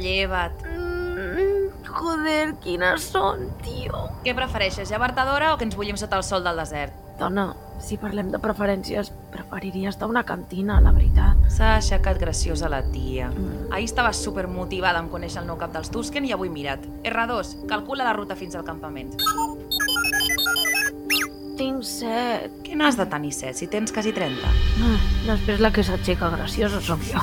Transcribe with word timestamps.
lleva't. 0.00 0.62
Mm, 0.66 1.86
joder, 1.88 2.54
quines 2.62 3.08
són, 3.12 3.48
tio. 3.64 4.06
Què 4.24 4.34
prefereixes, 4.36 4.90
llevartadora 4.90 5.54
o 5.54 5.58
que 5.58 5.66
ens 5.68 5.76
bullim 5.76 5.96
sota 5.96 6.20
el 6.20 6.24
sol 6.26 6.44
del 6.44 6.60
desert? 6.60 6.94
Dona, 7.16 7.46
si 7.80 7.96
parlem 7.96 8.28
de 8.32 8.38
preferències, 8.40 9.10
preferiria 9.32 9.88
estar 9.88 10.04
a 10.06 10.12
una 10.12 10.24
cantina, 10.28 10.80
la 10.84 10.92
veritat. 10.92 11.46
S'ha 11.52 11.76
aixecat 11.78 12.20
graciosa 12.20 12.68
la 12.72 12.82
tia. 12.92 13.30
Mm. 13.30 13.70
Ahir 13.72 13.88
estava 13.88 14.12
supermotivada 14.16 15.00
en 15.00 15.08
conèixer 15.12 15.40
el 15.42 15.48
nou 15.48 15.56
cap 15.60 15.72
dels 15.72 15.90
Tusken 15.92 16.28
i 16.28 16.34
avui 16.36 16.52
mira't. 16.52 16.84
R2, 17.04 17.66
calcula 17.70 18.04
la 18.04 18.16
ruta 18.16 18.36
fins 18.36 18.56
al 18.56 18.66
campament. 18.68 19.16
Tinc 21.56 21.84
set. 21.88 22.52
Què 22.66 22.76
n'has 22.76 22.98
de 23.00 23.06
tenir 23.08 23.32
set, 23.32 23.56
si 23.56 23.68
tens 23.72 23.92
quasi 23.96 24.12
30? 24.12 24.52
Ah, 24.84 24.98
després 25.30 25.62
la 25.64 25.72
que 25.72 25.84
s'aixeca 25.86 26.28
graciosa 26.34 26.82
sóc 26.84 27.00
jo. 27.08 27.22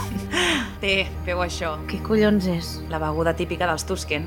Té, 0.84 1.06
feu 1.24 1.40
això. 1.40 1.78
Què 1.88 2.02
collons 2.04 2.44
és? 2.52 2.74
La 2.92 3.00
beguda 3.00 3.32
típica 3.40 3.70
dels 3.70 3.86
Tusken. 3.88 4.26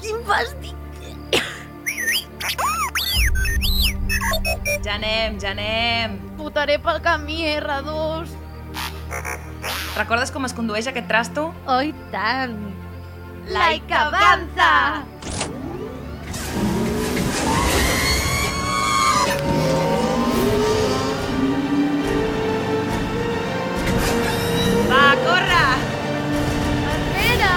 Quin 0.00 0.22
fàstic! 0.24 0.72
Ja 4.86 4.94
anem, 4.96 5.36
ja 5.36 5.52
anem. 5.52 6.16
Votaré 6.40 6.78
pel 6.80 7.02
camí, 7.04 7.42
R2. 7.58 8.32
Recordes 9.98 10.32
com 10.32 10.48
es 10.48 10.56
condueix 10.56 10.88
aquest 10.88 11.10
trasto? 11.10 11.50
Oh, 11.68 11.82
i 11.84 11.92
tant! 12.08 12.56
Like 13.52 14.00
avanza! 14.00 14.72
Va, 24.94 25.16
corre! 25.26 25.62
Espera! 26.92 27.54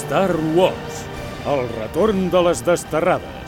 Star 0.00 0.32
Wars, 0.56 1.04
el 1.52 1.62
retorn 1.76 2.26
de 2.34 2.42
les 2.48 2.64
desterrades. 2.66 3.45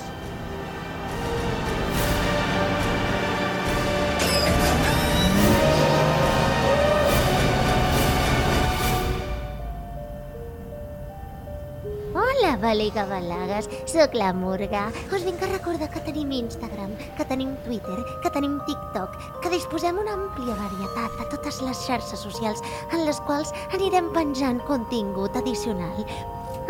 Hola, 12.49 12.57
Baliga 12.57 13.05
Balagues, 13.05 13.69
sóc 13.85 14.15
la 14.15 14.33
Murga. 14.33 14.87
Us 15.13 15.21
vinc 15.21 15.43
a 15.45 15.49
recordar 15.51 15.91
que 15.93 16.01
tenim 16.01 16.31
Instagram, 16.33 16.95
que 17.19 17.27
tenim 17.29 17.51
Twitter, 17.67 17.99
que 18.23 18.31
tenim 18.33 18.55
TikTok, 18.65 19.19
que 19.43 19.51
disposem 19.53 19.99
una 20.01 20.15
àmplia 20.17 20.57
varietat 20.57 21.13
de 21.19 21.27
totes 21.35 21.61
les 21.61 21.77
xarxes 21.85 22.25
socials 22.25 22.65
en 22.89 23.05
les 23.05 23.21
quals 23.29 23.53
anirem 23.77 24.09
penjant 24.17 24.65
contingut 24.65 25.37
addicional. 25.37 26.01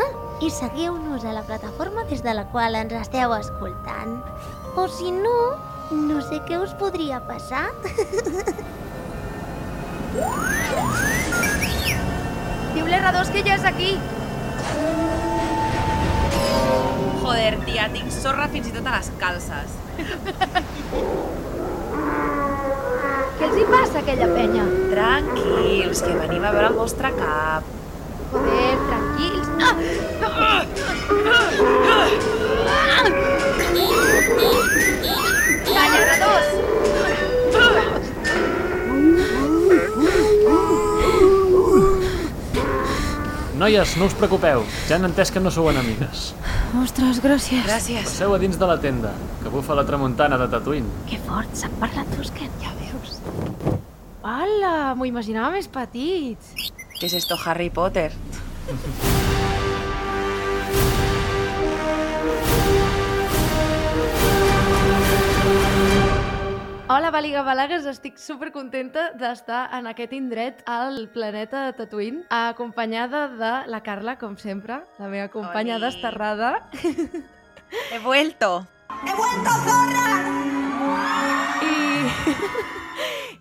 Ah, 0.03 0.11
i 0.43 0.51
seguiu-nos 0.51 1.23
a 1.23 1.39
la 1.39 1.47
plataforma 1.47 2.03
des 2.11 2.27
de 2.27 2.34
la 2.34 2.49
qual 2.51 2.75
ens 2.75 2.99
esteu 2.99 3.39
escoltant. 3.39 4.19
O 4.75 4.91
si 4.91 5.15
no, 5.15 5.39
no 5.95 6.19
sé 6.27 6.43
què 6.51 6.59
us 6.59 6.75
podria 6.83 7.23
passar. 7.31 7.71
Diu 12.75 12.83
l'R2 12.83 13.31
que 13.31 13.47
ja 13.47 13.62
és 13.62 13.75
aquí! 13.77 13.95
Joder, 17.29 17.59
tia, 17.67 17.83
tinc 17.93 18.09
sorra 18.09 18.47
fins 18.48 18.71
i 18.71 18.73
tot 18.73 18.87
a 18.89 18.93
les 18.95 19.09
calces. 19.21 19.73
Què 23.37 23.44
els 23.49 23.59
hi 23.61 23.66
passa 23.69 23.99
a 23.99 24.00
aquella 24.00 24.28
penya? 24.33 24.65
Tranquils, 24.94 26.00
que 26.06 26.15
venim 26.22 26.47
a 26.49 26.55
veure 26.56 26.71
el 26.71 26.78
vostre 26.78 27.11
cap. 27.19 27.69
Joder, 28.33 28.71
tranquils. 28.88 29.47
Ah! 29.61 30.65
Calla, 35.69 36.00
R2! 36.09 36.78
Noies, 43.58 43.96
no 43.98 44.06
us 44.06 44.14
preocupeu, 44.14 44.60
ja 44.86 44.94
han 44.94 45.08
entès 45.08 45.32
que 45.34 45.41
no 45.42 45.50
sou 45.50 45.66
enemigues. 45.66 46.28
Ostres, 46.78 47.19
gràcies. 47.24 47.64
Gràcies. 47.66 48.04
Passeu 48.06 48.30
a 48.36 48.38
dins 48.38 48.54
de 48.60 48.69
la 48.70 48.76
tenda, 48.78 49.10
que 49.42 49.50
bufa 49.50 49.74
la 49.74 49.82
tramuntana 49.88 50.38
de 50.38 50.46
Tatooine. 50.52 50.92
Que 51.10 51.19
fort, 51.26 51.50
sap 51.58 51.74
parlar 51.82 52.06
Tusken. 52.12 52.52
Ja 52.62 52.70
veus. 52.78 53.19
Hola, 54.22 54.94
m'ho 54.94 55.10
imaginava 55.10 55.50
més 55.56 55.66
petit. 55.66 56.38
¿Qué 57.00 57.06
es 57.10 57.19
esto, 57.19 57.34
Harry 57.44 57.70
Potter? 57.70 58.12
Hola, 66.91 67.10
Baliga 67.12 67.43
Balagues, 67.44 67.84
estic 67.84 68.16
super 68.16 68.49
contenta 68.49 69.10
d'estar 69.21 69.66
en 69.76 69.84
aquest 69.91 70.15
indret 70.16 70.62
al 70.65 70.97
planeta 71.12 71.66
de 71.66 71.75
Tatooine, 71.76 72.22
acompanyada 72.32 73.26
de 73.28 73.50
la 73.69 73.82
Carla, 73.84 74.16
com 74.16 74.38
sempre, 74.41 74.81
la 74.97 75.10
meva 75.12 75.28
companya 75.28 75.76
Oli. 75.76 75.84
desterrada. 75.84 76.65
He 77.93 78.00
vuelto. 78.00 78.65
I... 81.60 82.78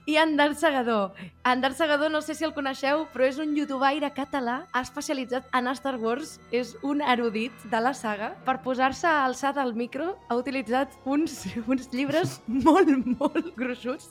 I 0.07 0.15
Andar 0.15 0.55
Segador. 0.55 1.11
Andar 1.43 1.73
Segador, 1.73 2.09
no 2.09 2.21
sé 2.21 2.33
si 2.33 2.45
el 2.47 2.53
coneixeu, 2.55 3.01
però 3.11 3.25
és 3.27 3.35
un 3.43 3.49
youtubaire 3.57 4.07
català 4.15 4.61
especialitzat 4.79 5.49
en 5.51 5.67
Star 5.75 5.97
Wars. 5.99 6.37
És 6.55 6.77
un 6.79 7.01
erudit 7.03 7.51
de 7.67 7.81
la 7.83 7.91
saga. 7.91 8.29
Per 8.47 8.55
posar-se 8.63 9.07
alçat 9.07 9.59
al 9.59 9.73
micro 9.75 10.13
ha 10.29 10.37
utilitzat 10.39 10.95
uns, 11.03 11.41
uns 11.67 11.89
llibres 11.91 12.37
molt, 12.67 12.87
molt 13.19 13.49
gruixuts 13.59 14.07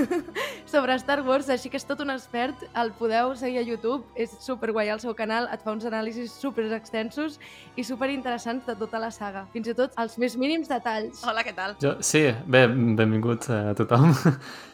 sobre 0.72 0.98
Star 0.98 1.22
Wars, 1.22 1.46
així 1.54 1.70
que 1.70 1.78
és 1.78 1.86
tot 1.86 2.02
un 2.02 2.10
expert. 2.10 2.66
El 2.74 2.90
podeu 2.98 3.36
seguir 3.38 3.62
a 3.62 3.64
YouTube, 3.68 4.02
és 4.18 4.34
superguai 4.42 4.90
al 4.90 4.98
seu 4.98 5.14
canal, 5.14 5.46
et 5.54 5.62
fa 5.62 5.70
uns 5.76 5.86
anàlisis 5.86 6.34
super 6.34 6.66
extensos 6.74 7.38
i 7.78 7.86
super 7.86 8.10
interessants 8.10 8.66
de 8.66 8.74
tota 8.82 8.98
la 8.98 9.12
saga. 9.14 9.46
Fins 9.54 9.70
i 9.70 9.78
tot 9.78 9.94
els 9.94 10.18
més 10.18 10.34
mínims 10.34 10.66
detalls. 10.74 11.22
Hola, 11.22 11.46
què 11.46 11.54
tal? 11.54 11.78
Jo, 11.78 11.94
sí, 12.02 12.26
bé, 12.50 12.66
benvingut 12.66 13.46
a 13.54 13.78
tothom. 13.78 14.10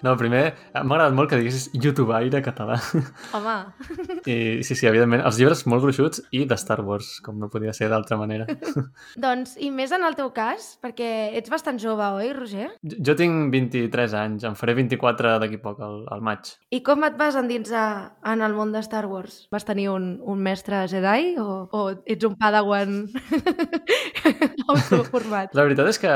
No, 0.06 0.12
primer, 0.14 0.45
m'ha 0.52 0.84
agradat 0.84 1.16
molt 1.16 1.32
que 1.32 1.40
diguessis 1.40 1.70
youtubaire 1.74 2.42
català. 2.44 2.78
Home, 3.36 3.56
I 4.26 4.36
sí, 4.66 4.76
sí, 4.76 4.86
evidentment, 4.86 5.24
els 5.26 5.40
llibres 5.40 5.64
molt 5.66 5.84
gruixuts 5.86 6.22
i 6.36 6.44
de 6.48 6.60
Star 6.60 6.82
Wars, 6.86 7.16
com 7.24 7.40
no 7.40 7.50
podia 7.52 7.74
ser 7.76 7.90
d'altra 7.92 8.18
manera. 8.20 8.46
doncs, 9.26 9.56
i 9.62 9.72
més 9.74 9.94
en 9.96 10.04
el 10.06 10.18
teu 10.18 10.30
cas, 10.36 10.74
perquè 10.84 11.32
ets 11.38 11.52
bastant 11.52 11.80
jove, 11.82 12.12
oi, 12.20 12.32
Roger? 12.36 12.70
Jo 12.84 13.16
jo 13.16 13.22
tinc 13.24 13.52
23 13.52 14.14
anys, 14.18 14.44
em 14.44 14.56
faré 14.58 14.74
24 14.76 15.36
d'aquí 15.40 15.58
poc, 15.62 15.80
al, 15.82 16.02
al 16.12 16.22
maig. 16.24 16.50
I 16.74 16.82
com 16.86 17.04
et 17.06 17.16
vas 17.18 17.36
endinsar 17.38 17.86
en 18.26 18.42
el 18.44 18.54
món 18.56 18.72
de 18.74 18.82
Star 18.84 19.06
Wars? 19.08 19.46
Vas 19.54 19.66
tenir 19.68 19.88
un, 19.92 20.16
un 20.20 20.42
mestre 20.42 20.84
Jedi 20.90 21.36
o, 21.40 21.66
o 21.70 21.82
ets 22.04 22.26
un 22.28 22.36
padawan 22.38 23.06
autoformat? 24.74 25.54
La 25.56 25.66
veritat 25.66 25.90
és 25.92 26.00
que 26.02 26.12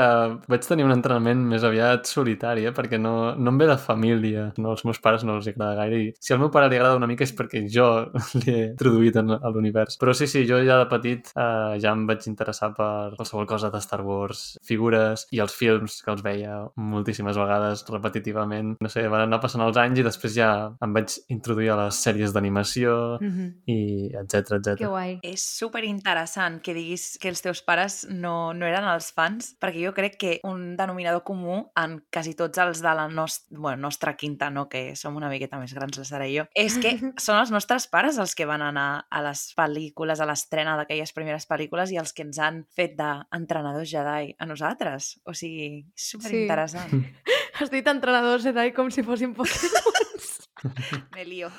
vaig 0.51 0.67
tenir 0.67 0.85
un 0.87 0.93
entrenament 0.93 1.41
més 1.53 1.65
aviat 1.67 2.09
solitari, 2.09 2.67
eh? 2.69 2.75
perquè 2.75 2.99
no, 3.01 3.33
no 3.37 3.55
em 3.55 3.61
ve 3.61 3.69
de 3.71 3.79
família. 3.81 4.20
No, 4.57 4.71
els 4.75 4.83
meus 4.87 4.99
pares 5.03 5.23
no 5.27 5.35
els 5.39 5.47
agrada 5.49 5.75
gaire. 5.81 5.99
I 6.01 6.13
si 6.19 6.33
al 6.33 6.39
meu 6.39 6.51
pare 6.53 6.69
li 6.69 6.77
agrada 6.79 6.99
una 6.99 7.07
mica 7.09 7.25
és 7.25 7.33
perquè 7.37 7.63
jo 7.71 7.87
l'he 8.41 8.57
introduït 8.71 9.17
en, 9.21 9.31
a 9.37 9.51
l'univers. 9.53 9.97
Però 10.01 10.13
sí, 10.17 10.27
sí, 10.31 10.45
jo 10.49 10.59
ja 10.65 10.77
de 10.81 10.87
petit 10.91 11.31
eh, 11.35 11.77
ja 11.81 11.91
em 11.95 12.05
vaig 12.09 12.27
interessar 12.29 12.71
per 12.77 13.15
qualsevol 13.17 13.47
cosa 13.49 13.71
de 13.73 13.81
Star 13.83 14.01
Wars, 14.05 14.57
figures 14.67 15.25
i 15.31 15.41
els 15.43 15.55
films 15.55 16.01
que 16.05 16.11
els 16.13 16.23
veia 16.25 16.61
moltíssimes 16.77 17.37
vegades 17.39 17.85
repetitivament. 17.89 18.75
No 18.81 18.89
sé, 18.91 19.07
van 19.11 19.25
anar 19.25 19.41
passant 19.43 19.63
els 19.65 19.77
anys 19.81 20.01
i 20.01 20.05
després 20.07 20.35
ja 20.35 20.51
em 20.83 20.93
vaig 20.95 21.17
introduir 21.33 21.71
a 21.73 21.79
les 21.85 22.01
sèries 22.03 22.33
d'animació 22.35 23.17
Mhm. 23.21 23.47
i 23.69 23.79
etc 24.17 24.57
etc. 24.57 24.77
Que 24.77 24.87
guai. 24.87 25.19
És 25.23 25.41
super 25.41 25.83
interessant 25.87 26.59
que 26.63 26.73
diguis 26.73 27.17
que 27.21 27.29
els 27.29 27.41
teus 27.41 27.61
pares 27.61 28.05
no, 28.09 28.53
no 28.53 28.65
eren 28.65 28.87
els 28.89 29.11
fans, 29.15 29.53
perquè 29.61 29.83
jo 29.85 29.93
crec 29.93 30.17
que 30.21 30.33
un 30.47 30.75
denominador 30.77 31.23
comú 31.27 31.71
en 31.79 31.99
quasi 32.11 32.33
tots 32.35 32.57
els 32.61 32.81
de 32.81 32.93
la 32.97 33.07
nost 33.07 33.45
bueno, 33.49 33.81
nostra 33.87 34.10
quinta, 34.19 34.49
no, 34.53 34.67
que 34.69 34.95
som 34.99 35.15
una 35.17 35.29
miqueta 35.31 35.59
més 35.61 35.73
grans, 35.77 35.97
la 35.97 36.05
Sara 36.07 36.27
i 36.27 36.37
jo, 36.39 36.45
és 36.57 36.77
que 36.81 36.93
són 37.25 37.39
els 37.39 37.51
nostres 37.53 37.87
pares 37.91 38.19
els 38.21 38.35
que 38.37 38.47
van 38.49 38.63
anar 38.65 39.05
a 39.09 39.23
les 39.25 39.47
pel·lícules, 39.57 40.21
a 40.21 40.27
l'estrena 40.29 40.77
d'aquelles 40.79 41.13
primeres 41.15 41.47
pel·lícules 41.49 41.93
i 41.93 41.99
els 42.01 42.13
que 42.13 42.25
ens 42.27 42.39
han 42.41 42.63
fet 42.75 42.97
d'entrenadors 42.99 43.89
Jedi 43.91 44.35
a 44.37 44.47
nosaltres. 44.49 45.15
O 45.25 45.35
sigui, 45.37 45.85
super 45.95 46.33
interessant. 46.33 47.03
Has 47.59 47.71
dit 47.73 47.87
entrenadors 47.87 48.45
Jedi 48.47 48.71
com 48.75 48.91
si 48.93 49.03
fossin 49.03 49.35
Pokémons. 49.37 50.31
Me 51.15 51.25
lío, 51.25 51.49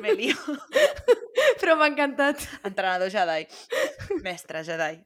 me 0.00 0.14
lío. 0.14 0.36
Però 1.60 1.74
m'ha 1.76 1.90
encantat. 1.90 2.40
Entrenador 2.64 3.12
Jedi. 3.12 3.44
Mestre 4.24 4.64
Jedi. 4.64 4.96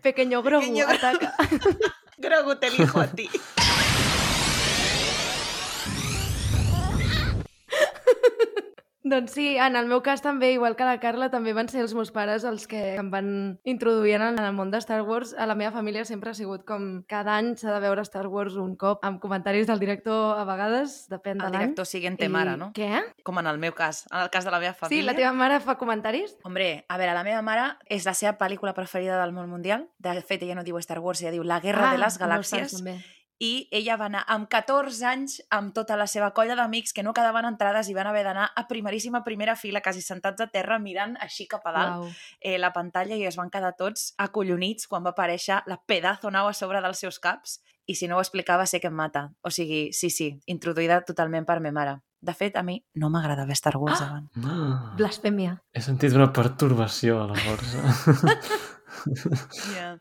Pequeño 0.00 0.42
Grogu 0.42 0.64
Pequeño 0.64 0.86
Grogu. 0.86 0.96
ataca. 0.96 1.34
Grogu 2.16 2.56
te 2.56 2.68
elijo 2.68 3.00
a 3.00 3.06
ti. 3.06 3.28
Doncs 9.06 9.32
sí, 9.36 9.58
en 9.60 9.76
el 9.76 9.84
meu 9.84 10.00
cas 10.00 10.22
també, 10.24 10.54
igual 10.54 10.76
que 10.78 10.84
la 10.88 10.96
Carla, 10.98 11.26
també 11.28 11.52
van 11.52 11.68
ser 11.68 11.82
els 11.84 11.92
meus 11.92 12.08
pares 12.10 12.42
els 12.48 12.62
que 12.66 12.94
em 12.96 13.10
van 13.12 13.26
introduir 13.68 14.14
en 14.16 14.38
el 14.40 14.54
món 14.56 14.70
de 14.72 14.78
Star 14.80 15.02
Wars. 15.04 15.34
A 15.36 15.44
la 15.44 15.54
meva 15.54 15.72
família 15.74 16.06
sempre 16.08 16.30
ha 16.30 16.34
sigut 16.34 16.64
com 16.64 17.02
cada 17.06 17.34
any 17.36 17.50
s'ha 17.60 17.74
de 17.74 17.82
veure 17.84 18.00
Star 18.08 18.24
Wars 18.32 18.56
un 18.56 18.76
cop, 18.80 19.04
amb 19.04 19.20
comentaris 19.20 19.66
del 19.68 19.78
director 19.82 20.38
a 20.40 20.46
vegades, 20.48 21.04
depèn 21.12 21.36
de 21.36 21.44
El 21.44 21.52
l'any. 21.52 21.60
director 21.66 21.84
siguiente 21.86 22.30
mare, 22.32 22.56
no? 22.56 22.70
Què? 22.72 23.02
Com 23.22 23.38
en 23.42 23.46
el 23.52 23.58
meu 23.60 23.74
cas. 23.76 24.06
En 24.10 24.22
el 24.24 24.30
cas 24.32 24.46
de 24.48 24.50
la 24.50 24.58
meva 24.58 24.72
Sí, 24.72 24.80
família. 24.86 25.10
la 25.12 25.14
teva 25.20 25.32
mare 25.36 25.60
fa 25.60 25.76
comentaris? 25.76 26.38
Hombre, 26.42 26.86
a 26.88 26.96
veure, 26.96 27.12
la 27.12 27.24
meva 27.28 27.42
mare 27.42 27.76
és 27.84 28.06
la 28.08 28.14
seva 28.14 28.38
pel·lícula 28.38 28.72
preferida 28.72 29.20
del 29.20 29.32
món 29.36 29.50
mundial. 29.52 29.90
De 29.98 30.16
fet, 30.22 30.42
ella 30.48 30.54
no 30.56 30.64
diu 30.64 30.78
Star 30.78 31.00
Wars, 31.00 31.20
ella 31.20 31.30
diu 31.36 31.44
La 31.44 31.60
Guerra 31.60 31.92
de 31.92 31.98
les 31.98 32.16
Ah, 32.18 32.26
meus 32.26 32.48
pares 32.48 32.72
Galàxies. 32.72 32.78
també. 32.78 32.96
I 33.44 33.66
ella 33.76 33.96
va 34.00 34.06
anar 34.08 34.22
amb 34.32 34.46
14 34.48 35.02
anys 35.10 35.34
amb 35.52 35.74
tota 35.76 35.96
la 36.00 36.06
seva 36.08 36.30
colla 36.36 36.54
d'amics 36.56 36.94
que 36.96 37.02
no 37.04 37.12
quedaven 37.12 37.44
entrades 37.48 37.90
i 37.90 37.94
van 37.96 38.06
haver 38.08 38.22
d'anar 38.24 38.46
a 38.56 38.62
primeríssima 38.70 39.20
primera 39.26 39.56
fila, 39.60 39.82
quasi 39.84 40.00
sentats 40.00 40.40
a 40.40 40.46
terra, 40.54 40.78
mirant 40.78 41.16
així 41.20 41.44
cap 41.50 41.66
a 41.68 41.72
dalt 41.74 41.98
Uau. 42.06 42.08
eh, 42.40 42.56
la 42.62 42.70
pantalla 42.72 43.18
i 43.18 43.26
es 43.28 43.36
van 43.36 43.50
quedar 43.52 43.74
tots 43.76 44.14
acollonits 44.16 44.86
quan 44.88 45.04
va 45.04 45.12
aparèixer 45.12 45.60
la 45.66 45.76
pedazo 45.84 46.30
nau 46.30 46.48
a 46.48 46.54
sobre 46.56 46.80
dels 46.80 46.98
seus 47.04 47.18
caps 47.20 47.58
i 47.86 47.94
si 47.98 48.08
no 48.08 48.16
ho 48.16 48.22
explicava 48.24 48.64
sé 48.64 48.80
que 48.80 48.88
em 48.88 48.94
mata. 48.96 49.26
O 49.44 49.50
sigui, 49.52 49.90
sí, 49.92 50.08
sí, 50.08 50.30
introduïda 50.48 51.02
totalment 51.04 51.44
per 51.44 51.58
me 51.60 51.70
mare. 51.74 51.98
De 52.24 52.32
fet, 52.32 52.54
a 52.56 52.62
mi 52.64 52.78
no 52.96 53.10
m'agradava 53.12 53.52
Star 53.52 53.76
Wars 53.76 54.00
Ah! 54.00 54.06
abans. 54.06 54.30
Ah, 54.46 54.94
Blasfèmia. 54.96 55.58
he 55.74 55.82
sentit 55.84 56.14
una 56.16 56.30
pertorbació 56.32 57.20
a 57.22 57.26
la 57.28 57.36
força. 57.44 57.82
Yeah. 59.74 59.96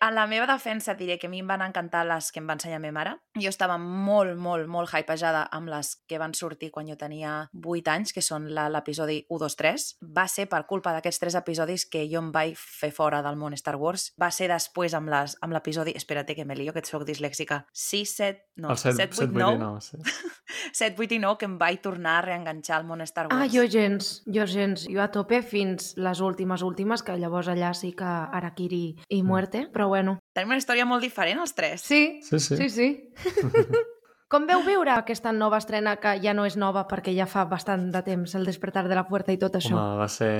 En 0.00 0.14
la 0.14 0.26
meva 0.26 0.44
defensa 0.46 0.94
diré 0.94 1.18
que 1.18 1.26
a 1.26 1.30
mi 1.32 1.38
em 1.40 1.46
van 1.48 1.62
encantar 1.64 2.02
les 2.06 2.28
que 2.32 2.40
em 2.42 2.46
va 2.48 2.52
ensenyar 2.58 2.80
ma 2.82 2.90
mare. 2.92 3.14
Jo 3.40 3.48
estava 3.48 3.78
molt, 3.78 4.36
molt, 4.36 4.66
molt 4.68 4.92
hypejada 4.92 5.46
amb 5.56 5.70
les 5.72 5.94
que 6.06 6.18
van 6.20 6.34
sortir 6.36 6.70
quan 6.70 6.86
jo 6.88 6.96
tenia 7.00 7.48
8 7.64 7.88
anys, 7.94 8.12
que 8.12 8.20
són 8.20 8.50
la- 8.54 8.68
l'episodi 8.68 9.24
1, 9.30 9.38
2, 9.40 9.56
3. 9.56 9.86
Va 10.16 10.26
ser 10.28 10.48
per 10.48 10.66
culpa 10.66 10.92
d'aquests 10.92 11.18
tres 11.18 11.34
episodis 11.34 11.86
que 11.86 12.04
jo 12.12 12.18
em 12.20 12.30
vaig 12.32 12.54
fer 12.56 12.90
fora 12.92 13.22
del 13.22 13.36
món 13.36 13.54
Star 13.56 13.76
Wars. 13.76 14.12
Va 14.20 14.30
ser 14.30 14.48
després 14.52 14.92
amb 14.94 15.08
les- 15.08 15.36
amb 15.40 15.52
l'episodi... 15.56 15.92
Espera't 15.96 16.26
que 16.34 16.44
me 16.44 16.54
lío, 16.56 16.72
que 16.74 16.84
soc 16.84 17.04
dislèxica. 17.08 17.64
6, 17.72 18.14
7... 18.16 18.42
No, 18.56 18.70
el 18.70 18.76
7, 18.76 18.96
7, 18.96 19.14
7 19.14 19.32
8, 19.32 19.32
8 19.32 19.58
9. 19.58 19.58
9, 19.58 19.80
sí. 19.80 19.96
7, 20.72 20.96
8 21.00 21.14
i 21.14 21.18
9, 21.18 21.38
que 21.38 21.46
em 21.48 21.56
vaig 21.58 21.80
tornar 21.80 22.18
a 22.18 22.22
reenganxar 22.26 22.76
al 22.82 22.84
món 22.84 23.00
Star 23.00 23.28
Wars. 23.30 23.40
Ah, 23.40 23.48
jo 23.48 23.64
gens, 23.68 24.22
jo 24.26 24.44
gens. 24.46 24.86
Jo 24.92 25.00
a 25.02 25.08
tope 25.10 25.40
fins 25.42 25.94
les 25.96 26.20
últimes, 26.20 26.62
últimes, 26.62 27.02
que 27.02 27.16
llavors 27.16 27.48
allà 27.48 27.72
sí 27.74 27.92
que 27.96 28.04
Arakiri 28.04 28.96
i 29.08 29.22
muerte, 29.22 29.66
però 29.72 29.85
bueno. 29.88 30.18
Tenim 30.34 30.48
una 30.54 30.58
història 30.58 30.86
molt 30.86 31.02
diferent, 31.02 31.40
els 31.40 31.54
tres. 31.54 31.80
Sí, 31.82 32.20
Sí, 32.22 32.38
sí. 32.40 32.56
sí, 32.56 32.70
sí. 32.70 32.88
Com 34.26 34.42
veu 34.42 34.58
viure 34.66 34.90
aquesta 34.90 35.30
nova 35.30 35.60
estrena 35.62 35.92
que 36.02 36.16
ja 36.18 36.32
no 36.34 36.42
és 36.48 36.56
nova 36.58 36.80
perquè 36.90 37.12
ja 37.14 37.28
fa 37.30 37.44
bastant 37.46 37.92
de 37.94 38.00
temps, 38.02 38.32
el 38.34 38.42
despertar 38.48 38.82
de 38.90 38.96
la 38.98 39.04
puerta 39.06 39.30
i 39.30 39.36
tot 39.38 39.54
això? 39.54 39.76
Home, 39.78 40.00
va 40.00 40.08
ser 40.10 40.30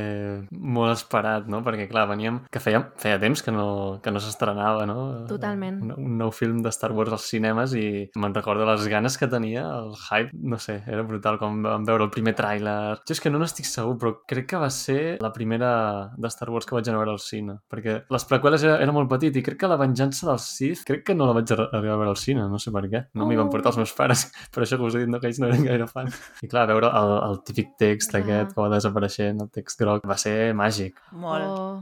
molt 0.51 0.91
esperat, 0.91 1.45
no? 1.47 1.61
Perquè, 1.63 1.85
clar, 1.87 2.09
veníem... 2.11 2.41
Que 2.51 2.59
feia, 2.59 2.81
feia 2.99 3.21
temps 3.23 3.45
que 3.47 3.55
no, 3.55 4.01
que 4.03 4.11
no 4.11 4.19
s'estrenava, 4.19 4.89
no? 4.91 4.97
Totalment. 5.31 5.79
Un, 5.87 5.93
un 6.03 6.17
nou 6.19 6.33
film 6.35 6.65
de 6.65 6.73
Star 6.75 6.91
Wars 6.99 7.15
als 7.15 7.29
cinemes 7.31 7.77
i 7.79 7.85
me'n 8.19 8.35
recordo 8.35 8.67
les 8.67 8.89
ganes 8.91 9.15
que 9.23 9.29
tenia, 9.31 9.63
el 9.79 9.95
hype, 9.95 10.35
no 10.35 10.59
sé, 10.59 10.81
era 10.91 11.07
brutal 11.07 11.39
quan 11.39 11.63
vam 11.63 11.87
veure 11.87 12.09
el 12.09 12.11
primer 12.11 12.35
tràiler. 12.35 12.97
Jo 13.07 13.15
és 13.15 13.23
que 13.23 13.31
no 13.31 13.39
n'estic 13.39 13.71
segur, 13.71 13.95
però 14.03 14.17
crec 14.27 14.51
que 14.51 14.65
va 14.65 14.73
ser 14.75 15.15
la 15.23 15.31
primera 15.31 16.11
de 16.19 16.33
Star 16.35 16.51
Wars 16.51 16.67
que 16.67 16.75
vaig 16.75 16.91
anar 16.91 17.05
a 17.05 17.05
veure 17.05 17.15
al 17.15 17.23
cine. 17.23 17.61
Perquè 17.71 18.01
les 18.11 18.27
preqüeles 18.35 18.67
era, 18.67 18.81
era 18.83 18.99
molt 18.99 19.07
petit 19.15 19.39
i 19.39 19.47
crec 19.47 19.63
que 19.63 19.71
la 19.71 19.79
venjança 19.79 20.27
dels 20.33 20.51
Sith, 20.59 20.83
crec 20.91 21.07
que 21.07 21.15
no 21.15 21.31
la 21.31 21.39
vaig 21.39 21.55
arri- 21.55 21.71
arribar 21.71 21.95
a 22.01 22.03
veure 22.03 22.17
al 22.17 22.21
cine, 22.27 22.51
no 22.51 22.59
sé 22.59 22.75
per 22.75 22.89
què. 22.91 23.07
No 23.15 23.31
m'hi 23.31 23.39
van 23.39 23.47
portar 23.55 23.76
els 23.77 23.83
meus 23.85 23.95
pares, 23.97 24.27
per 24.55 24.65
això 24.65 24.79
que 24.81 24.89
us 24.89 24.97
he 24.97 25.05
dit 25.05 25.13
no, 25.13 25.21
que 25.21 25.29
ells 25.31 25.41
no 25.43 25.51
eren 25.51 25.67
gaire 25.67 25.89
fans. 25.91 26.17
I 26.43 26.49
clar, 26.53 26.67
veure 26.71 26.91
el, 27.01 27.13
el 27.29 27.43
típic 27.47 27.77
text 27.81 28.15
Clar. 28.15 28.23
aquest 28.25 28.55
que 28.55 28.63
va 28.63 28.71
desapareixent, 28.73 29.45
el 29.45 29.53
text 29.53 29.85
groc, 29.85 30.09
va 30.09 30.19
ser 30.21 30.55
màgic. 30.57 30.99
Molt. 31.13 31.47
Oh. 31.47 31.77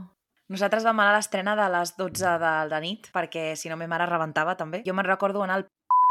Nosaltres 0.53 0.83
vam 0.85 0.99
anar 1.01 1.15
a 1.15 1.17
l'estrena 1.17 1.55
de 1.57 1.65
les 1.73 1.95
12 1.97 2.35
de, 2.43 2.53
de 2.69 2.79
nit, 2.83 3.07
perquè 3.15 3.47
si 3.57 3.71
no, 3.71 3.79
ma 3.79 3.87
mare 3.89 4.05
rebentava 4.09 4.53
també. 4.59 4.83
Jo 4.85 4.93
me'n 4.93 5.07
recordo 5.07 5.41
anar 5.41 5.61
al 5.61 5.65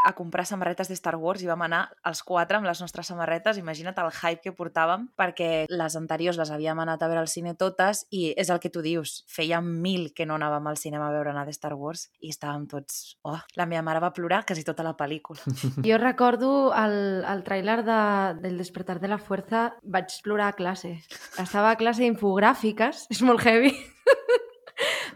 a 0.05 0.13
comprar 0.13 0.45
samarretes 0.47 0.89
de 0.89 0.97
Star 0.99 1.17
Wars 1.17 1.43
i 1.43 1.49
vam 1.49 1.65
anar 1.65 1.87
els 2.05 2.21
quatre 2.23 2.59
amb 2.59 2.69
les 2.69 2.81
nostres 2.83 3.09
samarretes. 3.09 3.59
Imagina't 3.59 3.97
el 4.03 4.13
hype 4.13 4.43
que 4.45 4.53
portàvem, 4.55 5.09
perquè 5.17 5.65
les 5.71 5.97
anteriors 5.97 6.39
les 6.39 6.53
havíem 6.53 6.79
anat 6.85 7.03
a 7.03 7.09
veure 7.09 7.23
al 7.25 7.31
cine 7.33 7.55
totes 7.57 8.05
i 8.13 8.27
és 8.37 8.53
el 8.53 8.61
que 8.61 8.71
tu 8.71 8.85
dius, 8.85 9.23
feia 9.33 9.63
mil 9.65 10.11
que 10.15 10.27
no 10.29 10.37
anàvem 10.37 10.69
al 10.69 10.79
cinema 10.81 11.09
a 11.09 11.15
veure 11.17 11.33
anar 11.33 11.47
de 11.49 11.57
Star 11.57 11.73
Wars 11.75 12.11
i 12.21 12.35
estàvem 12.35 12.69
tots... 12.69 13.17
Oh, 13.25 13.39
la 13.57 13.67
meva 13.71 13.83
mare 13.87 14.05
va 14.05 14.13
plorar 14.13 14.45
quasi 14.45 14.67
tota 14.67 14.85
la 14.87 14.95
pel·lícula. 14.99 15.41
Jo 15.89 15.99
recordo 15.99 16.73
el, 16.77 17.25
el 17.29 17.43
tràiler 17.47 17.81
de, 17.87 17.99
del 18.45 18.61
Despertar 18.61 19.01
de 19.01 19.09
la 19.09 19.19
Fuerza, 19.19 19.71
vaig 19.83 20.13
plorar 20.25 20.53
a 20.53 20.59
classe. 20.59 20.99
Estava 21.41 21.73
a 21.73 21.81
classe 21.81 22.05
d'infogràfiques, 22.05 23.07
és 23.15 23.25
molt 23.25 23.45
heavy. 23.49 23.73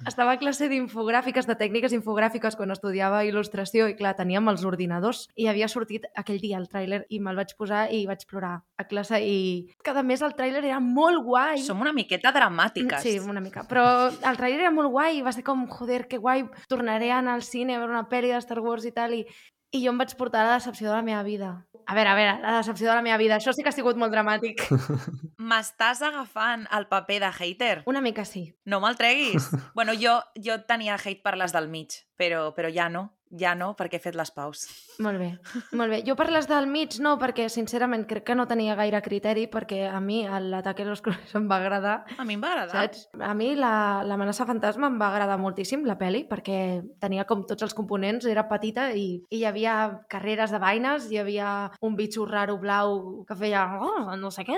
Estava 0.07 0.37
a 0.37 0.39
classe 0.39 0.69
d'infogràfiques, 0.71 1.47
de 1.49 1.57
tècniques 1.59 1.95
infogràfiques, 1.97 2.57
quan 2.59 2.71
estudiava 2.75 3.25
il·lustració, 3.27 3.89
i 3.91 3.97
clar, 3.99 4.15
teníem 4.19 4.51
els 4.53 4.65
ordinadors, 4.69 5.27
i 5.35 5.49
havia 5.51 5.69
sortit 5.69 6.07
aquell 6.19 6.41
dia 6.43 6.61
el 6.61 6.69
tràiler, 6.71 7.03
i 7.11 7.21
me'l 7.21 7.39
vaig 7.41 7.55
posar 7.59 7.87
i 7.95 8.05
vaig 8.07 8.25
plorar 8.31 8.55
a 8.79 8.87
classe, 8.89 9.19
i 9.25 9.69
cada 9.85 10.05
mes 10.07 10.23
el 10.23 10.37
tràiler 10.39 10.63
era 10.65 10.81
molt 10.81 11.25
guai. 11.27 11.59
Som 11.65 11.83
una 11.83 11.95
miqueta 11.97 12.33
dramàtiques. 12.35 13.03
Sí, 13.03 13.19
una 13.19 13.43
mica. 13.43 13.65
Però 13.69 13.85
el 14.09 14.41
trailer 14.41 14.69
era 14.69 14.75
molt 14.75 14.93
guai 14.95 15.19
i 15.19 15.23
va 15.27 15.35
ser 15.35 15.45
com, 15.47 15.67
joder, 15.71 16.07
que 16.09 16.23
guai, 16.23 16.47
tornaré 16.71 17.13
a 17.13 17.19
anar 17.23 17.39
al 17.39 17.47
cine 17.47 17.75
a 17.75 17.83
veure 17.83 17.97
una 17.97 18.09
pel·li 18.11 18.33
de 18.33 18.43
Star 18.45 18.61
Wars 18.65 18.87
i 18.89 18.95
tal, 18.95 19.15
i, 19.19 19.25
i 19.73 19.83
jo 19.85 19.93
em 19.93 19.99
vaig 20.01 20.15
portar 20.17 20.47
la 20.47 20.57
decepció 20.57 20.89
de 20.89 20.97
la 20.97 21.05
meva 21.05 21.23
vida. 21.27 21.51
A 21.89 21.95
veure, 21.97 22.11
a 22.11 22.17
veure, 22.17 22.35
la 22.43 22.57
decepció 22.59 22.89
de 22.89 22.95
la 22.95 23.03
meva 23.05 23.17
vida. 23.21 23.37
Això 23.37 23.53
sí 23.57 23.65
que 23.65 23.71
ha 23.73 23.77
sigut 23.77 23.97
molt 24.01 24.13
dramàtic. 24.13 24.65
M'estàs 25.51 26.03
agafant 26.05 26.67
el 26.77 26.89
paper 26.89 27.21
de 27.25 27.31
hater? 27.33 27.75
Una 27.89 28.03
mica 28.05 28.25
sí. 28.29 28.47
No 28.69 28.81
me'l 28.85 28.97
treguis. 28.97 29.49
bueno, 29.79 29.97
jo, 29.97 30.19
jo 30.37 30.59
tenia 30.69 30.99
hate 30.99 31.23
per 31.25 31.37
les 31.41 31.55
del 31.57 31.69
mig, 31.73 31.97
però, 32.17 32.51
però 32.57 32.73
ja 32.73 32.89
no. 32.93 33.09
Ja 33.31 33.55
no, 33.55 33.75
perquè 33.77 33.99
he 33.99 34.03
fet 34.03 34.15
les 34.17 34.31
paus. 34.33 34.63
Molt 35.05 35.19
bé, 35.21 35.29
molt 35.77 35.91
bé. 35.93 35.99
Jo 36.07 36.15
per 36.17 36.31
les 36.33 36.47
del 36.49 36.67
mig 36.67 36.97
no, 37.05 37.17
perquè 37.21 37.49
sincerament 37.53 38.07
crec 38.09 38.25
que 38.25 38.35
no 38.35 38.47
tenia 38.49 38.75
gaire 38.79 39.03
criteri, 39.05 39.47
perquè 39.53 39.83
a 39.91 40.01
mi 40.01 40.23
l'ataque 40.27 40.85
de 40.85 40.91
los 40.91 41.03
clones 41.03 41.35
em 41.37 41.49
va 41.51 41.57
agradar, 41.61 42.05
A 42.19 42.25
mi 42.25 42.35
em 42.39 42.43
va 42.43 42.53
agradar. 42.55 42.87
saps? 42.89 43.09
A 43.21 43.35
mi 43.35 43.55
la- 43.57 44.03
l'amenaça 44.05 44.47
fantasma 44.47 44.87
em 44.89 44.99
va 45.01 45.09
agradar 45.13 45.39
moltíssim, 45.39 45.85
la 45.85 45.99
peli, 45.99 46.25
perquè 46.29 46.83
tenia 47.01 47.25
com 47.29 47.45
tots 47.47 47.63
els 47.63 47.75
components, 47.75 48.25
era 48.27 48.47
petita 48.49 48.89
i, 48.93 49.23
i 49.31 49.39
hi 49.39 49.45
havia 49.45 49.75
carreres 50.09 50.51
de 50.51 50.59
vaines, 50.59 51.11
hi 51.11 51.19
havia 51.19 51.71
un 51.83 51.95
bitxo 51.97 52.25
raro 52.27 52.57
blau 52.59 53.25
que 53.29 53.37
feia 53.37 53.67
oh, 53.81 54.17
no 54.17 54.31
sé 54.31 54.45
què, 54.49 54.57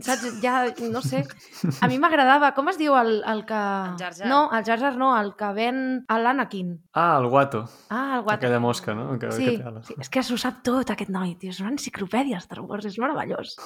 saps? 0.00 0.40
Ja, 0.42 0.66
no 0.92 1.02
sé. 1.02 1.24
A 1.82 1.88
mi 1.88 1.98
m'agradava. 1.98 2.52
Com 2.56 2.68
es 2.70 2.78
diu 2.78 2.94
el, 2.96 3.22
el 3.26 3.44
que... 3.48 3.54
El 3.56 3.98
Jar 4.00 4.12
Jar. 4.14 4.28
No, 4.30 4.50
el 4.52 4.64
Jar 4.64 4.78
Jar 4.80 4.96
no, 4.96 5.10
el 5.18 5.34
que 5.36 5.50
ven 5.56 6.04
a 6.08 6.18
l'Anakin. 6.22 6.74
Ah, 6.94 7.16
el 7.20 7.28
guato. 7.32 7.64
Ah, 7.90 7.95
el 8.16 8.22
guato. 8.22 8.46
Aquella 8.46 8.60
mosca, 8.60 8.94
no? 8.94 9.18
Que, 9.18 9.30
Sí, 9.32 9.46
que 9.58 9.82
sí, 9.86 9.96
és 10.00 10.10
que 10.12 10.22
s'ho 10.26 10.38
sap 10.40 10.62
tot, 10.66 10.90
aquest 10.92 11.10
noi, 11.12 11.34
tio. 11.40 11.52
És 11.54 11.60
una 11.62 11.72
enciclopèdia, 11.74 12.40
Star 12.44 12.62
Wars, 12.64 12.86
és 12.88 12.98
meravellós. 13.02 13.56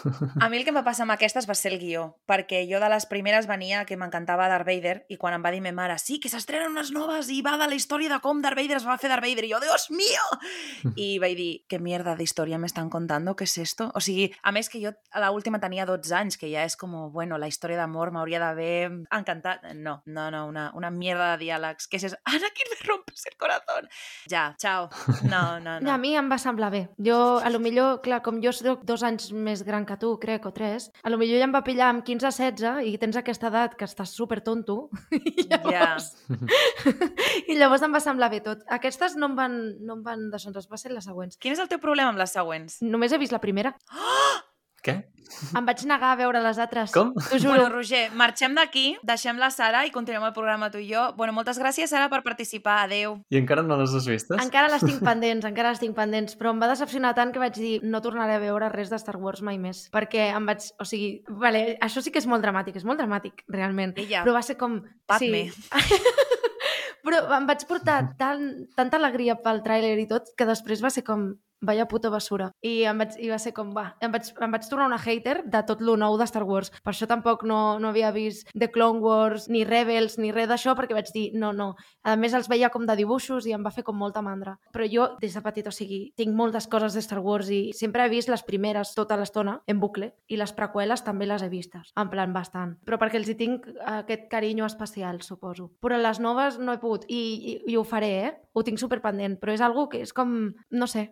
A 0.41 0.49
mi 0.49 0.61
el 0.61 0.65
que 0.65 0.73
em 0.75 0.79
va 0.79 0.85
passar 0.87 1.07
amb 1.07 1.15
aquestes 1.15 1.49
va 1.49 1.57
ser 1.59 1.73
el 1.75 1.79
guió, 1.83 2.07
perquè 2.31 2.63
jo 2.71 2.81
de 2.83 2.91
les 2.93 3.07
primeres 3.11 3.49
venia 3.51 3.85
que 3.89 3.99
m'encantava 4.01 4.49
Darth 4.51 4.69
Vader 4.69 4.97
i 5.09 5.19
quan 5.21 5.37
em 5.37 5.45
va 5.45 5.53
dir 5.55 5.63
ma 5.65 5.73
mare, 5.77 5.99
sí, 6.03 6.19
que 6.21 6.31
s'estrenen 6.33 6.73
unes 6.73 6.93
noves 6.95 7.31
i 7.31 7.41
va 7.47 7.57
de 7.61 7.69
la 7.71 7.79
història 7.79 8.11
de 8.13 8.21
com 8.25 8.43
Darth 8.43 8.59
Vader 8.59 8.81
es 8.81 8.87
va 8.87 8.99
fer 8.99 9.11
Darth 9.13 9.25
Vader, 9.25 9.47
i 9.47 9.53
jo, 9.53 9.61
Dios 9.63 9.89
mío! 9.91 10.27
I 10.97 11.19
vaig 11.23 11.37
dir, 11.39 11.51
què 11.71 11.81
mierda 11.83 12.17
d'història 12.19 12.59
me 12.59 12.69
estan 12.71 12.91
contando, 12.91 13.37
què 13.39 13.47
és 13.49 13.57
esto? 13.63 13.91
O 13.95 14.03
sigui, 14.05 14.31
a 14.43 14.53
més 14.53 14.69
que 14.71 14.81
jo 14.83 14.93
a 15.11 15.23
la 15.23 15.31
última 15.35 15.61
tenia 15.61 15.87
12 15.89 16.15
anys, 16.17 16.39
que 16.41 16.51
ja 16.51 16.65
és 16.67 16.77
com, 16.81 16.95
bueno, 17.13 17.39
la 17.39 17.49
història 17.51 17.79
d'amor 17.81 18.13
m'hauria 18.15 18.41
d'haver 18.43 18.91
encantat. 19.11 19.71
No, 19.75 20.01
no, 20.07 20.31
no, 20.31 20.45
una, 20.49 20.71
una 20.77 20.91
mierda 20.91 21.33
de 21.35 21.45
diàlegs. 21.45 21.89
Què 21.91 22.01
és 22.01 22.09
eso? 22.11 22.19
Anakin 22.31 22.73
me 22.73 22.79
rompes 22.87 23.27
el 23.31 23.37
corazón. 23.41 23.89
Ja, 24.29 24.55
chao. 24.59 24.89
No, 25.25 25.61
no, 25.61 25.77
A 25.81 25.81
no. 25.81 25.97
mi 26.03 26.15
em 26.19 26.29
va 26.31 26.39
semblar 26.39 26.71
bé. 26.73 26.83
Jo, 26.99 27.39
a 27.39 27.51
lo 27.51 27.61
millor, 27.63 28.01
clar, 28.05 28.21
com 28.23 28.41
jo 28.43 28.53
soc 28.53 28.85
dos 28.89 29.03
anys 29.07 29.31
més 29.33 29.63
gran 29.67 29.87
que 29.89 29.97
tu, 30.01 30.13
crec, 30.21 30.47
o 30.47 30.53
tres, 30.53 30.91
a 31.03 31.11
lo 31.13 31.19
millor 31.21 31.41
ja 31.41 31.49
em 31.49 31.55
va 31.55 31.63
pillar 31.67 31.89
amb 31.95 32.05
15-16 32.07 32.85
i 32.91 32.97
tens 33.01 33.17
aquesta 33.17 33.49
edat 33.49 33.77
que 33.79 33.89
estàs 33.89 34.13
super 34.17 34.41
tonto 34.45 34.91
i 35.17 35.47
llavors, 35.49 36.13
i 37.51 37.57
llavors 37.57 37.83
em 37.87 37.95
va 37.95 38.03
semblar 38.05 38.31
bé 38.33 38.43
tot. 38.45 38.65
Aquestes 38.69 39.17
no 39.17 39.31
em 39.31 39.39
van, 39.39 39.59
no 39.81 39.99
em 39.99 40.05
van 40.05 40.29
deixar, 40.33 40.53
va 40.53 40.81
ser 40.81 40.93
les 40.93 41.07
següents. 41.07 41.39
Quin 41.41 41.57
és 41.57 41.63
el 41.63 41.71
teu 41.71 41.81
problema 41.83 42.13
amb 42.13 42.21
les 42.21 42.35
següents? 42.37 42.81
Només 42.85 43.13
he 43.13 43.21
vist 43.23 43.33
la 43.35 43.43
primera. 43.43 43.75
Què? 44.85 45.01
Em 45.57 45.67
vaig 45.67 45.83
negar 45.89 46.11
a 46.13 46.19
veure 46.19 46.41
les 46.43 46.59
altres. 46.61 46.93
Com? 46.95 47.13
T'ho 47.15 47.39
juro. 47.39 47.55
Bueno, 47.55 47.69
Roger, 47.73 48.03
marxem 48.19 48.55
d'aquí, 48.57 48.85
deixem 49.07 49.39
la 49.41 49.51
Sara 49.55 49.85
i 49.87 49.93
continuem 49.95 50.25
el 50.27 50.35
programa 50.37 50.71
tu 50.73 50.81
i 50.83 50.89
jo. 50.91 51.05
Bueno, 51.19 51.35
moltes 51.37 51.61
gràcies, 51.63 51.91
Sara, 51.93 52.09
per 52.13 52.23
participar. 52.27 52.81
Adéu. 52.87 53.19
I 53.31 53.41
encara 53.41 53.63
no 53.67 53.79
les 53.81 53.95
has 53.97 54.09
vistes? 54.09 54.41
Encara 54.43 54.71
les 54.73 54.85
tinc 54.85 55.03
pendents, 55.09 55.47
encara 55.47 55.75
les 55.75 55.83
tinc 55.83 55.97
pendents, 55.97 56.37
però 56.41 56.55
em 56.55 56.63
va 56.63 56.71
decepcionar 56.71 57.15
tant 57.19 57.35
que 57.35 57.43
vaig 57.43 57.59
dir 57.59 57.77
no 57.87 58.03
tornaré 58.05 58.39
a 58.39 58.43
veure 58.43 58.71
res 58.73 58.91
de 58.93 58.99
Star 59.03 59.17
Wars 59.21 59.45
mai 59.47 59.61
més, 59.63 59.87
perquè 59.95 60.31
em 60.35 60.51
vaig... 60.51 60.67
O 60.83 60.89
sigui, 60.89 61.13
vale, 61.43 61.77
això 61.81 62.03
sí 62.05 62.13
que 62.15 62.23
és 62.23 62.29
molt 62.31 62.45
dramàtic, 62.45 62.81
és 62.81 62.89
molt 62.89 63.01
dramàtic, 63.03 63.45
realment. 63.49 63.95
Ella. 64.01 64.25
Però 64.27 64.37
va 64.37 64.45
ser 64.47 64.59
com... 64.61 64.81
Padme. 65.11 65.47
Sí. 65.51 66.01
però 67.05 67.23
em 67.37 67.47
vaig 67.49 67.63
portar 67.69 68.01
tan, 68.19 68.67
tanta 68.77 68.99
alegria 69.01 69.39
pel 69.41 69.63
tràiler 69.65 69.95
i 69.99 70.09
tot 70.11 70.35
que 70.37 70.49
després 70.49 70.83
va 70.85 70.93
ser 70.93 71.05
com 71.07 71.31
vaya 71.61 71.87
puta 71.89 72.11
basura. 72.11 72.51
I, 72.63 72.85
em 72.89 73.01
vaig, 73.01 73.17
i 73.21 73.31
va 73.31 73.39
ser 73.43 73.53
com, 73.57 73.73
va, 73.77 73.91
em 74.03 74.13
vaig, 74.13 74.31
em 74.41 74.55
vaig 74.55 74.67
tornar 74.69 74.89
una 74.91 74.99
hater 75.01 75.41
de 75.47 75.63
tot 75.69 75.83
lo 75.85 75.97
nou 76.01 76.17
de 76.19 76.27
Star 76.29 76.45
Wars. 76.49 76.73
Per 76.85 76.93
això 76.93 77.09
tampoc 77.11 77.45
no, 77.49 77.79
no 77.79 77.91
havia 77.91 78.11
vist 78.15 78.49
The 78.55 78.71
Clone 78.73 79.01
Wars, 79.05 79.49
ni 79.53 79.65
Rebels, 79.69 80.19
ni 80.19 80.33
res 80.33 80.49
d'això, 80.51 80.75
perquè 80.79 80.97
vaig 80.97 81.13
dir, 81.15 81.27
no, 81.39 81.53
no. 81.57 81.73
A 82.05 82.17
més, 82.17 82.35
els 82.37 82.49
veia 82.51 82.71
com 82.73 82.87
de 82.89 82.97
dibuixos 82.99 83.47
i 83.47 83.55
em 83.57 83.65
va 83.65 83.75
fer 83.75 83.85
com 83.87 83.97
molta 83.97 84.23
mandra. 84.25 84.57
Però 84.75 84.87
jo, 84.89 85.09
des 85.21 85.37
de 85.37 85.45
petit, 85.45 85.69
o 85.69 85.75
sigui, 85.75 86.01
tinc 86.17 86.35
moltes 86.37 86.69
coses 86.71 86.97
de 86.97 87.05
Star 87.05 87.21
Wars 87.25 87.51
i 87.53 87.61
sempre 87.77 88.05
he 88.05 88.13
vist 88.13 88.33
les 88.33 88.45
primeres 88.47 88.95
tota 88.97 89.19
l'estona, 89.21 89.59
en 89.67 89.81
bucle, 89.81 90.13
i 90.29 90.41
les 90.41 90.55
preqüeles 90.57 91.05
també 91.07 91.29
les 91.29 91.45
he 91.45 91.51
vistes, 91.53 91.93
en 91.97 92.11
plan 92.13 92.33
bastant. 92.33 92.77
Però 92.87 92.99
perquè 93.01 93.21
els 93.21 93.31
hi 93.31 93.37
tinc 93.39 93.69
aquest 94.01 94.29
carinyo 94.33 94.67
especial, 94.67 95.21
suposo. 95.27 95.71
Però 95.85 95.99
les 96.01 96.21
noves 96.21 96.59
no 96.59 96.75
he 96.75 96.83
pogut, 96.83 97.07
i, 97.09 97.21
i, 97.21 97.57
i 97.73 97.79
ho 97.79 97.85
faré, 97.85 98.13
eh? 98.25 98.35
Ho 98.55 98.65
tinc 98.67 98.81
superpendent, 98.83 99.39
però 99.41 99.55
és 99.55 99.63
algo 99.63 99.89
que 99.91 100.03
és 100.03 100.13
com, 100.17 100.33
no 100.75 100.87
sé, 100.91 101.07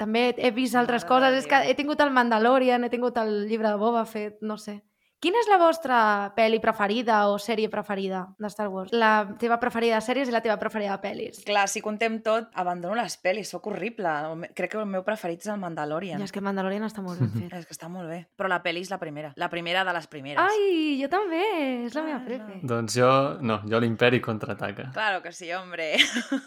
també 0.00 0.30
he 0.38 0.50
vist 0.56 0.78
altres 0.80 1.04
coses, 1.04 1.36
és 1.42 1.48
que 1.48 1.58
he 1.68 1.76
tingut 1.76 2.00
el 2.00 2.12
Mandalorian, 2.16 2.86
he 2.86 2.92
tingut 2.92 3.18
el 3.20 3.44
llibre 3.50 3.68
de 3.68 3.80
Boba 3.80 4.06
Fett, 4.08 4.40
no 4.40 4.56
sé. 4.56 4.80
Quina 5.20 5.36
és 5.36 5.48
la 5.52 5.58
vostra 5.60 5.96
pel·li 6.32 6.62
preferida 6.64 7.18
o 7.28 7.34
sèrie 7.36 7.68
preferida 7.68 8.22
de 8.40 8.48
Star 8.48 8.70
Wars? 8.72 8.88
La 8.96 9.26
teva 9.36 9.58
preferida 9.60 9.98
de 9.98 10.04
sèries 10.06 10.30
i 10.30 10.32
la 10.32 10.40
teva 10.40 10.54
preferida 10.56 10.94
de 10.94 11.02
pel·lis. 11.02 11.42
Clar, 11.44 11.66
si 11.68 11.82
contem 11.84 12.22
tot, 12.24 12.46
abandono 12.56 12.96
les 12.96 13.18
pel·lis, 13.20 13.50
sóc 13.52 13.68
horrible. 13.68 14.08
Crec 14.56 14.72
que 14.72 14.78
el 14.80 14.88
meu 14.88 15.04
preferit 15.04 15.44
és 15.44 15.50
el 15.52 15.58
Mandalorian. 15.60 16.22
Ja, 16.22 16.24
és 16.24 16.32
que 16.32 16.40
Mandalorian 16.40 16.86
està 16.88 17.04
molt 17.04 17.20
ben 17.20 17.28
fet. 17.34 17.52
És 17.60 17.66
que 17.68 17.76
està 17.76 17.90
molt 17.92 18.08
bé. 18.08 18.22
Però 18.40 18.48
la 18.48 18.62
pel·li 18.64 18.80
és 18.80 18.88
la 18.88 18.96
primera. 18.96 19.34
La 19.36 19.50
primera 19.52 19.82
de 19.84 19.92
les 19.92 20.06
primeres. 20.08 20.40
Ai, 20.40 20.96
jo 21.02 21.10
també, 21.12 21.42
és 21.84 21.98
la 21.98 22.06
meva 22.06 22.22
Clar, 22.24 22.38
prefe. 22.40 22.60
Doncs 22.72 22.96
jo, 22.96 23.10
no, 23.44 23.58
jo 23.68 23.80
l'imperi 23.84 24.22
contraataca. 24.24 24.88
Claro 24.96 25.20
que 25.20 25.34
sí, 25.36 25.52
hombre. 25.52 25.90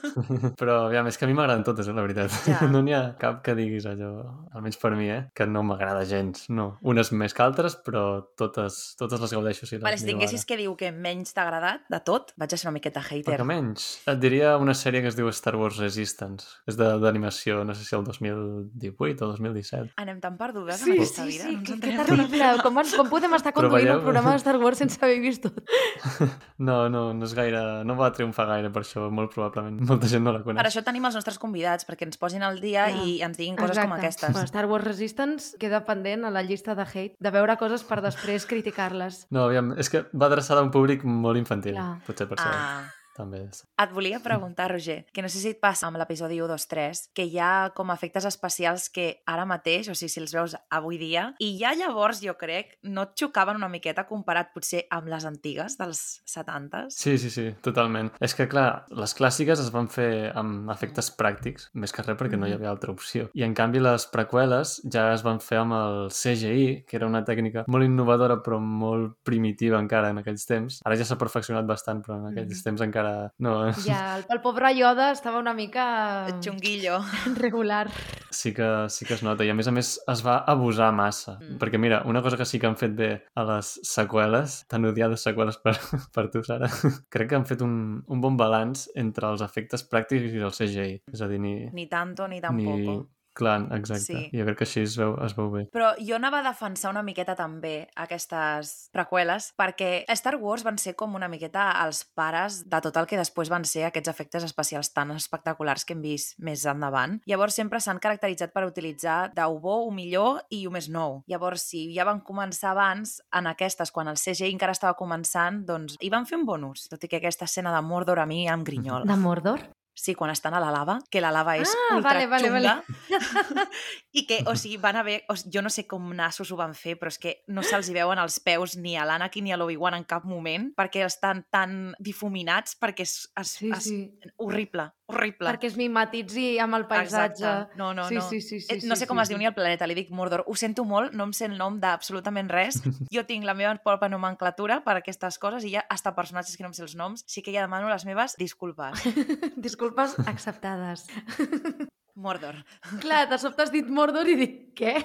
Però, 0.60 0.80
aviam, 0.88 1.12
és 1.12 1.22
que 1.22 1.28
a 1.28 1.30
mi 1.30 1.38
m'agraden 1.38 1.62
totes, 1.68 1.92
eh, 1.92 1.94
la 1.94 2.08
veritat. 2.08 2.34
Ja. 2.50 2.58
No 2.74 2.82
n'hi 2.82 2.98
ha 2.98 3.04
cap 3.22 3.44
que 3.46 3.54
diguis 3.54 3.86
allò, 3.86 4.10
almenys 4.56 4.82
per 4.82 4.96
mi, 4.98 5.12
eh, 5.14 5.28
que 5.38 5.46
no 5.46 5.62
m'agrada 5.68 6.08
gens. 6.10 6.48
No, 6.50 6.72
unes 6.82 7.14
més 7.14 7.38
que 7.38 7.46
altres, 7.46 7.78
però 7.86 8.24
totes, 8.40 8.63
totes 9.00 9.20
les 9.22 9.32
gaudeixo 9.34 9.66
si 9.66 9.78
vale, 9.78 9.98
si 9.98 10.06
tinguessis 10.06 10.42
ara. 10.42 10.48
que 10.48 10.58
diu 10.58 10.76
que 10.78 10.92
menys 10.92 11.34
t'ha 11.34 11.44
agradat 11.48 11.82
de 11.90 12.00
tot, 12.06 12.34
vaig 12.38 12.54
a 12.54 12.58
ser 12.58 12.68
una 12.70 12.76
miqueta 12.80 13.02
hater. 13.02 13.34
El 13.34 13.38
que 13.42 13.48
menys. 13.48 13.88
Et 14.08 14.20
diria 14.20 14.58
una 14.58 14.74
sèrie 14.74 15.02
que 15.02 15.08
es 15.12 15.16
diu 15.16 15.30
Star 15.30 15.56
Wars 15.56 15.78
Resistance. 15.78 16.48
És 16.68 16.78
de- 16.78 16.98
d'animació, 17.00 17.64
no 17.66 17.74
sé 17.76 17.84
si 17.86 17.96
el 17.96 18.04
2018 18.04 19.26
o 19.26 19.28
2017. 19.34 19.94
Anem 19.98 20.20
tan 20.22 20.38
perdudes 20.38 20.78
Sí, 20.80 20.92
en 20.92 20.98
aquesta 21.02 21.24
sí, 21.24 21.30
vida. 21.30 21.44
sí, 21.46 21.52
no 21.54 21.60
ens 21.60 21.70
que, 21.70 21.80
que 21.80 21.98
terrible. 21.98 22.50
Com, 22.64 22.76
com 22.98 23.10
podem 23.10 23.34
estar 23.36 23.54
conduint 23.54 23.88
veieu- 23.88 23.98
un 23.98 24.04
programa 24.04 24.32
de 24.32 24.38
Star 24.44 24.58
Wars 24.58 24.78
sense 24.78 25.00
haver 25.02 25.20
vist 25.22 25.44
tot? 25.44 25.60
No, 26.64 26.88
no, 26.90 27.14
no 27.14 27.26
és 27.26 27.34
gaire... 27.36 27.60
No 27.84 27.96
va 27.98 28.12
triomfar 28.16 28.46
gaire 28.48 28.70
per 28.72 28.84
això, 28.86 29.10
molt 29.12 29.34
probablement. 29.34 29.82
Molta 29.90 30.08
gent 30.08 30.24
no 30.24 30.32
la 30.32 30.42
coneix. 30.46 30.62
Per 30.62 30.70
això 30.70 30.84
tenim 30.86 31.04
els 31.10 31.16
nostres 31.18 31.40
convidats, 31.42 31.84
perquè 31.88 32.06
ens 32.08 32.18
posin 32.22 32.44
al 32.46 32.62
dia 32.62 32.86
Clar. 32.88 33.04
i 33.08 33.18
ens 33.26 33.38
diguin 33.40 33.58
coses 33.60 33.80
com 33.82 33.92
aquestes. 33.98 34.38
Star 34.48 34.66
Wars 34.70 34.86
Resistance 34.88 35.58
queda 35.60 35.82
pendent 35.84 36.24
a 36.24 36.32
la 36.32 36.44
llista 36.46 36.76
de 36.78 36.86
hate, 36.86 37.16
de 37.20 37.32
veure 37.36 37.58
coses 37.60 37.84
per 37.84 38.00
després 38.06 38.46
criticar-les. 38.54 39.24
No, 39.34 39.48
aviam, 39.50 39.74
és 39.82 39.90
que 39.92 40.06
va 40.14 40.30
adreçada 40.30 40.62
a 40.62 40.68
un 40.68 40.74
públic 40.74 41.04
molt 41.04 41.42
infantil. 41.42 41.76
Clar. 41.78 41.98
Potser 42.08 42.30
per 42.30 42.40
això. 42.40 42.52
Ah, 42.54 43.03
També 43.16 43.44
és. 43.48 43.64
et 43.78 43.92
volia 43.94 44.20
preguntar, 44.20 44.72
Roger, 44.72 45.06
que 45.14 45.22
no 45.22 45.30
sé 45.30 45.40
si 45.40 45.50
et 45.54 45.60
passa 45.62 45.86
amb 45.88 45.98
l'episodi 46.02 46.40
1, 46.42 46.48
2, 46.50 46.68
3, 46.68 47.02
que 47.14 47.26
hi 47.30 47.38
ha 47.40 47.72
com 47.76 47.92
efectes 47.94 48.26
especials 48.26 48.90
que 48.90 49.22
ara 49.30 49.46
mateix, 49.46 49.90
o 49.90 49.94
sigui, 49.96 50.10
si 50.10 50.20
els 50.20 50.34
veus 50.34 50.56
avui 50.72 50.98
dia, 50.98 51.36
i 51.40 51.52
ja 51.60 51.74
llavors, 51.78 52.22
jo 52.26 52.34
crec, 52.40 52.78
no 52.84 53.04
et 53.04 53.14
xocaven 53.20 53.56
una 53.60 53.70
miqueta 53.70 54.08
comparat 54.10 54.50
potser 54.54 54.86
amb 54.90 55.08
les 55.14 55.26
antigues 55.26 55.78
dels 55.78 56.22
70s? 56.26 56.90
Sí, 56.98 57.18
sí, 57.18 57.30
sí, 57.30 57.46
totalment. 57.62 58.10
És 58.24 58.34
que, 58.36 58.48
clar, 58.50 58.86
les 58.90 59.14
clàssiques 59.18 59.60
es 59.62 59.70
van 59.74 59.88
fer 59.94 60.32
amb 60.36 60.72
efectes 60.74 61.12
pràctics, 61.18 61.70
més 61.74 61.94
que 61.94 62.02
res 62.06 62.18
perquè 62.20 62.38
no 62.40 62.48
hi 62.50 62.54
havia 62.58 62.72
altra 62.74 62.92
opció. 62.94 63.30
I, 63.34 63.44
en 63.46 63.54
canvi, 63.58 63.80
les 63.84 64.08
preqüeles 64.12 64.80
ja 64.92 65.10
es 65.14 65.24
van 65.26 65.40
fer 65.44 65.60
amb 65.62 65.78
el 65.78 66.10
CGI, 66.14 66.84
que 66.88 66.98
era 66.98 67.08
una 67.10 67.24
tècnica 67.28 67.66
molt 67.68 67.86
innovadora 67.86 68.40
però 68.44 68.60
molt 68.60 69.18
primitiva 69.24 69.80
encara 69.82 70.10
en 70.14 70.22
aquells 70.24 70.46
temps. 70.50 70.80
Ara 70.86 70.98
ja 71.00 71.06
s'ha 71.08 71.18
perfeccionat 71.22 71.68
bastant, 71.70 72.02
però 72.06 72.18
en 72.20 72.32
aquells 72.32 72.58
Mhm. 72.58 72.64
temps 72.64 72.82
encara... 72.82 73.03
No, 73.38 73.54
Ja, 73.86 74.18
el, 74.18 74.26
el 74.30 74.42
pobre 74.42 74.74
Yoda 74.78 75.12
estava 75.12 75.40
una 75.40 75.54
mica 75.54 76.28
Xunguillo. 76.42 77.00
regular. 77.36 77.90
sí 78.34 78.54
que, 78.54 78.68
sí 78.90 79.06
que 79.06 79.14
es 79.14 79.24
nota. 79.24 79.46
I, 79.46 79.52
a 79.54 79.56
més 79.58 79.70
a 79.70 79.74
més, 79.76 79.94
es 80.10 80.24
va 80.26 80.40
abusar 80.50 80.92
massa. 80.96 81.38
Mm. 81.40 81.58
Perquè, 81.62 81.80
mira, 81.80 82.02
una 82.10 82.22
cosa 82.26 82.38
que 82.38 82.48
sí 82.50 82.60
que 82.60 82.68
han 82.68 82.78
fet 82.80 82.96
bé 82.98 83.12
a 83.36 83.46
les 83.48 83.74
seqüeles, 83.88 84.64
tan 84.72 84.86
odiades 84.90 85.24
seqüeles 85.24 85.60
per, 85.64 85.76
per 86.16 86.28
tu, 86.34 86.44
Sara, 86.46 86.70
crec 87.14 87.30
que 87.30 87.40
han 87.40 87.48
fet 87.50 87.62
un, 87.66 87.76
un 88.08 88.24
bon 88.24 88.38
balanç 88.40 88.88
entre 89.00 89.30
els 89.32 89.46
efectes 89.46 89.86
pràctics 89.90 90.34
i 90.34 90.44
el 90.44 90.56
CGI. 90.56 91.02
És 91.14 91.22
a 91.22 91.30
dir, 91.32 91.42
ni... 91.44 91.56
Ni 91.74 91.88
tanto 91.92 92.28
ni 92.28 92.42
tampoco. 92.42 93.04
Clar, 93.34 93.68
exacte. 93.74 94.06
Sí. 94.06 94.30
Jo 94.34 94.46
crec 94.46 94.60
que 94.60 94.68
així 94.68 94.84
es 94.86 94.96
veu, 95.00 95.16
es 95.26 95.34
veu 95.38 95.50
bé. 95.54 95.64
Però 95.74 95.92
jo 95.98 96.18
anava 96.18 96.42
a 96.42 96.46
defensar 96.46 96.92
una 96.94 97.04
miqueta 97.06 97.36
també 97.38 97.88
aquestes 98.00 98.74
preqüeles 98.94 99.52
perquè 99.60 100.06
Star 100.14 100.36
Wars 100.42 100.66
van 100.66 100.78
ser 100.82 100.94
com 101.00 101.18
una 101.18 101.30
miqueta 101.32 101.66
els 101.84 102.04
pares 102.16 102.62
de 102.70 102.82
tot 102.86 102.98
el 103.02 103.10
que 103.10 103.20
després 103.20 103.50
van 103.50 103.66
ser 103.66 103.88
aquests 103.90 104.14
efectes 104.14 104.46
especials 104.46 104.94
tan 104.94 105.12
espectaculars 105.18 105.86
que 105.86 105.98
hem 105.98 106.06
vist 106.06 106.38
més 106.38 106.66
endavant. 106.70 107.20
Llavors 107.30 107.58
sempre 107.58 107.82
s'han 107.82 108.02
caracteritzat 108.04 108.54
per 108.54 108.68
utilitzar 108.70 109.18
d'ho 109.34 109.60
bo, 109.60 109.80
ho 109.88 109.92
millor 109.92 110.44
i 110.54 110.64
ho 110.68 110.74
més 110.74 110.90
nou. 110.94 111.22
Llavors, 111.30 111.66
si 111.74 111.88
ja 111.96 112.06
van 112.06 112.22
començar 112.26 112.74
abans, 112.74 113.18
en 113.34 113.50
aquestes, 113.50 113.92
quan 113.92 114.12
el 114.12 114.20
CGI 114.22 114.54
encara 114.54 114.78
estava 114.78 114.98
començant, 115.00 115.64
doncs 115.66 115.98
hi 116.00 116.14
van 116.14 116.30
fer 116.30 116.38
un 116.38 116.46
bon 116.50 116.70
ús. 116.70 116.88
Tot 116.92 117.04
i 117.04 117.10
que 117.10 117.22
aquesta 117.22 117.50
escena 117.50 117.74
de 117.74 117.82
Mordor 117.86 118.22
a 118.22 118.30
mi 118.30 118.46
em 118.50 118.66
grinyola. 118.68 119.10
De 119.10 119.18
Mordor? 119.18 119.66
Sí, 119.96 120.16
quan 120.18 120.32
estan 120.34 120.56
a 120.58 120.60
la 120.60 120.72
lava, 120.74 120.96
que 121.12 121.22
la 121.22 121.30
lava 121.32 121.54
és 121.62 121.70
Ah, 121.70 121.96
ultra 121.98 122.14
vale, 122.16 122.28
vale, 122.28 122.48
xunga. 122.50 122.84
vale. 123.10 123.10
I 124.20 124.26
que, 124.26 124.40
o 124.50 124.56
sigui, 124.58 124.78
van 124.82 124.96
haver... 124.98 125.20
O 125.30 125.36
sigui, 125.38 125.52
jo 125.54 125.62
no 125.62 125.70
sé 125.70 125.86
com 125.90 126.08
nassos 126.18 126.50
ho 126.52 126.58
van 126.58 126.74
fer, 126.78 126.96
però 127.00 127.12
és 127.14 127.20
que 127.22 127.36
no 127.54 127.62
se'ls 127.66 127.90
hi 127.92 127.96
veuen 127.98 128.18
els 128.22 128.40
peus 128.44 128.76
ni 128.78 128.96
a 128.98 129.06
l'Anakin 129.06 129.46
ni 129.46 129.54
a 129.54 129.58
l'Obi-Wan 129.62 129.98
en 130.00 130.06
cap 130.10 130.26
moment, 130.26 130.72
perquè 130.78 131.06
estan 131.06 131.44
tan 131.54 131.94
difuminats, 132.00 132.76
perquè 132.82 133.06
és, 133.06 133.16
és, 133.40 133.54
Sí, 133.54 133.70
és 133.70 133.84
sí. 133.86 134.00
horrible, 134.42 134.90
horrible. 135.08 135.50
Perquè 135.50 135.68
es 135.70 135.78
mimetitzi 135.78 136.46
amb 136.64 136.78
el 136.78 136.86
paisatge. 136.90 137.44
Exacte. 137.44 137.78
No, 137.78 137.94
no, 137.94 138.08
sí, 138.10 138.16
no. 138.16 138.26
Sí, 138.30 138.42
sí, 138.42 138.60
sí, 138.62 138.74
Eh, 138.74 138.80
no 138.88 138.96
sí, 138.96 139.02
sé 139.02 139.08
com 139.08 139.18
sí, 139.18 139.24
es 139.24 139.30
diu 139.30 139.38
sí. 139.38 139.42
ni 139.44 139.50
el 139.50 139.54
planeta, 139.54 139.88
li 139.88 139.96
dic 139.98 140.12
Mordor. 140.12 140.44
Ho 140.48 140.56
sento 140.56 140.86
molt, 140.86 141.14
no 141.14 141.28
em 141.28 141.34
sé 141.34 141.46
el 141.50 141.58
nom 141.58 141.80
d'absolutament 141.80 142.50
res. 142.50 142.82
Jo 143.14 143.26
tinc 143.30 143.46
la 143.46 143.54
meva 143.54 143.76
pròpia 143.84 144.10
nomenclatura 144.10 144.82
per 144.84 144.96
a 144.98 145.02
aquestes 145.04 145.38
coses 145.40 145.66
i 145.66 145.76
ha 145.76 145.86
hasta 145.90 146.16
personatges 146.16 146.58
que 146.58 146.64
no 146.64 146.72
em 146.72 146.78
sé 146.78 146.84
els 146.84 146.96
noms. 146.96 147.26
Sí 147.28 147.42
que 147.44 147.54
ja 147.54 147.62
demano 147.62 147.90
les 147.90 148.06
meves 148.06 148.38
disculpes. 148.40 149.04
Disculpes 149.58 150.16
acceptades. 150.26 151.08
Mordor. 152.16 152.64
Clar, 153.02 153.28
de 153.30 153.40
sobte 153.42 153.64
has 153.64 153.72
dit 153.74 153.88
Mordor 153.90 154.28
i 154.30 154.36
dic, 154.38 154.58
què? 154.78 155.00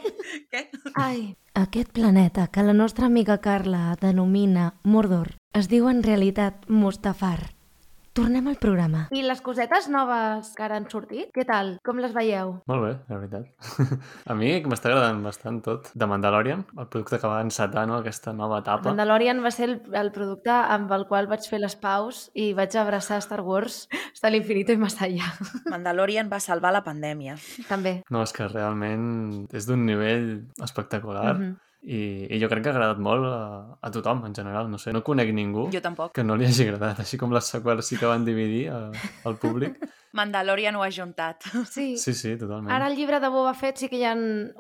Què? 0.52 0.66
Ai, 1.00 1.36
aquest 1.56 1.94
planeta 1.96 2.48
que 2.52 2.62
la 2.62 2.74
nostra 2.76 3.06
amiga 3.08 3.38
Carla 3.40 3.96
denomina 4.00 4.74
Mordor 4.84 5.32
es 5.56 5.70
diu 5.72 5.88
en 5.88 6.02
realitat 6.04 6.68
Mustafar. 6.68 7.57
Tornem 8.18 8.48
al 8.50 8.56
programa. 8.58 9.04
I 9.14 9.20
les 9.22 9.38
cosetes 9.46 9.84
noves 9.94 10.48
que 10.58 10.64
ara 10.66 10.74
han 10.80 10.88
sortit, 10.90 11.28
què 11.30 11.44
tal? 11.46 11.76
Com 11.86 12.00
les 12.02 12.10
veieu? 12.16 12.56
Molt 12.66 12.82
bé, 12.82 12.88
la 13.12 13.18
veritat. 13.20 13.68
a 14.32 14.34
mi 14.34 14.48
m'està 14.66 14.90
agradant 14.90 15.20
bastant 15.22 15.60
tot. 15.62 15.92
De 15.94 16.08
Mandalorian, 16.10 16.64
el 16.74 16.88
producte 16.90 17.20
que 17.22 17.30
va 17.30 17.36
encetar, 17.46 17.84
no?, 17.86 18.00
aquesta 18.02 18.34
nova 18.34 18.58
etapa. 18.64 18.88
Mandalorian 18.90 19.38
va 19.44 19.52
ser 19.54 19.68
el, 19.68 19.76
el 20.02 20.10
producte 20.16 20.50
amb 20.50 20.90
el 20.98 21.06
qual 21.06 21.30
vaig 21.30 21.46
fer 21.46 21.62
les 21.62 21.78
paus 21.78 22.24
i 22.34 22.48
vaig 22.58 22.74
abraçar 22.82 23.20
Star 23.22 23.44
Wars 23.46 23.84
hasta 24.10 24.34
l'infinito 24.34 24.74
i 24.74 24.82
més 24.82 24.98
allà. 24.98 25.30
Mandalorian 25.76 26.26
va 26.26 26.42
salvar 26.42 26.74
la 26.74 26.82
pandèmia. 26.82 27.38
També. 27.70 28.00
No, 28.10 28.26
és 28.26 28.34
que 28.34 28.50
realment 28.50 29.46
és 29.54 29.70
d'un 29.70 29.86
nivell 29.86 30.28
espectacular. 30.58 31.38
Mhm. 31.38 31.56
I, 31.82 32.26
I 32.34 32.40
jo 32.42 32.48
crec 32.50 32.64
que 32.64 32.70
ha 32.72 32.74
agradat 32.74 32.98
molt 32.98 33.24
a, 33.24 33.78
a 33.80 33.90
tothom, 33.94 34.24
en 34.26 34.34
general. 34.34 34.66
No 34.70 34.78
sé, 34.82 34.92
no 34.92 35.04
conec 35.06 35.30
ningú 35.32 35.68
Jo 35.72 35.80
tampoc. 35.80 36.12
que 36.12 36.24
no 36.24 36.34
li 36.36 36.44
hagi 36.48 36.66
agradat, 36.66 36.98
així 37.04 37.16
com 37.20 37.30
les 37.32 37.46
seqüeles 37.46 37.86
sí 37.86 37.96
que 37.96 38.06
van 38.10 38.24
dividir 38.26 38.66
a, 38.74 38.90
al 39.24 39.36
públic. 39.38 39.78
Mandalorian 40.18 40.74
ho 40.76 40.82
ha 40.82 40.90
juntat. 40.90 41.44
Sí. 41.70 41.96
Sí, 41.96 42.14
sí, 42.14 42.34
totalment. 42.40 42.72
Ara 42.74 42.86
al 42.90 42.96
llibre 42.96 43.20
de 43.20 43.28
Boba 43.30 43.54
Fett 43.54 43.78
sí 43.78 43.88
que 43.88 44.00
hi 44.00 44.04
ha 44.08 44.14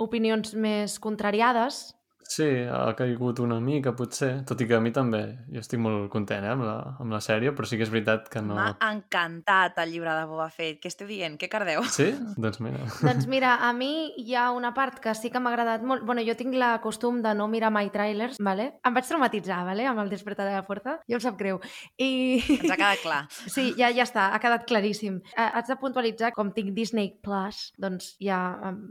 opinions 0.04 0.54
més 0.54 0.98
contrariades, 1.02 1.96
Sí, 2.28 2.46
ha 2.68 2.92
caigut 2.92 3.40
una 3.40 3.56
mica, 3.64 3.94
potser, 3.96 4.42
tot 4.48 4.60
i 4.60 4.66
que 4.68 4.76
a 4.76 4.82
mi 4.84 4.92
també, 4.92 5.22
jo 5.48 5.62
estic 5.62 5.80
molt 5.80 6.10
content 6.12 6.44
eh, 6.44 6.50
amb, 6.52 6.64
la, 6.66 6.74
amb 7.00 7.14
la 7.14 7.20
sèrie, 7.24 7.54
però 7.56 7.64
sí 7.68 7.78
que 7.80 7.86
és 7.86 7.92
veritat 7.92 8.28
que 8.28 8.42
no... 8.44 8.52
M'ha 8.58 8.74
encantat 8.92 9.78
el 9.80 9.94
llibre 9.94 10.12
de 10.12 10.26
Boba 10.28 10.50
Fett. 10.52 10.76
Què 10.82 10.92
esteu 10.92 11.08
dient? 11.08 11.38
Què 11.40 11.48
cardeu? 11.48 11.86
Sí? 11.88 12.10
Doncs 12.36 12.60
mira. 12.64 12.84
Doncs 13.08 13.24
mira, 13.32 13.54
a 13.64 13.72
mi 13.72 14.10
hi 14.20 14.36
ha 14.36 14.50
una 14.52 14.74
part 14.76 15.00
que 15.00 15.14
sí 15.16 15.32
que 15.32 15.40
m'ha 15.40 15.54
agradat 15.54 15.86
molt. 15.88 16.04
Bueno, 16.04 16.24
jo 16.26 16.36
tinc 16.36 16.52
la 16.60 16.74
costum 16.84 17.22
de 17.24 17.32
no 17.38 17.48
mirar 17.48 17.72
mai 17.74 17.88
trailers, 17.94 18.36
vale? 18.44 18.68
Em 18.84 18.98
vaig 18.98 19.08
traumatitzar, 19.08 19.62
vale? 19.64 19.88
Amb 19.88 20.04
el 20.04 20.12
Despertar 20.12 20.44
de 20.50 20.52
la 20.58 20.66
Fuerza. 20.68 20.98
Jo 21.08 21.16
em 21.16 21.24
sap 21.24 21.40
greu. 21.40 21.62
I... 21.96 22.10
Ens 22.58 22.68
ha 22.68 22.76
quedat 22.76 23.04
clar. 23.06 23.22
Sí, 23.58 23.72
ja, 23.78 23.88
ja 23.94 24.04
està, 24.04 24.28
ha 24.34 24.38
quedat 24.42 24.66
claríssim. 24.68 25.16
Eh, 25.32 25.48
Haig 25.56 25.66
de 25.70 25.78
puntualitzar, 25.80 26.30
com 26.36 26.52
tinc 26.54 26.74
Disney 26.76 27.14
Plus, 27.24 27.72
doncs 27.80 28.12
ja 28.22 28.38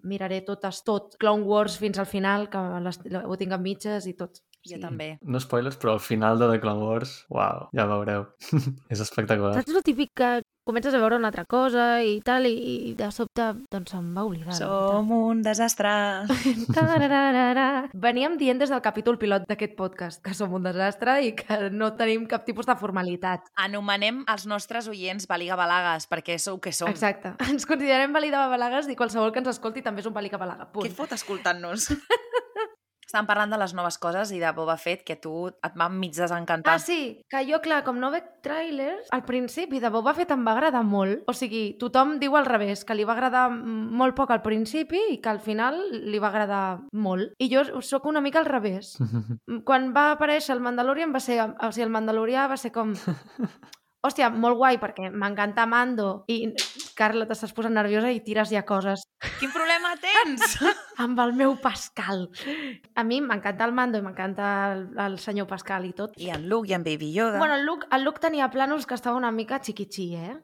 miraré 0.07 0.41
totes, 0.47 0.81
tot, 0.87 1.13
Clone 1.21 1.45
Wars 1.47 1.77
fins 1.79 2.01
al 2.01 2.09
final, 2.09 2.47
que 2.51 2.63
les, 2.83 2.99
ho 3.27 3.37
tinc 3.39 3.55
en 3.55 3.63
mitges 3.63 4.07
i 4.07 4.15
tot. 4.17 4.41
Jo 4.67 4.81
també. 4.81 5.13
No 5.23 5.39
spoilers, 5.39 5.77
però 5.79 5.95
al 5.95 6.03
final 6.03 6.39
de 6.41 6.49
The 6.51 6.59
Clone 6.59 6.83
Wars, 6.83 7.13
uau, 7.31 7.69
ja 7.77 7.87
veureu. 7.87 8.27
és 8.91 8.99
espectacular. 9.03 9.55
Saps 9.55 9.75
el 9.75 9.85
típic 9.85 10.11
que 10.17 10.31
comences 10.67 10.91
a 10.93 10.99
veure 10.99 11.15
una 11.15 11.29
altra 11.31 11.45
cosa 11.47 12.03
i 12.03 12.17
tal, 12.27 12.45
i, 12.49 12.89
i 12.89 12.93
de 12.99 13.07
sobte 13.15 13.45
doncs 13.71 13.93
se'm 13.93 14.09
va 14.17 14.25
oblidar. 14.27 14.51
Som 14.57 15.13
un 15.15 15.39
desastre. 15.45 15.93
Veníem 18.07 18.35
dient 18.41 18.59
des 18.59 18.73
del 18.73 18.83
capítol 18.83 19.15
pilot 19.21 19.47
d'aquest 19.47 19.77
podcast 19.79 20.19
que 20.25 20.35
som 20.35 20.51
un 20.57 20.67
desastre 20.67 21.21
i 21.23 21.31
que 21.39 21.69
no 21.71 21.93
tenim 21.95 22.27
cap 22.27 22.43
tipus 22.43 22.67
de 22.67 22.75
formalitat. 22.75 23.47
Anomenem 23.63 24.25
els 24.27 24.43
nostres 24.51 24.91
oients 24.91 25.29
Baliga-Balagues, 25.31 26.09
perquè 26.11 26.35
sou 26.35 26.59
que 26.59 26.75
som. 26.75 26.91
Exacte. 26.91 27.37
Ens 27.47 27.63
considerem 27.69 28.11
valida 28.11 28.43
balagues 28.51 28.91
i 28.91 28.99
qualsevol 28.99 29.31
que 29.31 29.39
ens 29.39 29.53
escolti 29.55 29.85
també 29.85 30.03
és 30.03 30.11
un 30.11 30.17
baliga 30.19 30.41
balaga. 30.41 30.67
Què 30.67 30.81
Punt. 30.81 30.91
et 30.91 30.99
fot 30.99 31.15
escoltant-nos? 31.15 31.93
Estàvem 33.07 33.27
parlant 33.29 33.53
de 33.53 33.57
les 33.61 33.71
noves 33.71 33.95
coses 34.03 34.33
i 34.35 34.41
de 34.41 34.49
Boba 34.51 34.75
Fett, 34.75 35.05
que 35.07 35.15
tu 35.15 35.31
et 35.47 35.75
va 35.79 35.87
mig 35.87 36.11
desencantar. 36.11 36.73
Ah, 36.75 36.79
sí, 36.83 37.21
que 37.31 37.39
jo, 37.47 37.61
clar, 37.63 37.79
com 37.85 38.01
no 38.01 38.09
veig 38.11 38.25
trailers, 38.43 39.07
al 39.15 39.23
principi 39.23 39.79
de 39.79 39.91
Boba 39.93 40.11
Fett 40.17 40.33
em 40.35 40.43
va 40.43 40.57
agradar 40.57 40.83
molt. 40.83 41.23
O 41.31 41.35
sigui, 41.37 41.77
tothom 41.79 42.17
diu 42.19 42.35
al 42.35 42.49
revés, 42.49 42.83
que 42.83 42.97
li 42.99 43.07
va 43.07 43.15
agradar 43.15 43.45
molt 43.47 44.17
poc 44.17 44.35
al 44.35 44.43
principi 44.43 44.99
i 45.13 45.21
que 45.23 45.31
al 45.31 45.39
final 45.39 45.79
li 45.93 46.19
va 46.19 46.33
agradar 46.33 46.65
molt. 46.91 47.31
I 47.39 47.47
jo 47.53 47.63
sóc 47.79 48.11
una 48.11 48.19
mica 48.19 48.43
al 48.43 48.51
revés. 48.51 48.97
Quan 49.67 49.93
va 49.95 50.09
aparèixer 50.17 50.57
el 50.57 50.63
Mandalorian 50.67 51.15
va 51.15 51.23
ser... 51.23 51.39
O 51.39 51.71
sigui, 51.71 51.87
el 51.87 51.95
Mandalorià 51.95 52.49
va 52.51 52.59
ser 52.59 52.75
com... 52.75 52.91
Hòstia, 54.05 54.29
molt 54.29 54.59
guai, 54.59 54.77
perquè 54.81 55.09
m'encanta 55.09 55.65
Mando 55.65 56.23
i, 56.29 56.53
Carla, 56.97 57.25
t'estàs 57.27 57.53
posant 57.55 57.73
nerviosa 57.73 58.11
i 58.13 58.21
tires 58.23 58.51
ja 58.53 58.61
coses 58.67 59.07
Quin 59.39 59.49
problema 59.49 59.95
tens? 60.01 60.57
amb 61.03 61.19
el 61.23 61.33
meu 61.37 61.55
Pascal. 61.61 62.27
A 62.93 63.03
mi 63.03 63.19
m'encanta 63.21 63.65
el 63.65 63.73
Mando 63.73 63.97
i 63.97 64.05
m'encanta 64.05 64.49
el, 64.73 64.83
el 65.01 65.17
senyor 65.21 65.49
Pascal 65.49 65.87
i 65.89 65.93
tot. 65.97 66.13
I 66.21 66.29
en 66.35 66.45
Luke 66.49 66.69
i 66.69 66.75
en 66.77 66.85
Baby 66.85 67.11
Yoda. 67.13 67.41
Bueno, 67.41 67.55
el 67.57 67.65
Luke, 67.65 67.89
el 67.93 68.05
Luke 68.05 68.21
tenia 68.21 68.51
plànols 68.53 68.85
que 68.85 68.97
estava 68.97 69.17
una 69.17 69.33
mica 69.33 69.59
xiquitxí, 69.63 70.07
eh? 70.17 70.35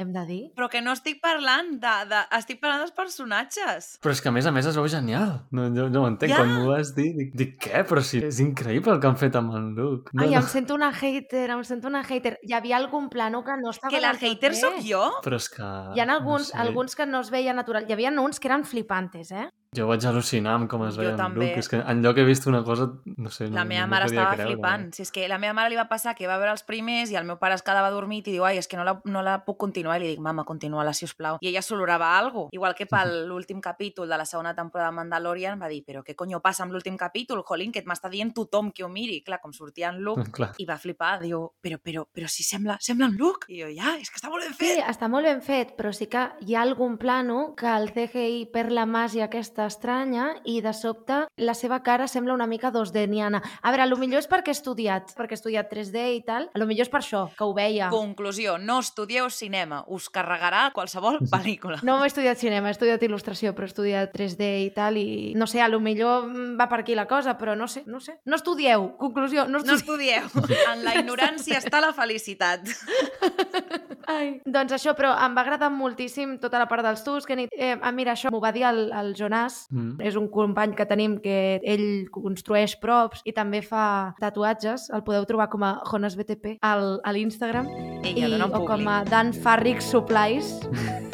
Hem 0.00 0.14
de 0.14 0.22
dir. 0.24 0.40
Però 0.56 0.70
que 0.72 0.80
no 0.80 0.94
estic 0.96 1.18
parlant 1.20 1.74
de, 1.82 1.92
de... 2.08 2.20
Estic 2.38 2.60
parlant 2.62 2.80
dels 2.86 2.94
personatges. 2.96 3.90
Però 4.00 4.14
és 4.14 4.22
que 4.24 4.30
a 4.30 4.32
més 4.32 4.48
a 4.48 4.52
més 4.54 4.64
es 4.70 4.78
veu 4.78 4.88
genial. 4.88 5.34
No, 5.52 5.66
jo 5.76 5.90
no 5.92 6.06
ho 6.06 6.08
entenc. 6.08 6.32
Ja. 6.32 6.38
Quan 6.40 6.54
m'ho 6.54 6.70
vas 6.70 6.94
dir, 6.96 7.10
dic, 7.18 7.34
dic, 7.36 7.52
què? 7.66 7.82
Però 7.90 8.00
si 8.04 8.22
és 8.24 8.40
increïble 8.40 8.94
el 8.96 9.02
que 9.02 9.10
han 9.10 9.20
fet 9.20 9.36
amb 9.36 9.52
en 9.58 9.70
Luke. 9.76 10.14
No, 10.14 10.24
Ai, 10.24 10.32
no. 10.32 10.40
em 10.40 10.48
sento 10.48 10.78
una 10.78 10.88
hater, 10.96 11.44
em 11.52 11.64
sento 11.68 11.92
una 11.92 12.00
hater. 12.00 12.38
Hi 12.48 12.56
havia 12.56 12.78
algun 12.80 13.10
plano 13.12 13.44
que 13.44 13.58
no 13.60 13.74
estava 13.74 13.92
Que 13.92 14.00
la 14.00 14.14
hater 14.16 14.54
sóc 14.56 14.80
jo? 14.86 15.04
Però 15.26 15.36
és 15.36 15.50
que... 15.52 15.68
Hi 15.94 16.00
ha 16.00 16.08
alguns, 16.08 16.48
no 16.48 16.54
sé. 16.54 16.60
alguns 16.64 16.96
que 16.96 17.08
no 17.10 17.20
es 17.20 17.32
veia 17.34 17.52
natural. 17.56 17.84
Hi 17.84 17.98
havia 17.98 18.16
uns 18.24 18.40
que 18.40 18.48
eren 18.48 18.64
flipantes, 18.64 19.36
eh? 19.36 19.50
Jo 19.70 19.84
vaig 19.86 20.02
al·lucinar 20.02 20.56
amb 20.58 20.66
com 20.66 20.82
es 20.82 20.96
veia 20.98 21.12
en. 21.14 21.34
Luke. 21.38 21.60
És 21.60 21.68
que 21.70 21.78
enlloc 21.78 22.16
he 22.18 22.24
vist 22.26 22.42
una 22.50 22.64
cosa... 22.66 22.88
No 23.22 23.30
sé, 23.30 23.46
La 23.54 23.62
no, 23.62 23.68
meva 23.70 23.84
no 23.86 23.90
mare 23.92 24.06
estava 24.08 24.32
creure. 24.34 24.48
flipant. 24.56 24.86
Si 24.96 25.04
és 25.04 25.12
que 25.14 25.28
la 25.30 25.36
meva 25.38 25.54
mare 25.54 25.70
li 25.70 25.76
va 25.78 25.84
passar 25.86 26.16
que 26.18 26.26
va 26.26 26.38
veure 26.42 26.50
els 26.56 26.64
primers 26.66 27.12
i 27.12 27.18
el 27.20 27.22
meu 27.28 27.36
pare 27.38 27.54
es 27.54 27.62
quedava 27.62 27.92
dormit 27.94 28.26
i 28.26 28.32
diu, 28.34 28.42
ai, 28.48 28.58
és 28.58 28.66
que 28.66 28.74
no 28.80 28.82
la, 28.82 28.96
no 29.06 29.22
la 29.22 29.36
puc 29.46 29.60
continuar. 29.62 30.00
I 30.00 30.02
li 30.02 30.08
dic, 30.16 30.22
mama, 30.26 30.42
continua-la, 30.48 30.90
si 30.92 31.06
us 31.06 31.14
plau. 31.14 31.38
I 31.40 31.52
ella 31.52 31.62
s'olorava 31.62 32.08
algo. 32.18 32.48
Igual 32.50 32.74
que 32.74 32.88
per 32.90 33.04
l'últim 33.28 33.60
capítol 33.62 34.10
de 34.10 34.18
la 34.18 34.26
segona 34.26 34.56
temporada 34.58 34.90
de 34.90 34.96
Mandalorian 34.96 35.62
va 35.62 35.68
dir, 35.70 35.84
però 35.86 36.02
què 36.02 36.16
conyo 36.18 36.42
passa 36.42 36.64
amb 36.66 36.74
l'últim 36.74 36.96
capítol? 36.98 37.44
Jolín, 37.46 37.70
que 37.70 37.84
m'està 37.86 38.10
dient 38.10 38.34
tothom 38.34 38.72
que 38.74 38.82
ho 38.82 38.90
miri. 38.90 39.20
Clar, 39.22 39.38
com 39.40 39.54
sortia 39.54 39.92
en 39.94 40.02
Luke, 40.02 40.26
Clar. 40.34 40.50
i 40.58 40.66
va 40.66 40.80
flipar. 40.82 41.12
Diu, 41.22 41.46
però, 41.62 41.78
però, 41.78 42.04
però 42.10 42.26
si 42.26 42.42
sembla, 42.42 42.74
sembla 42.82 43.06
en 43.06 43.14
Luke. 43.22 43.46
I 43.54 43.62
jo, 43.62 43.70
ja, 43.78 43.94
és 44.02 44.10
que 44.10 44.18
està 44.18 44.34
molt 44.34 44.42
ben 44.48 44.58
Sí, 44.58 44.66
fet. 44.66 44.82
està 44.96 45.06
molt 45.06 45.30
ben 45.30 45.46
fet, 45.46 45.76
però 45.78 45.94
sí 45.94 46.10
que 46.10 46.26
hi 46.42 46.58
ha 46.58 46.66
algun 46.66 46.98
plano 46.98 47.54
que 47.54 47.70
el 47.70 47.92
CGI 47.94 48.48
perd 48.50 48.74
la 48.74 48.88
màgia 48.90 49.30
aquesta 49.30 49.59
estranya 49.66 50.30
i 50.44 50.60
de 50.64 50.72
sobte 50.72 51.26
la 51.36 51.54
seva 51.54 51.80
cara 51.82 52.06
sembla 52.08 52.34
una 52.34 52.46
mica 52.46 52.70
2D-niana. 52.72 53.40
A 53.62 53.70
veure, 53.70 53.82
a 53.82 53.86
lo 53.90 53.96
millor 54.00 54.20
és 54.22 54.28
perquè 54.30 54.48
he 54.52 54.56
estudiat, 54.56 55.12
perquè 55.18 55.34
he 55.36 55.40
estudiat 55.40 55.70
3D 55.72 56.04
i 56.16 56.22
tal, 56.26 56.48
a 56.54 56.58
lo 56.58 56.66
millor 56.66 56.86
és 56.86 56.92
per 56.92 57.00
això, 57.02 57.26
que 57.36 57.44
ho 57.44 57.52
veia. 57.54 57.90
Conclusió, 57.90 58.56
no 58.58 58.78
estudieu 58.80 59.28
cinema, 59.30 59.82
us 59.88 60.08
carregarà 60.08 60.70
qualsevol 60.72 61.18
pel·lícula. 61.30 61.80
No 61.82 61.98
he 62.04 62.08
estudiat 62.08 62.38
cinema, 62.40 62.68
he 62.68 62.76
estudiat 62.76 63.02
il·lustració, 63.02 63.52
però 63.54 63.68
he 63.68 63.72
estudiat 63.72 64.14
3D 64.14 64.50
i 64.66 64.70
tal, 64.76 64.96
i 65.00 65.32
no 65.36 65.46
sé, 65.50 65.60
a 65.60 65.68
lo 65.68 65.80
millor 65.80 66.28
va 66.58 66.68
per 66.68 66.80
aquí 66.84 66.94
la 66.94 67.06
cosa, 67.10 67.36
però 67.38 67.56
no 67.56 67.68
sé, 67.68 67.84
no 67.86 68.00
sé. 68.00 68.18
No 68.24 68.36
estudieu, 68.36 68.90
conclusió, 68.98 69.46
no 69.48 69.58
No 69.60 69.74
estudieu. 69.74 70.24
estudieu. 70.26 70.64
En 70.72 70.84
la 70.84 70.94
ignorància 71.00 71.58
està 71.58 71.80
la 71.80 71.92
felicitat. 71.92 72.64
Ai. 74.10 74.40
Doncs 74.48 74.72
això, 74.74 74.94
però 74.98 75.12
em 75.22 75.34
va 75.36 75.42
agradar 75.44 75.68
moltíssim 75.70 76.36
tota 76.42 76.58
la 76.58 76.66
part 76.70 76.82
dels 76.86 77.02
Tusken. 77.06 77.44
I, 77.44 77.48
eh, 77.52 77.76
ah, 77.80 77.92
mira, 77.94 78.14
això 78.16 78.30
m'ho 78.32 78.40
va 78.42 78.50
dir 78.54 78.64
el, 78.66 78.80
el 78.96 79.12
Jonas, 79.18 79.49
Mm. 79.70 80.00
és 80.00 80.16
un 80.16 80.28
company 80.32 80.74
que 80.78 80.86
tenim 80.86 81.18
que 81.22 81.60
ell 81.62 82.08
construeix 82.14 82.76
props 82.80 83.22
i 83.24 83.32
també 83.36 83.62
fa 83.62 84.14
tatuatges. 84.20 84.88
El 84.94 85.02
podeu 85.06 85.26
trobar 85.28 85.48
com 85.52 85.62
a 85.66 85.74
Jonas 85.90 86.16
BTP 86.16 86.58
al, 86.62 87.00
a 87.04 87.12
l'Instagram. 87.12 87.66
Ella 88.04 88.28
I- 88.28 88.42
O 88.50 88.64
com 88.66 88.88
a 88.88 89.02
Dan 89.04 89.32
Farrick 89.32 89.80
Supplies. 89.80 90.60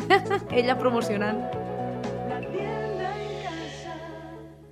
Ella 0.51 0.77
promocionant. 0.79 1.43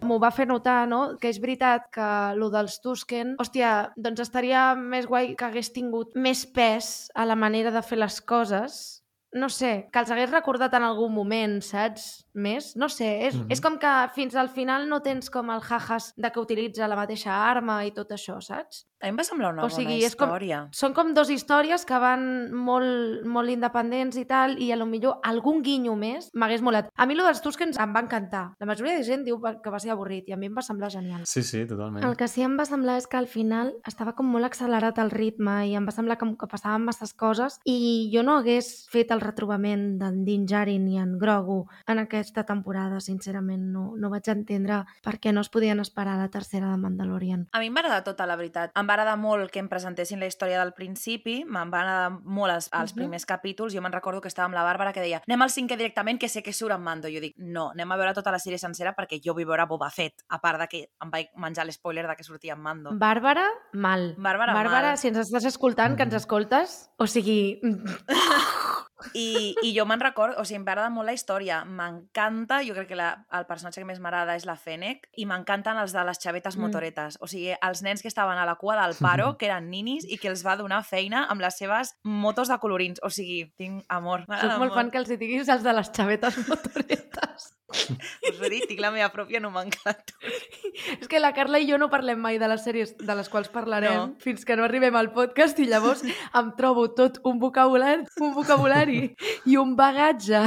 M'ho 0.05 0.18
va 0.20 0.29
fer 0.37 0.44
notar, 0.46 0.83
no?, 0.88 1.16
que 1.16 1.31
és 1.33 1.38
veritat 1.40 1.87
que 1.94 2.07
lo 2.37 2.50
dels 2.53 2.77
Tusken, 2.85 3.37
hòstia, 3.40 3.70
doncs 3.96 4.20
estaria 4.20 4.74
més 4.77 5.07
guai 5.09 5.31
que 5.35 5.46
hagués 5.46 5.70
tingut 5.72 6.12
més 6.14 6.42
pes 6.44 7.09
a 7.16 7.24
la 7.24 7.35
manera 7.40 7.70
de 7.72 7.81
fer 7.83 7.96
les 7.98 8.20
coses. 8.20 9.00
No 9.33 9.48
sé, 9.48 9.88
que 9.90 9.98
els 10.03 10.11
hagués 10.12 10.31
recordat 10.31 10.77
en 10.77 10.85
algun 10.85 11.11
moment, 11.14 11.57
saps? 11.64 12.24
Més? 12.35 12.75
No 12.77 12.88
sé, 12.88 13.27
és, 13.29 13.35
Mhm. 13.37 13.47
és 13.51 13.61
com 13.61 13.79
que 13.79 14.09
fins 14.14 14.35
al 14.35 14.49
final 14.49 14.88
no 14.88 15.01
tens 15.03 15.31
com 15.31 15.51
el 15.51 15.61
jajas 15.62 16.12
de 16.16 16.31
que 16.33 16.40
utilitza 16.40 16.88
la 16.88 16.97
mateixa 16.97 17.31
arma 17.51 17.85
i 17.87 17.92
tot 17.92 18.11
això, 18.11 18.40
saps? 18.42 18.87
A 19.01 19.07
mi 19.07 19.11
em 19.11 19.16
va 19.18 19.25
semblar 19.25 19.53
una 19.53 19.64
O 19.64 19.68
sigui, 19.70 19.85
bona 19.99 20.07
és 20.07 20.16
com- 20.16 20.29
història. 20.31 20.68
Són 20.73 20.94
com 20.94 21.12
dos 21.14 21.29
històries 21.31 21.85
que 21.85 21.99
van 21.99 22.51
molt, 22.53 23.25
molt 23.27 23.51
independents 23.51 24.16
i 24.16 24.25
tal, 24.25 24.57
i 24.61 24.73
a 24.73 24.77
lo 24.77 24.87
millor 24.87 25.18
algun 25.23 25.61
guinyo 25.62 25.94
més 25.94 26.31
m'hagués 26.35 26.62
molat. 26.62 26.88
A 26.97 27.05
mi 27.07 27.14
lo 27.14 27.25
dels 27.25 27.42
Tuskens 27.42 27.79
em 27.79 27.92
va 27.94 28.01
encantar. 28.01 28.55
La 28.59 28.66
majoria 28.66 28.97
de 28.97 29.05
gent 29.05 29.25
diu 29.25 29.38
que 29.40 29.70
va 29.70 29.79
ser 29.79 29.90
avorrit 29.90 30.29
i 30.29 30.33
a 30.33 30.37
mi 30.37 30.47
em 30.47 30.55
va 30.57 30.62
semblar 30.62 30.90
genial. 30.90 31.20
Sí, 31.27 31.42
sí, 31.42 31.66
totalment. 31.66 32.03
El 32.05 32.16
que 32.16 32.29
sí 32.29 32.42
em 32.42 32.57
va 32.59 32.64
semblar 32.64 32.97
és 32.97 33.07
que 33.07 33.18
al 33.18 33.27
final 33.27 33.75
estava 33.87 34.14
com 34.14 34.27
molt 34.27 34.44
accelerat 34.47 34.99
el 34.99 35.11
ritme 35.11 35.68
i 35.68 35.75
em 35.77 35.87
va 35.87 35.92
semblar 35.92 36.16
com 36.18 36.35
que 36.37 36.47
passaven 36.49 36.83
masses 36.85 37.12
coses 37.14 37.61
i 37.66 38.11
jo 38.12 38.23
no 38.23 38.38
hagués 38.38 38.87
fet 38.90 39.11
el 39.11 39.20
retrobament 39.20 39.99
d'en 39.99 40.25
Din 40.25 40.47
Djarin 40.47 40.88
i 40.88 40.99
en 40.99 41.18
Grogu 41.18 41.66
en 41.87 41.99
aquesta 42.25 42.45
temporada, 42.49 42.99
sincerament. 43.05 43.69
No, 43.75 43.93
no 44.01 44.11
vaig 44.13 44.27
entendre 44.33 44.81
per 45.05 45.19
què 45.21 45.33
no 45.33 45.43
es 45.45 45.51
podien 45.53 45.81
esperar 45.81 46.17
la 46.19 46.31
tercera 46.33 46.71
de 46.73 46.79
Mandalorian. 46.81 47.47
A 47.53 47.61
mi 47.61 47.69
em 47.69 47.77
va 47.77 47.83
agradar 47.85 48.03
tota 48.07 48.27
la 48.27 48.37
veritat. 48.41 48.73
Em 48.75 48.89
va 48.89 48.97
agradar 48.97 49.17
molt 49.21 49.51
que 49.53 49.61
em 49.61 49.69
presentessin 49.69 50.21
la 50.21 50.27
història 50.31 50.59
del 50.63 50.73
principi, 50.75 51.43
me'n 51.45 51.71
va 51.73 51.83
agradar 51.85 52.11
molt 52.25 52.55
els, 52.55 52.71
els 52.73 52.93
Mhm. 52.95 53.01
primers 53.03 53.27
capítols. 53.27 53.75
Jo 53.75 53.83
me'n 53.83 53.93
recordo 53.93 54.21
que 54.21 54.29
estava 54.29 54.47
amb 54.47 54.55
la 54.55 54.65
Bàrbara 54.65 54.93
que 54.93 55.01
deia 55.01 55.21
anem 55.27 55.43
al 55.43 55.51
cinquè 55.51 55.77
directament, 55.77 56.19
que 56.21 56.29
sé 56.29 56.43
que 56.43 56.53
surt 56.53 56.75
en 56.75 56.83
Mando. 56.83 57.09
Jo 57.09 57.21
dic, 57.21 57.35
no, 57.39 57.71
anem 57.71 57.93
a 57.93 57.97
veure 57.97 58.15
tota 58.15 58.31
la 58.31 58.39
sèrie 58.39 58.59
sencera 58.59 58.95
perquè 58.97 59.21
jo 59.23 59.35
vull 59.35 59.45
veure 59.47 59.67
Boba 59.67 59.91
Fett, 59.91 60.23
a 60.29 60.41
part 60.41 60.59
de 60.61 60.69
que 60.69 60.89
em 61.03 61.11
vaig 61.11 61.29
menjar 61.37 61.67
l'espoiler 61.67 62.07
de 62.09 62.17
que 62.17 62.25
sortia 62.25 62.55
en 62.55 62.61
Mando. 62.61 62.91
Bàrbara, 62.93 63.47
mal. 63.75 64.15
Bàrbara, 64.17 64.55
Bàrbara, 64.55 64.89
mal. 64.95 64.99
si 64.99 65.09
ens 65.09 65.19
estàs 65.19 65.45
escoltant, 65.45 65.97
que 65.97 66.03
ens 66.05 66.15
escoltes, 66.15 66.91
o 66.99 67.07
sigui... 67.07 67.61
I, 69.12 69.55
I 69.62 69.73
jo 69.77 69.85
me'n 69.87 70.01
recordo, 70.01 70.38
o 70.40 70.45
sigui, 70.45 70.57
em 70.61 70.64
va 70.67 70.73
agradar 70.73 70.90
molt 70.95 71.07
la 71.07 71.12
història. 71.17 71.61
M'encanta, 71.64 72.62
jo 72.67 72.75
crec 72.75 72.88
que 72.88 72.97
la, 72.99 73.11
el 73.37 73.45
personatge 73.47 73.83
que 73.83 73.87
més 73.88 74.01
m'agrada 74.01 74.37
és 74.38 74.47
la 74.49 74.57
Fennec, 74.57 75.09
i 75.21 75.27
m'encanten 75.29 75.77
els 75.83 75.93
de 75.93 76.05
les 76.09 76.19
xavetes 76.23 76.57
Mm. 76.57 76.61
motoretes. 76.64 77.19
O 77.21 77.27
sigui, 77.29 77.53
els 77.61 77.83
nens 77.83 78.03
que 78.03 78.09
estaven 78.09 78.38
a 78.38 78.47
la 78.47 78.55
cua 78.57 78.77
del 78.81 78.95
paro, 79.05 79.37
que 79.38 79.47
eren 79.47 79.69
ninis, 79.71 80.07
i 80.09 80.19
que 80.19 80.29
els 80.29 80.45
va 80.47 80.57
donar 80.57 80.83
feina 80.85 81.27
amb 81.29 81.40
les 81.45 81.57
seves 81.59 81.95
motos 82.05 82.49
de 82.49 82.59
colorins. 82.59 83.01
O 83.03 83.11
sigui, 83.11 83.53
tinc 83.57 83.85
amor. 83.88 84.21
Soc 84.25 84.29
m'agrada 84.33 84.59
molt 84.59 84.75
fan 84.75 84.90
que 84.90 84.99
els 84.99 85.11
hi 85.11 85.17
diguis 85.21 85.49
els 85.49 85.62
de 85.62 85.73
les 85.77 85.90
xavetes 85.93 86.38
motoretes. 86.49 87.51
Us 88.29 88.40
ho 88.40 88.48
dic, 88.53 88.66
tinc 88.68 88.81
la 88.83 88.90
meva 88.92 89.09
pròpia 89.12 89.40
nomenclatura. 89.40 90.33
És 91.00 91.09
que 91.09 91.20
la 91.20 91.33
Carla 91.35 91.59
i 91.62 91.68
jo 91.68 91.79
no 91.81 91.88
parlem 91.90 92.18
mai 92.20 92.37
de 92.38 92.48
les 92.50 92.62
sèries 92.66 92.92
de 92.98 93.14
les 93.16 93.29
quals 93.33 93.48
parlarem 93.48 93.94
No. 93.94 94.05
fins 94.20 94.44
que 94.44 94.57
no 94.57 94.64
arribem 94.66 94.94
al 94.98 95.12
podcast 95.14 95.59
i 95.62 95.66
llavors 95.70 96.03
em 96.40 96.50
trobo 96.59 96.88
tot 96.94 97.20
un 97.24 97.38
vocabulari, 97.40 98.05
un 98.20 98.35
vocabulari 98.35 99.14
i 99.46 99.57
un 99.61 99.74
bagatge 99.79 100.42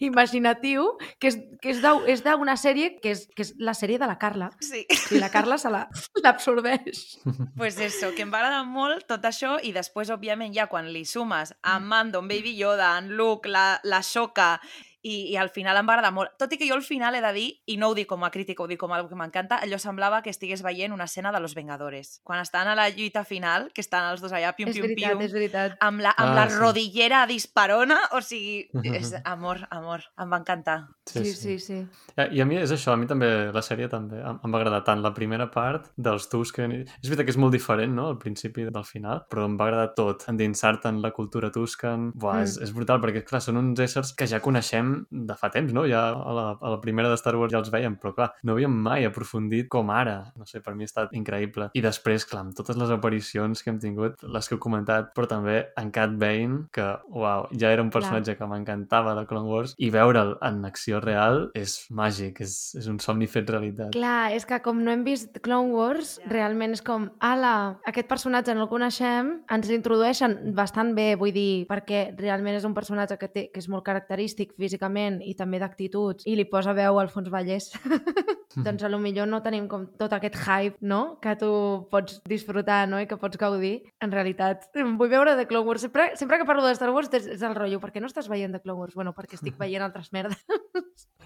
imaginatiu 0.00 0.96
que 1.18 1.28
és, 1.32 1.38
que 1.62 1.70
és 1.74 1.80
d'u- 1.82 2.04
és 2.10 2.22
d'una 2.24 2.56
sèrie 2.60 2.96
que 3.02 3.12
és, 3.14 3.26
que 3.34 3.42
és 3.46 3.52
la 3.58 3.74
sèrie 3.74 3.98
de 3.98 4.06
la 4.06 4.18
Carla. 4.18 4.50
Sí. 4.60 4.84
I 5.14 5.18
la 5.22 5.30
Carla 5.30 5.58
se 5.58 5.70
la- 5.70 5.88
l'absorbeix. 6.22 7.18
pues 7.56 7.78
eso, 7.80 8.12
que 8.14 8.22
em 8.22 8.32
va 8.32 8.38
agradar 8.42 8.64
molt 8.66 9.06
tot 9.08 9.24
això 9.24 9.56
i 9.62 9.72
després, 9.72 10.10
òbviament, 10.10 10.54
ja 10.54 10.66
quan 10.68 10.92
li 10.92 11.04
sumes 11.04 11.54
a 11.62 11.78
Mando, 11.80 12.20
en 12.20 12.28
Baby 12.28 12.56
Yoda, 12.56 12.96
en 12.98 13.12
Luke, 13.16 13.48
la, 13.48 13.80
la 13.84 14.00
Shoka 14.02 14.60
i, 15.08 15.14
i 15.32 15.36
al 15.40 15.48
final 15.54 15.76
em 15.80 15.88
va 15.88 15.94
agradar 15.96 16.12
molt. 16.12 16.34
Tot 16.38 16.52
i 16.52 16.58
que 16.60 16.68
jo 16.68 16.74
al 16.76 16.82
final 16.84 17.14
he 17.16 17.22
de 17.24 17.32
dir, 17.32 17.46
i 17.66 17.76
no 17.80 17.88
ho 17.90 17.94
dic 17.96 18.06
com 18.10 18.24
a 18.26 18.30
crítica, 18.34 18.62
ho 18.62 18.68
dic 18.70 18.78
com 18.80 18.92
a 18.92 19.00
que 19.08 19.16
m'encanta, 19.18 19.58
allò 19.64 19.78
semblava 19.80 20.20
que 20.22 20.30
estigués 20.34 20.62
veient 20.66 20.92
una 20.92 21.04
escena 21.08 21.32
de 21.32 21.40
Los 21.40 21.54
Vengadores. 21.56 22.20
Quan 22.24 22.40
estan 22.44 22.68
a 22.68 22.74
la 22.76 22.88
lluita 22.90 23.24
final, 23.24 23.70
que 23.74 23.80
estan 23.80 24.10
els 24.12 24.20
dos 24.20 24.32
allà, 24.36 24.52
pium, 24.56 24.70
pium, 24.72 24.86
veritat, 24.88 25.10
pium, 25.14 25.22
és 25.24 25.32
veritat. 25.32 25.76
amb 25.80 26.00
la, 26.04 26.12
amb 26.16 26.30
Ah, 26.32 26.34
la 26.44 26.48
sí. 26.50 26.56
rodillera 26.60 27.26
disparona, 27.26 27.98
o 28.12 28.20
sigui, 28.20 28.68
és 28.94 29.14
amor, 29.24 29.64
amor, 29.70 30.02
em 30.20 30.30
va 30.32 30.38
encantar. 30.42 30.78
Sí, 31.08 31.24
sí, 31.32 31.58
sí. 31.58 31.78
Eh, 32.16 32.28
I 32.36 32.42
a 32.42 32.46
mi 32.46 32.58
és 32.60 32.70
això, 32.74 32.92
a 32.92 32.96
mi 33.00 33.06
també, 33.08 33.28
la 33.54 33.62
sèrie 33.64 33.88
també 33.88 34.18
em, 34.20 34.38
em 34.44 34.52
va 34.52 34.58
agradar 34.60 34.82
tant 34.84 35.00
la 35.02 35.14
primera 35.16 35.46
part 35.50 35.88
dels 35.96 36.28
Tusken. 36.28 36.72
i- 36.72 36.82
És 37.02 37.08
veritat 37.08 37.24
que 37.26 37.32
és 37.32 37.38
molt 37.40 37.52
diferent, 37.54 37.94
no?, 37.94 38.08
al 38.12 38.18
principi 38.18 38.64
del 38.68 38.84
final, 38.84 39.24
però 39.30 39.46
em 39.46 39.56
va 39.58 39.64
agradar 39.68 39.94
tot, 39.96 40.26
endinsar-te 40.28 40.88
en 40.88 41.00
la 41.02 41.10
cultura 41.12 41.50
Tusken. 41.54 42.10
Buah, 42.14 42.42
és, 42.42 42.58
és 42.60 42.72
brutal, 42.74 43.00
perquè, 43.00 43.24
clar, 43.24 43.40
són 43.40 43.56
uns 43.56 43.80
éssers 43.80 44.12
que 44.14 44.26
ja 44.26 44.40
coneixem 44.44 44.97
de 45.10 45.36
fa 45.38 45.50
temps, 45.54 45.72
no? 45.74 45.84
Ja 45.88 46.08
a 46.12 46.34
la, 46.34 46.46
a 46.60 46.72
la 46.74 46.80
primera 46.82 47.10
de 47.10 47.18
Star 47.20 47.36
Wars 47.38 47.52
ja 47.54 47.60
els 47.62 47.70
veiem, 47.72 47.96
però, 48.00 48.14
clar, 48.16 48.30
no 48.44 48.54
havíem 48.54 48.74
mai 48.84 49.06
aprofundit 49.08 49.68
com 49.72 49.92
ara. 49.94 50.18
No 50.38 50.46
sé, 50.48 50.62
per 50.64 50.74
mi 50.76 50.86
ha 50.86 50.90
estat 50.90 51.14
increïble. 51.16 51.70
I 51.78 51.84
després, 51.84 52.26
clar, 52.28 52.44
amb 52.46 52.56
totes 52.58 52.78
les 52.80 52.92
aparicions 52.94 53.62
que 53.62 53.72
hem 53.72 53.80
tingut, 53.82 54.22
les 54.22 54.48
que 54.48 54.56
heu 54.56 54.62
comentat, 54.62 55.12
però 55.16 55.28
també 55.30 55.58
en 55.78 55.92
Cat 55.94 56.14
Bane, 56.20 56.64
que, 56.74 56.86
uau, 57.14 57.48
ja 57.58 57.72
era 57.74 57.84
un 57.84 57.92
personatge 57.94 58.36
que 58.38 58.48
m'encantava 58.48 59.14
de 59.18 59.26
Clone 59.28 59.48
Wars, 59.48 59.74
i 59.78 59.90
veure'l 59.94 60.36
en 60.44 60.62
acció 60.68 61.02
real 61.04 61.48
és 61.58 61.78
màgic, 61.94 62.42
és, 62.44 62.56
és 62.78 62.88
un 62.90 62.98
somni 63.02 63.28
fet 63.30 63.50
realitat. 63.50 63.92
Clar, 63.96 64.32
és 64.36 64.46
que 64.48 64.60
com 64.64 64.82
no 64.84 64.92
hem 64.94 65.04
vist 65.06 65.40
Clone 65.44 65.74
Wars, 65.74 66.16
realment 66.30 66.76
és 66.76 66.84
com, 66.84 67.08
ala, 67.24 67.54
aquest 67.88 68.08
personatge 68.10 68.54
no 68.56 68.66
el 68.66 68.72
coneixem, 68.72 69.34
ens 69.54 69.70
l'introdueixen 69.70 70.38
bastant 70.56 70.94
bé, 70.96 71.10
vull 71.20 71.34
dir, 71.34 71.66
perquè 71.68 72.08
realment 72.18 72.58
és 72.58 72.66
un 72.68 72.76
personatge 72.76 73.18
que, 73.20 73.30
té, 73.32 73.46
que 73.52 73.62
és 73.62 73.68
molt 73.70 73.86
característic 73.86 74.54
físicament 74.78 75.20
i 75.26 75.34
també 75.34 75.58
d'actituds, 75.58 76.26
i 76.26 76.36
li 76.36 76.46
posa 76.46 76.72
veu 76.72 76.98
al 76.98 77.08
Fons 77.08 77.28
Vallès. 77.30 77.72
doncs 78.56 78.82
a 78.82 78.88
lo 78.88 78.98
millor 78.98 79.28
no 79.28 79.42
tenim 79.42 79.68
com 79.68 79.86
tot 79.98 80.12
aquest 80.12 80.36
hype, 80.36 80.78
no?, 80.80 81.18
que 81.20 81.34
tu 81.36 81.86
pots 81.90 82.20
disfrutar, 82.26 82.88
no?, 82.88 83.00
i 83.00 83.06
que 83.06 83.16
pots 83.16 83.36
gaudir. 83.38 83.84
En 84.00 84.10
realitat, 84.10 84.68
vull 84.98 85.10
veure 85.10 85.36
de 85.36 85.46
Clone 85.46 85.66
Wars. 85.66 85.82
Sempre, 85.82 86.16
sempre 86.16 86.38
que 86.38 86.46
parlo 86.46 86.64
de 86.64 86.74
Star 86.74 86.90
Wars 86.90 87.10
és, 87.12 87.26
és 87.26 87.42
el 87.42 87.54
rotllo, 87.54 87.80
per 87.80 87.92
què 87.92 88.00
no 88.00 88.08
estàs 88.08 88.28
veient 88.28 88.52
de 88.52 88.60
Clone 88.60 88.80
Wars? 88.80 88.94
Bueno, 88.94 89.14
perquè 89.14 89.38
estic 89.38 89.58
veient 89.62 89.84
altres 89.84 90.12
merdes. 90.12 90.38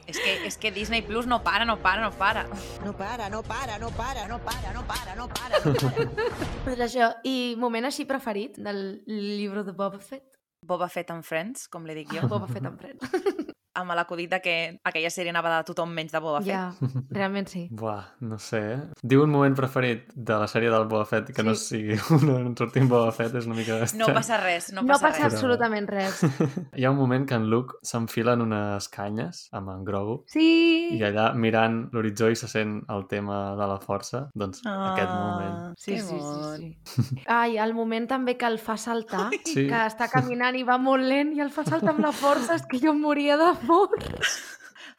És 0.07 0.19
que, 0.19 0.33
és 0.49 0.59
que 0.59 0.73
Disney 0.75 1.03
Plus 1.07 1.29
no 1.31 1.43
para, 1.45 1.65
no 1.65 1.79
para, 1.79 2.03
no 2.03 2.11
para. 2.11 2.45
No 2.85 2.97
para, 2.97 3.31
no 3.31 3.43
para, 3.43 3.79
no 3.79 3.91
para, 3.95 4.27
no 4.29 4.41
para, 4.43 4.73
no 4.75 4.85
para, 4.89 5.15
no 5.15 5.29
para, 5.31 5.63
no 5.65 5.75
para. 5.79 6.29
Doncs 6.67 6.85
això, 6.89 7.13
i 7.29 7.55
moment 7.61 7.87
així 7.87 8.09
preferit 8.09 8.59
del 8.59 9.03
llibre 9.07 9.63
de 9.65 9.77
Boba 9.77 10.03
Fett? 10.03 10.32
Boba 10.63 10.89
Fett 10.89 11.11
and 11.11 11.27
Friends, 11.27 11.67
com 11.69 11.87
li 11.87 11.97
dic 11.99 12.15
jo, 12.15 12.27
Boba 12.33 12.47
Fett 12.51 12.69
en 12.71 12.79
Friends. 12.79 13.52
Amb 13.75 13.93
l'acudit 13.97 14.31
de 14.31 14.41
que 14.45 14.55
aquella 14.85 15.11
sèrie 15.11 15.31
anava 15.33 15.51
de 15.59 15.65
tothom 15.71 15.93
menys 15.97 16.13
de 16.13 16.21
Boba 16.21 16.41
Fett. 16.43 16.51
Ja, 16.53 16.73
realment 17.11 17.49
sí. 17.49 17.69
Buah, 17.81 18.05
no 18.21 18.39
sé, 18.39 18.61
eh? 18.75 18.81
Diu 19.03 19.23
un 19.25 19.31
moment 19.33 19.55
preferit 19.57 20.11
de 20.15 20.37
la 20.39 20.47
sèrie 20.51 20.71
del 20.71 20.85
Boba 20.91 21.07
Fett 21.09 21.33
que 21.33 21.43
no 21.43 21.55
sigui 21.57 21.97
un 22.19 22.29
on 22.35 22.57
sortim 22.59 22.89
Boba 22.91 23.13
Fett, 23.17 23.35
és 23.41 23.47
una 23.49 23.57
mica 23.57 23.79
No 23.97 24.09
passa 24.13 24.37
res, 24.43 24.71
no 24.73 24.83
No 24.83 24.89
passa, 24.93 25.09
passa 25.09 25.25
res. 25.25 25.33
absolutament 25.35 25.89
res. 25.89 26.21
Hi 26.77 26.85
ha 26.85 26.91
un 26.93 26.99
moment 27.01 27.25
que 27.29 27.35
en 27.39 27.49
Luke 27.51 27.79
s'enfila 27.83 28.35
en 28.37 28.43
unes 28.45 28.89
canyes 28.93 29.47
amb 29.53 29.71
en 29.73 29.85
Grogu 29.89 30.19
Sí! 30.29 30.49
i 30.97 31.01
allà 31.07 31.31
mirant 31.35 31.89
l'horitzó 31.93 32.29
i 32.31 32.37
se 32.37 32.49
sent 32.49 32.83
el 32.93 33.07
tema 33.09 33.55
de 33.57 33.67
la 33.71 33.79
força, 33.81 34.27
doncs 34.35 34.61
Ah, 34.67 34.93
aquest 34.93 35.11
moment. 35.11 35.79
Sí, 35.79 35.97
sí, 35.99 36.19
sí, 36.21 36.77
sí. 36.85 37.23
Ai, 37.27 37.57
el 37.59 37.73
moment 37.75 38.07
també 38.09 38.37
que 38.37 38.47
el 38.47 38.59
fa 38.61 38.77
saltar, 38.77 39.31
Sí. 39.45 39.67
que 39.69 39.81
està 39.89 40.09
caminant 40.13 40.55
i 40.57 40.63
va 40.63 40.77
molt 40.79 41.03
lent 41.05 41.33
i 41.37 41.41
el 41.41 41.51
fa 41.51 41.65
saltar 41.65 41.95
amb 41.95 42.05
la 42.05 42.13
força, 42.13 42.55
és 42.61 42.67
que 42.69 42.79
jo 42.83 42.93
em 42.93 43.01
moria 43.01 43.37
d'amor. 43.63 43.89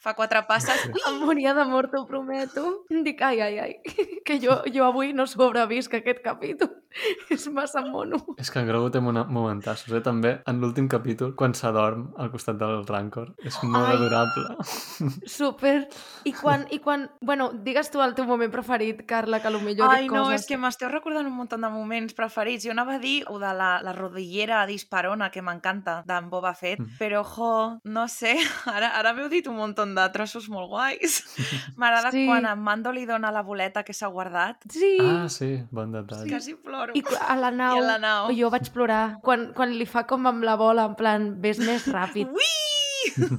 Fa 0.03 0.13
quatre 0.17 0.41
passes. 0.49 0.85
Ui! 0.91 1.01
Em 1.07 1.19
moria 1.23 1.53
d'amor, 1.55 1.87
t'ho 1.91 2.03
prometo. 2.09 2.83
Dic, 2.91 3.21
ai, 3.23 3.39
ai, 3.41 3.59
ai, 3.59 3.73
que 4.27 4.39
jo, 4.43 4.59
jo 4.67 4.83
avui 4.85 5.13
no 5.15 5.25
sobrevisc 5.27 5.93
aquest 5.95 6.19
capítol. 6.25 6.73
És 7.33 7.47
massa 7.49 7.81
mono. 7.81 8.19
És 8.37 8.51
que 8.53 8.59
en 8.61 8.67
Grogu 8.69 8.91
té 8.93 8.99
momentassos, 9.01 9.89
eh? 9.97 10.01
També 10.05 10.35
en 10.45 10.59
l'últim 10.61 10.85
capítol, 10.91 11.31
quan 11.39 11.55
s'adorm 11.57 12.11
al 12.21 12.29
costat 12.29 12.59
del 12.59 12.83
Rancor. 12.85 13.31
És 13.41 13.55
molt 13.63 13.87
Ai. 13.87 13.95
adorable. 13.95 14.57
Super. 15.25 15.87
I 16.29 16.33
quan, 16.37 16.67
i 16.69 16.77
quan... 16.83 17.07
Bueno, 17.21 17.49
digues 17.65 17.89
tu 17.91 18.01
el 18.03 18.13
teu 18.13 18.27
moment 18.29 18.51
preferit, 18.53 19.01
Carla, 19.09 19.39
que 19.41 19.49
potser 19.49 19.97
Ai, 19.97 20.03
dic 20.05 20.13
no, 20.13 20.25
coses. 20.27 20.41
és 20.43 20.47
que 20.51 20.59
m'esteu 20.61 20.91
recordant 20.91 21.25
un 21.25 21.33
munt 21.35 21.49
de 21.55 21.57
moments 21.69 22.13
preferits. 22.13 22.67
Jo 22.67 22.75
anava 22.75 22.99
a 22.99 23.01
dir 23.01 23.23
o 23.31 23.39
de 23.41 23.53
la, 23.57 23.71
la 23.81 23.93
rodillera 23.97 24.61
disparona, 24.69 25.31
que 25.33 25.41
m'encanta, 25.41 26.01
d'en 26.05 26.29
Boba 26.29 26.53
Fett, 26.53 26.81
Mm. 26.83 26.97
però, 26.99 27.21
jo, 27.23 27.79
no 27.85 28.07
sé, 28.09 28.35
ara, 28.65 28.89
ara 28.99 29.13
m'heu 29.13 29.29
dit 29.29 29.45
un 29.47 29.55
munt 29.57 29.75
de 29.95 30.05
trossos 30.13 30.49
molt 30.49 30.69
guais. 30.69 31.21
M'agrada 31.77 32.11
Sí. 32.11 32.25
quan 32.27 32.45
en 32.45 32.59
Mando 32.59 32.91
li 32.91 33.05
dona 33.05 33.31
la 33.31 33.41
boleta 33.43 33.83
que 33.83 33.93
s'ha 33.93 34.07
guardat. 34.07 34.57
Sí. 34.69 34.97
Ah, 35.01 35.27
sí, 35.29 35.63
bon 35.71 35.91
detall. 35.91 36.27
Quasi 36.29 36.55
ploro. 36.55 36.93
I 36.95 37.03
a 37.27 37.35
la 37.35 37.51
nau, 37.51 37.77
I 37.77 37.79
a 37.79 37.87
la 37.87 37.97
nau. 37.99 38.31
jo 38.35 38.49
vaig 38.49 38.69
plorar 38.73 39.19
quan, 39.21 39.51
quan 39.53 39.71
li 39.77 39.85
fa 39.85 40.05
com 40.07 40.27
amb 40.27 40.43
la 40.43 40.55
bola, 40.55 40.85
en 40.85 40.95
plan, 40.95 41.33
ves 41.41 41.59
més 41.59 41.87
ràpid. 41.87 42.27
Ui! 42.33 42.51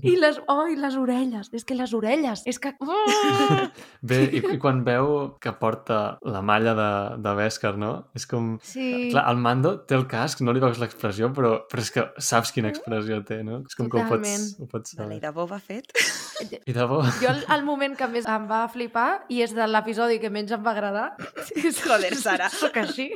I 0.03 0.15
les, 0.21 0.39
oh, 0.51 0.67
i 0.71 0.77
les 0.79 0.97
orelles, 1.01 1.49
és 1.55 1.65
que 1.67 1.75
les 1.79 1.93
orelles, 1.97 2.43
és 2.49 2.59
que... 2.63 2.75
Oh! 2.81 3.69
Bé, 4.09 4.21
i, 4.37 4.41
i 4.55 4.59
quan 4.61 4.83
veu 4.87 5.37
que 5.43 5.53
porta 5.61 6.19
la 6.27 6.43
malla 6.45 6.75
de, 6.79 6.89
de 7.25 7.35
Beskar, 7.39 7.75
no? 7.81 7.93
És 8.17 8.27
com... 8.31 8.55
Sí, 8.65 9.11
Clar, 9.13 9.25
el 9.31 9.41
Mando 9.41 9.75
té 9.89 9.97
el 9.99 10.07
casc, 10.11 10.43
no 10.45 10.53
li 10.55 10.63
veus 10.63 10.79
l'expressió, 10.83 11.31
però, 11.37 11.55
però 11.71 11.85
és 11.85 11.91
que 11.95 12.07
saps 12.23 12.53
quina 12.55 12.71
expressió 12.73 13.21
té, 13.27 13.41
no? 13.47 13.63
És 13.69 13.77
com 13.79 13.89
que 13.91 14.01
ho 14.01 14.05
pots, 14.09 14.29
Totalment. 14.29 14.47
ho 14.61 14.69
pots 14.71 14.97
Vale, 14.99 15.07
saber. 15.07 15.19
I 15.19 15.25
de 15.25 15.33
Boba 15.37 15.59
Fett? 15.63 15.93
I 16.69 16.75
de 16.75 16.85
bo... 16.91 17.01
jo 17.23 17.31
el, 17.31 17.45
el 17.55 17.63
moment 17.67 17.95
que 17.97 18.09
més 18.11 18.27
em 18.29 18.49
va 18.51 18.65
flipar, 18.73 19.25
i 19.33 19.41
és 19.45 19.53
de 19.55 19.67
l'episodi 19.71 20.19
que 20.23 20.31
menys 20.35 20.53
em 20.57 20.65
va 20.65 20.73
agradar, 20.75 21.07
és, 21.55 21.79
Joder, 21.85 22.13
Sara. 22.19 22.49
Soc 22.61 22.77
així, 22.83 23.09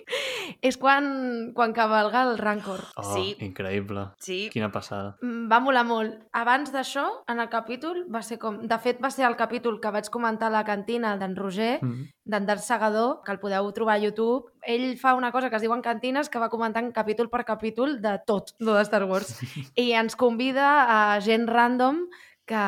és 0.65 0.79
quan, 0.81 1.51
quan 1.57 1.75
cavalga 1.77 2.25
el 2.31 2.39
Rancor. 2.41 2.85
Oh, 2.97 3.07
Sí. 3.09 3.33
increïble. 3.43 4.05
Sí, 4.23 4.37
Quina 4.53 4.69
passada. 4.73 5.17
Mm, 5.25 5.47
Va 5.51 5.59
molar 5.65 5.83
molt. 5.89 6.15
Abans 6.39 6.71
d'això, 6.71 7.05
en 7.27 7.41
el 7.43 7.49
capítol, 7.51 8.05
va 8.15 8.21
ser 8.23 8.37
com... 8.39 8.61
De 8.71 8.77
fet, 8.79 9.01
va 9.03 9.11
ser 9.11 9.25
el 9.27 9.35
capítol 9.39 9.81
que 9.83 9.91
vaig 9.91 10.07
comentar 10.15 10.47
a 10.49 10.55
la 10.55 10.63
cantina 10.65 11.17
d'en 11.19 11.35
Roger, 11.37 11.79
Mm. 11.83 12.05
d'en 12.31 12.47
Dar 12.47 12.59
Segador, 12.63 13.23
que 13.25 13.33
el 13.33 13.41
podeu 13.43 13.67
trobar 13.75 13.97
a 13.97 14.03
YouTube. 14.03 14.53
Ell 14.63 14.97
fa 15.01 15.15
una 15.19 15.33
cosa 15.33 15.51
que 15.51 15.57
es 15.57 15.63
diu 15.65 15.75
en 15.75 15.83
cantines, 15.83 16.29
que 16.31 16.39
va 16.39 16.51
comentant 16.53 16.93
capítol 16.95 17.31
per 17.33 17.45
capítol 17.45 18.01
de 18.01 18.19
tot, 18.27 18.55
lo 18.61 18.75
de 18.75 18.83
Star 18.87 19.05
Wars. 19.05 19.35
I 19.77 19.93
ens 19.99 20.15
convida 20.17 20.69
a 20.87 21.21
gent 21.21 21.49
random 21.49 22.05
que 22.49 22.61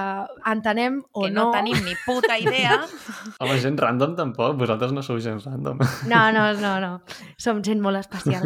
entenem 0.46 1.00
o 1.12 1.24
que 1.24 1.30
no, 1.32 1.46
no. 1.46 1.52
tenim 1.54 1.78
ni 1.84 1.94
puta 2.04 2.36
idea. 2.38 2.76
Home, 3.40 3.56
gent 3.62 3.80
random 3.80 4.14
tampoc, 4.18 4.58
vosaltres 4.60 4.92
no 4.92 5.02
sou 5.02 5.16
gent 5.24 5.40
random. 5.46 5.80
No, 6.10 6.20
no, 6.36 6.44
no, 6.60 6.74
no. 6.84 6.92
Som 7.40 7.62
gent 7.64 7.80
molt 7.80 8.02
especial. 8.02 8.44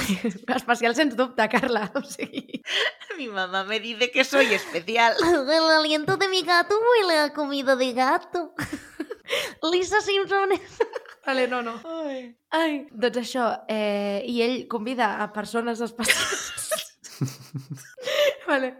especial 0.60 0.96
sens 0.96 1.16
dubte, 1.18 1.46
Carla. 1.52 1.90
O 1.94 2.02
sigui... 2.06 2.62
Mi 3.18 3.28
mamá 3.28 3.64
me 3.64 3.80
dice 3.80 4.10
que 4.10 4.24
soy 4.24 4.54
especial. 4.56 5.14
El 5.60 5.70
aliento 5.76 6.16
de 6.16 6.28
mi 6.28 6.42
gato 6.42 6.74
huele 6.74 7.20
a 7.20 7.32
comida 7.34 7.76
de 7.76 7.92
gato. 7.92 8.54
Lisa 9.70 10.00
Simpson 10.00 10.52
es... 10.52 10.78
Vale, 11.26 11.46
no, 11.46 11.60
no. 11.62 11.76
Ai. 11.84 12.22
Ai, 12.56 12.72
doncs 12.90 13.20
això, 13.20 13.44
eh, 13.68 14.24
i 14.26 14.40
ell 14.42 14.64
convida 14.72 15.18
a 15.22 15.28
persones 15.34 15.82
especials. 15.84 16.88
vale. 18.48 18.72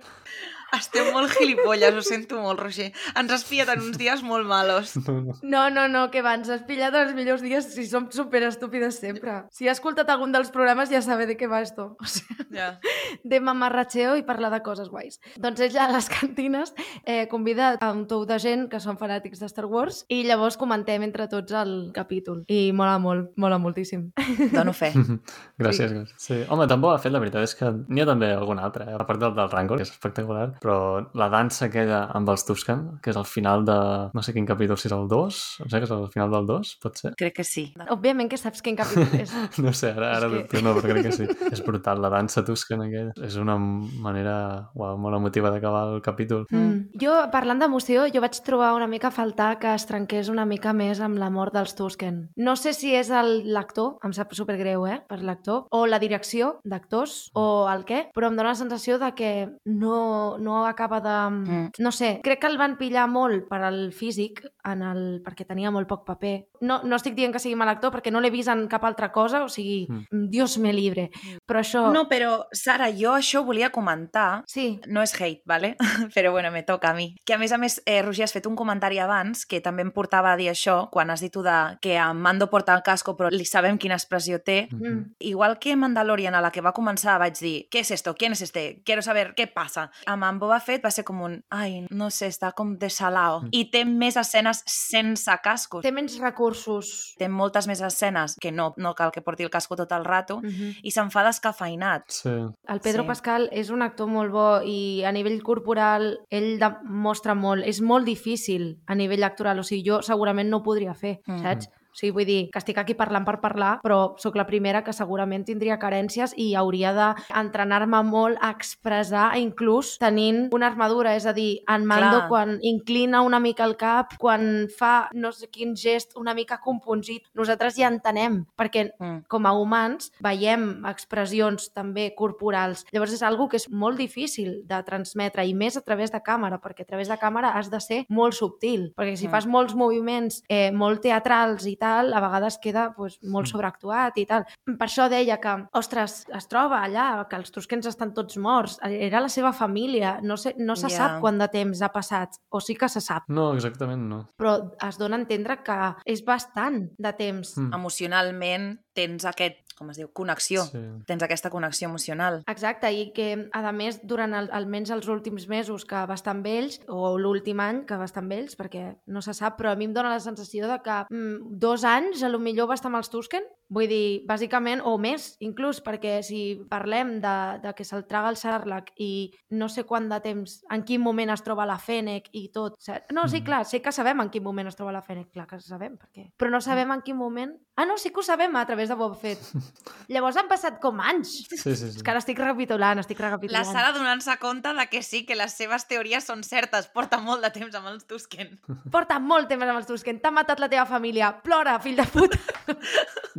Esteu 0.77 1.09
molt 1.13 1.33
gilipolles, 1.35 1.95
ho 1.99 2.03
sento 2.07 2.39
molt, 2.41 2.61
Roger. 2.63 2.91
Ens 3.19 3.33
has 3.35 3.45
pillat 3.49 3.71
en 3.75 3.83
uns 3.83 3.99
dies 3.99 4.23
molt 4.23 4.47
malos. 4.49 4.95
No, 5.43 5.69
no. 5.71 5.87
No, 5.91 6.05
que 6.13 6.23
va, 6.23 6.35
ens 6.39 6.49
has 6.53 6.63
pillat 6.69 6.95
els 6.95 7.15
millors 7.17 7.43
dies 7.43 7.67
si 7.75 7.87
som 7.91 8.07
super 8.15 8.43
estúpides 8.47 9.01
sempre. 9.01 9.41
Si 9.51 9.67
ha 9.69 9.73
escoltat 9.75 10.09
algun 10.13 10.33
dels 10.33 10.53
programes 10.55 10.91
ja 10.93 11.01
sabe 11.03 11.27
de 11.27 11.37
què 11.41 11.49
va 11.51 11.63
esto. 11.65 11.97
O 12.01 12.07
sigui, 12.07 12.47
Ja. 12.55 12.79
de 13.25 13.39
mamarratxeo 13.41 14.17
i 14.19 14.23
parlar 14.27 14.51
de 14.51 14.61
coses 14.63 14.89
guais. 14.91 15.21
Doncs 15.39 15.61
ell 15.61 15.77
a 15.79 15.89
les 15.93 16.09
cantines 16.11 16.73
eh, 17.05 17.27
convida 17.31 17.77
a 17.81 17.91
un 17.93 18.07
tou 18.11 18.25
de 18.27 18.39
gent 18.43 18.69
que 18.71 18.81
són 18.83 18.99
fanàtics 18.99 19.41
de 19.41 19.49
Star 19.51 19.67
Wars 19.71 20.05
i 20.09 20.23
llavors 20.27 20.57
comentem 20.59 21.03
entre 21.07 21.29
tots 21.31 21.53
el 21.53 21.91
capítol. 21.95 22.45
I 22.49 22.73
mola 22.77 22.99
molt, 22.99 23.31
mola 23.37 23.59
moltíssim. 23.63 24.11
Dono 24.53 24.73
fe. 24.75 24.93
Gràcies, 25.61 25.93
gràcies. 25.93 26.15
Sí. 26.19 26.41
Home, 26.49 26.67
tan 26.71 26.81
bo 26.83 26.91
ha 26.95 26.99
fet, 27.03 27.13
la 27.13 27.21
veritat 27.23 27.45
és 27.47 27.55
que 27.59 27.71
n'hi 27.89 28.03
ha 28.03 28.07
també 28.09 28.31
algun 28.35 28.59
altre, 28.63 28.87
eh? 28.91 28.97
a 28.99 29.05
part 29.07 29.21
del 29.23 29.35
del 29.37 29.51
Rancor, 29.51 29.79
que 29.81 29.87
és 29.87 29.93
espectacular, 29.95 30.49
Però 30.61 30.77
la 31.17 31.29
dansa 31.33 31.67
aquella 31.67 32.03
amb 32.17 32.29
els 32.29 32.45
Tusken, 32.45 32.99
que 33.03 33.11
és 33.15 33.17
al 33.17 33.25
final 33.29 33.65
de... 33.65 33.77
No 34.15 34.23
sé 34.23 34.35
quin 34.37 34.47
capítol, 34.49 34.77
si 34.79 34.89
és 34.91 34.95
el 34.97 35.07
2? 35.09 35.39
No 35.65 35.69
sé, 35.71 35.79
que 35.81 35.87
és 35.89 35.95
al 35.95 36.09
final 36.13 36.31
del 36.35 36.47
2, 36.47 36.73
pot 36.83 36.99
ser? 37.01 37.15
Crec 37.17 37.37
que 37.41 37.45
sí. 37.49 37.65
Òbviament 37.91 38.29
que 38.31 38.37
saps 38.41 38.61
quin 38.63 38.77
capítol 38.77 39.09
és. 39.25 39.33
No 39.59 39.73
sé, 39.77 39.93
ara, 39.97 40.13
ara 40.19 40.29
És 40.43 40.47
que- 40.51 40.63
no, 40.63 40.75
però 40.77 40.93
crec 40.93 41.09
que 41.09 41.13
sí. 41.17 41.29
És 41.55 41.63
brutal, 41.65 42.01
la 42.05 42.11
dansa 42.13 42.45
Tusken 42.45 42.83
aquella. 42.85 43.15
És 43.25 43.37
una 43.41 43.57
manera 43.59 44.71
uau, 44.75 44.99
molt 45.01 45.17
emotiva 45.17 45.51
d'acabar 45.51 45.87
el 45.95 46.03
capítol. 46.05 46.45
Mm. 46.51 46.91
Jo, 47.01 47.17
parlant 47.33 47.61
d'emoció, 47.63 48.05
jo 48.13 48.21
vaig 48.23 48.37
trobar 48.47 48.73
una 48.77 48.87
mica 48.91 49.09
a 49.09 49.15
faltar 49.15 49.55
que 49.63 49.73
es 49.75 49.87
trenqués 49.89 50.29
una 50.33 50.45
mica 50.47 50.73
més 50.77 51.01
amb 51.01 51.19
la 51.21 51.31
mort 51.31 51.55
dels 51.57 51.75
Tusken. 51.79 52.21
No 52.37 52.57
sé 52.57 52.73
si 52.77 52.95
és 52.95 53.11
el- 53.11 53.49
l'actor, 53.55 53.97
em 54.05 54.13
sap 54.17 54.35
supergreu, 54.37 54.87
eh, 54.87 55.01
per 55.09 55.23
l'actor, 55.23 55.65
o 55.71 55.87
la 55.87 55.99
direcció 55.99 56.59
d'actors, 56.65 57.31
o 57.35 57.67
el 57.73 57.85
què, 57.89 58.05
però 58.15 58.29
em 58.31 58.37
dóna 58.37 58.51
la 58.53 58.59
sensació 58.59 58.99
de 59.01 59.13
que 59.17 59.31
no, 59.65 60.37
no 60.39 60.50
acaba 60.67 61.01
de... 61.01 61.17
Mm. 61.31 61.71
No 61.79 61.93
sé, 61.93 62.21
crec 62.25 62.43
que 62.43 62.51
el 62.51 62.59
van 62.61 62.77
pillar 62.81 63.07
molt 63.11 63.49
per 63.51 63.63
al 63.67 63.81
físic, 63.97 64.43
en 64.65 64.83
el... 64.83 65.03
perquè 65.25 65.47
tenia 65.47 65.71
molt 65.71 65.89
poc 65.89 66.05
paper. 66.07 66.35
No, 66.61 66.81
no 66.85 66.97
estic 66.97 67.15
dient 67.15 67.33
que 67.33 67.41
sigui 67.43 67.57
mal 67.57 67.69
actor, 67.69 67.93
perquè 67.95 68.13
no 68.13 68.21
l'he 68.21 68.31
vist 68.31 68.49
en 68.53 68.67
cap 68.69 68.85
altra 68.85 69.11
cosa, 69.13 69.45
o 69.45 69.49
sigui, 69.49 69.87
Mm. 69.91 70.29
Dios 70.31 70.59
me 70.59 70.73
libre. 70.73 71.11
Però 71.47 71.61
això... 71.61 71.93
No, 71.93 72.07
però, 72.09 72.47
Sara, 72.53 72.91
jo 72.95 73.13
això 73.15 73.43
volia 73.45 73.71
comentar. 73.71 74.43
Sí, 74.47 74.81
No 74.87 75.03
és 75.03 75.15
hate, 75.15 75.43
¿vale? 75.47 75.77
Però 76.15 76.33
bueno, 76.33 76.51
me 76.51 76.63
toca 76.63 76.91
a 76.91 76.95
mi. 76.95 77.15
Que 77.25 77.35
a 77.35 77.39
més 77.39 77.53
a 77.53 77.59
més, 77.59 77.81
eh, 77.87 78.03
Roger, 78.03 78.25
has 78.25 78.33
fet 78.33 78.47
un 78.47 78.57
comentari 78.57 78.99
abans 78.99 79.47
que 79.47 79.61
també 79.61 79.83
em 79.83 79.91
portava 79.95 80.33
a 80.33 80.37
dir 80.37 80.49
això, 80.51 80.89
quan 80.91 81.11
has 81.11 81.21
dit 81.21 81.33
tu 81.33 81.43
de 81.43 81.79
que 81.81 81.97
a 81.99 82.13
Mando 82.15 82.51
porta 82.51 82.75
el 82.75 82.83
casco 82.83 83.17
però 83.17 83.31
li 83.31 83.45
sabem 83.45 83.79
quina 83.79 83.95
expressió 83.95 84.41
té. 84.43 84.69
Mm. 84.71 85.15
Igual 85.31 85.59
que 85.59 85.77
Mandalorian, 85.77 86.35
a 86.35 86.41
la 86.41 86.51
que 86.51 86.61
va 86.61 86.73
començar, 86.73 87.19
vaig 87.19 87.39
dir 87.39 87.69
¿Qué 87.71 87.81
es 87.81 87.91
esto? 87.91 88.15
¿Quién 88.15 88.33
es 88.33 88.43
este? 88.43 88.83
Quiero 88.85 89.03
saber 89.03 89.35
qué 89.37 89.47
pasa. 89.47 89.91
Amb 90.07 90.25
en 90.25 90.39
Boba 90.39 90.61
Fett 90.61 90.85
va 90.85 90.91
ser 90.91 91.05
com 91.05 91.21
un 91.23 91.45
ai, 91.51 91.87
no 91.91 92.11
sé, 92.11 92.29
està 92.29 92.53
com 92.53 92.77
desalao. 92.79 93.43
Mm. 93.43 93.49
I 93.53 93.65
té 93.71 93.85
més 93.85 94.17
escenes 94.51 95.11
sense 95.21 95.37
cascos. 95.43 95.83
té 95.83 95.93
menys 95.93 96.19
recursos. 96.21 97.15
Té 97.19 97.29
moltes 97.29 97.67
més 97.71 97.81
escenes 97.81 98.37
que 98.41 98.53
no, 98.53 98.73
no 98.77 98.95
cal 98.99 99.13
que 99.15 99.23
porti 99.23 99.47
el 99.47 99.51
casco 99.51 99.77
tot 99.77 99.93
el 99.93 100.05
rato 100.05 100.41
Mm 100.41 100.49
-hmm. 100.49 100.77
i 100.83 100.91
se'n 100.91 101.11
fa 101.11 101.25
descafeinat. 101.25 102.05
Sí. 102.09 102.31
El 102.69 102.81
Pedro 102.81 103.03
Sí. 103.03 103.09
Pascal 103.09 103.49
és 103.53 103.71
un 103.71 103.83
actor 103.83 104.09
molt 104.09 104.31
bo 104.33 104.61
i 104.65 105.05
a 105.05 105.13
nivell 105.13 105.43
corporal 105.43 106.19
ell 106.31 106.59
demostra 106.59 107.35
molt. 107.35 107.65
És 107.67 107.81
molt 107.81 108.05
difícil 108.07 108.81
a 108.87 108.95
nivell 108.95 109.25
actoral, 109.25 109.59
o 109.59 109.63
sigui, 109.63 109.89
jo 109.89 110.03
segurament 110.03 110.49
no 110.49 110.59
ho 110.59 110.63
podria 110.63 110.95
fer, 110.95 111.21
mm. 111.27 111.43
saps? 111.43 111.69
O 111.91 111.97
sigui, 111.99 112.13
vull 112.13 112.27
dir 112.27 112.51
que 112.53 112.59
estic 112.61 112.79
aquí 112.79 112.95
parlant 112.95 113.25
per 113.27 113.41
parlar, 113.41 113.81
però 113.83 114.15
sóc 114.19 114.37
la 114.37 114.47
primera 114.47 114.85
que 114.85 114.93
segurament 114.93 115.45
tindria 115.45 115.79
carències 115.79 116.35
i 116.37 116.55
hauria 116.55 116.93
d'entrenar-me 116.95 118.03
molt 118.07 118.39
a 118.41 118.51
expressar, 118.55 119.37
inclús 119.39 119.97
tenint 119.99 120.49
una 120.55 120.69
armadura. 120.71 121.15
És 121.17 121.27
a 121.27 121.33
dir, 121.33 121.61
en 121.69 121.85
Mando, 121.85 122.21
Clar. 122.23 122.29
quan 122.29 122.59
inclina 122.63 123.23
una 123.23 123.41
mica 123.41 123.65
el 123.65 123.77
cap, 123.77 124.15
quan 124.19 124.69
fa 124.71 125.09
no 125.13 125.33
sé 125.33 125.49
quin 125.51 125.75
gest 125.77 126.17
una 126.17 126.35
mica 126.35 126.61
compunsit, 126.63 127.27
nosaltres 127.35 127.77
ja 127.77 127.89
entenem, 127.89 128.45
perquè 128.57 128.91
Mm. 129.01 129.25
com 129.29 129.47
a 129.47 129.53
humans 129.53 130.13
veiem 130.21 130.85
expressions 130.87 131.73
també 131.73 132.15
corporals. 132.15 132.85
Llavors 132.93 133.13
és 133.13 133.23
algo 133.23 133.49
que 133.49 133.57
és 133.57 133.69
molt 133.71 133.99
difícil 133.99 134.63
de 134.67 134.83
transmetre 134.85 135.45
i 135.47 135.55
més 135.55 135.77
a 135.77 135.81
través 135.83 136.11
de 136.13 136.21
càmera, 136.21 136.61
perquè 136.61 136.83
a 136.83 136.87
través 136.87 137.09
de 137.09 137.19
càmera 137.19 137.53
has 137.57 137.71
de 137.71 137.81
ser 137.81 138.05
molt 138.09 138.35
subtil, 138.35 138.93
perquè 138.97 139.17
si 139.17 139.27
Mm. 139.27 139.31
fas 139.31 139.47
molts 139.47 139.75
moviments 139.75 140.43
eh, 140.49 140.71
molt 140.73 141.01
teatrals 141.03 141.67
i 141.67 141.77
tal, 141.81 142.13
a 142.15 142.21
vegades 142.21 142.59
queda 142.63 142.93
pues, 142.95 143.19
molt 143.25 143.49
Mm. 143.49 143.51
sobreactuat 143.55 144.19
i 144.21 144.27
tal. 144.27 144.45
Per 144.67 144.87
això 144.87 145.09
deia 145.09 145.39
que, 145.41 145.55
ostres, 145.73 146.27
es 146.29 146.47
troba 146.49 146.83
allà, 146.85 147.27
que 147.29 147.37
els 147.41 147.51
Tusquens 147.51 147.87
estan 147.89 148.13
tots 148.15 148.37
morts, 148.37 148.79
era 148.85 149.21
la 149.25 149.29
seva 149.33 149.53
família, 149.57 150.19
no, 150.23 150.37
sé, 150.37 150.55
no 150.59 150.77
se 150.77 150.89
Ja. 150.91 150.97
sap 150.97 151.21
quant 151.21 151.39
de 151.41 151.49
temps 151.49 151.81
ha 151.83 151.89
passat, 151.91 152.37
o 152.51 152.61
sí 152.61 152.75
que 152.77 152.89
se 152.89 153.01
sap, 153.01 153.25
No, 153.29 153.55
exactament 153.55 154.03
no. 154.09 154.29
però 154.39 154.71
es 154.89 154.99
dona 154.99 155.17
a 155.17 155.21
entendre 155.21 155.63
que 155.65 155.95
és 156.05 156.23
bastant 156.25 156.91
de 156.99 157.13
temps. 157.15 157.57
Mm. 157.57 157.73
Emocionalment 157.75 158.79
tens 158.95 159.25
aquest, 159.25 159.57
com 159.81 159.89
es 159.89 159.97
diu, 159.97 160.11
connexió. 160.13 160.67
Sí. 160.69 160.81
Tens 161.09 161.23
aquesta 161.25 161.49
connexió 161.53 161.89
emocional. 161.89 162.43
Exacte, 162.53 162.91
i 162.93 163.07
que, 163.17 163.31
a 163.57 163.73
més, 163.73 164.03
durant 164.05 164.37
el, 164.37 164.51
almenys 164.53 164.93
els 164.93 165.09
últims 165.09 165.47
mesos 165.49 165.87
que 165.89 166.03
va 166.11 166.19
estar 166.19 166.35
amb 166.37 166.49
ells, 166.51 166.83
o 166.93 167.15
l'últim 167.17 167.63
any 167.65 167.87
que 167.89 167.97
va 167.97 168.09
estar 168.09 168.21
amb 168.21 168.37
ells, 168.37 168.59
perquè 168.61 168.85
no 169.09 169.25
se 169.25 169.33
sap, 169.37 169.57
però 169.57 169.73
a 169.73 169.79
mi 169.81 169.89
em 169.89 169.97
dóna 169.97 170.13
la 170.13 170.21
sensació 170.21 170.69
de 170.69 170.77
que 170.85 170.99
mm, 171.09 171.57
dos 171.65 171.87
anys 171.89 172.21
a 172.23 172.29
lo 172.29 172.43
millor 172.45 172.69
va 172.69 172.77
estar 172.77 172.93
amb 172.93 173.01
els 173.01 173.09
Tusken, 173.09 173.49
vull 173.71 173.87
dir, 173.89 174.25
bàsicament, 174.27 174.81
o 174.85 174.97
més, 174.99 175.37
inclús, 175.47 175.79
perquè 175.87 176.19
si 176.27 176.41
parlem 176.69 177.21
de, 177.23 177.35
de 177.63 177.73
que 177.79 177.85
se'l 177.87 178.03
traga 178.11 178.29
el 178.33 178.37
Sarlacc 178.37 178.91
i 178.99 179.31
no 179.55 179.69
sé 179.71 179.85
quant 179.87 180.09
de 180.11 180.19
temps, 180.25 180.57
en 180.75 180.83
quin 180.85 181.01
moment 181.01 181.31
es 181.31 181.45
troba 181.47 181.65
la 181.71 181.79
Fennec 181.79 182.27
i 182.35 182.49
tot... 182.51 182.75
No, 183.15 183.29
sí, 183.29 183.39
Mhm. 183.41 183.45
clar, 183.47 183.65
sé 183.65 183.81
que 183.81 183.93
sabem 183.93 184.21
en 184.21 184.29
quin 184.31 184.43
moment 184.43 184.67
es 184.69 184.77
troba 184.77 184.93
la 184.93 185.03
Fennec, 185.03 185.31
clar 185.33 185.47
que 185.47 185.61
sabem, 185.61 185.95
perquè... 185.97 186.33
Però 186.37 186.51
no 186.51 186.61
sabem 186.61 186.91
en 186.91 187.03
quin 187.07 187.17
moment... 187.17 187.55
Ah, 187.81 187.87
no, 187.87 187.97
sí 187.97 188.11
que 188.11 188.21
ho 188.21 188.23
sabem 188.23 188.55
a 188.57 188.67
través 188.67 188.91
de 188.91 188.95
Boba 188.99 189.15
Fett. 189.17 189.41
Llavors 190.13 190.37
han 190.37 190.49
passat 190.51 190.81
com 190.83 190.99
anys. 191.01 191.47
Sí, 191.49 191.57
sí, 191.57 191.75
sí. 191.79 191.87
És 191.97 192.03
que 192.03 192.11
ara 192.13 192.21
estic 192.21 192.37
recapitulant, 192.43 192.99
estic 193.01 193.21
La 193.23 193.29
recapitulant. 193.31 193.71
Sara 193.71 193.95
donant-se 193.97 194.35
compte 194.43 194.75
de 194.77 194.87
que 194.91 195.01
sí, 195.07 195.23
que 195.25 195.37
les 195.39 195.55
seves 195.57 195.87
teories 195.89 196.27
són 196.29 196.43
certes. 196.45 196.91
Porta 196.93 197.17
molt 197.25 197.41
de 197.47 197.49
temps 197.55 197.75
amb 197.79 197.89
els 197.95 198.05
Tusken. 198.11 198.59
Porta 198.93 199.17
molt 199.23 199.49
temps 199.49 199.65
amb 199.65 199.79
els 199.79 199.87
Tusken, 199.89 200.21
t'ha 200.21 200.31
matat 200.35 200.61
la 200.61 200.69
teva 200.69 200.85
família, 200.91 201.31
plora, 201.41 201.79
fill 201.81 201.97
de 201.97 202.05
puta. 202.11 202.37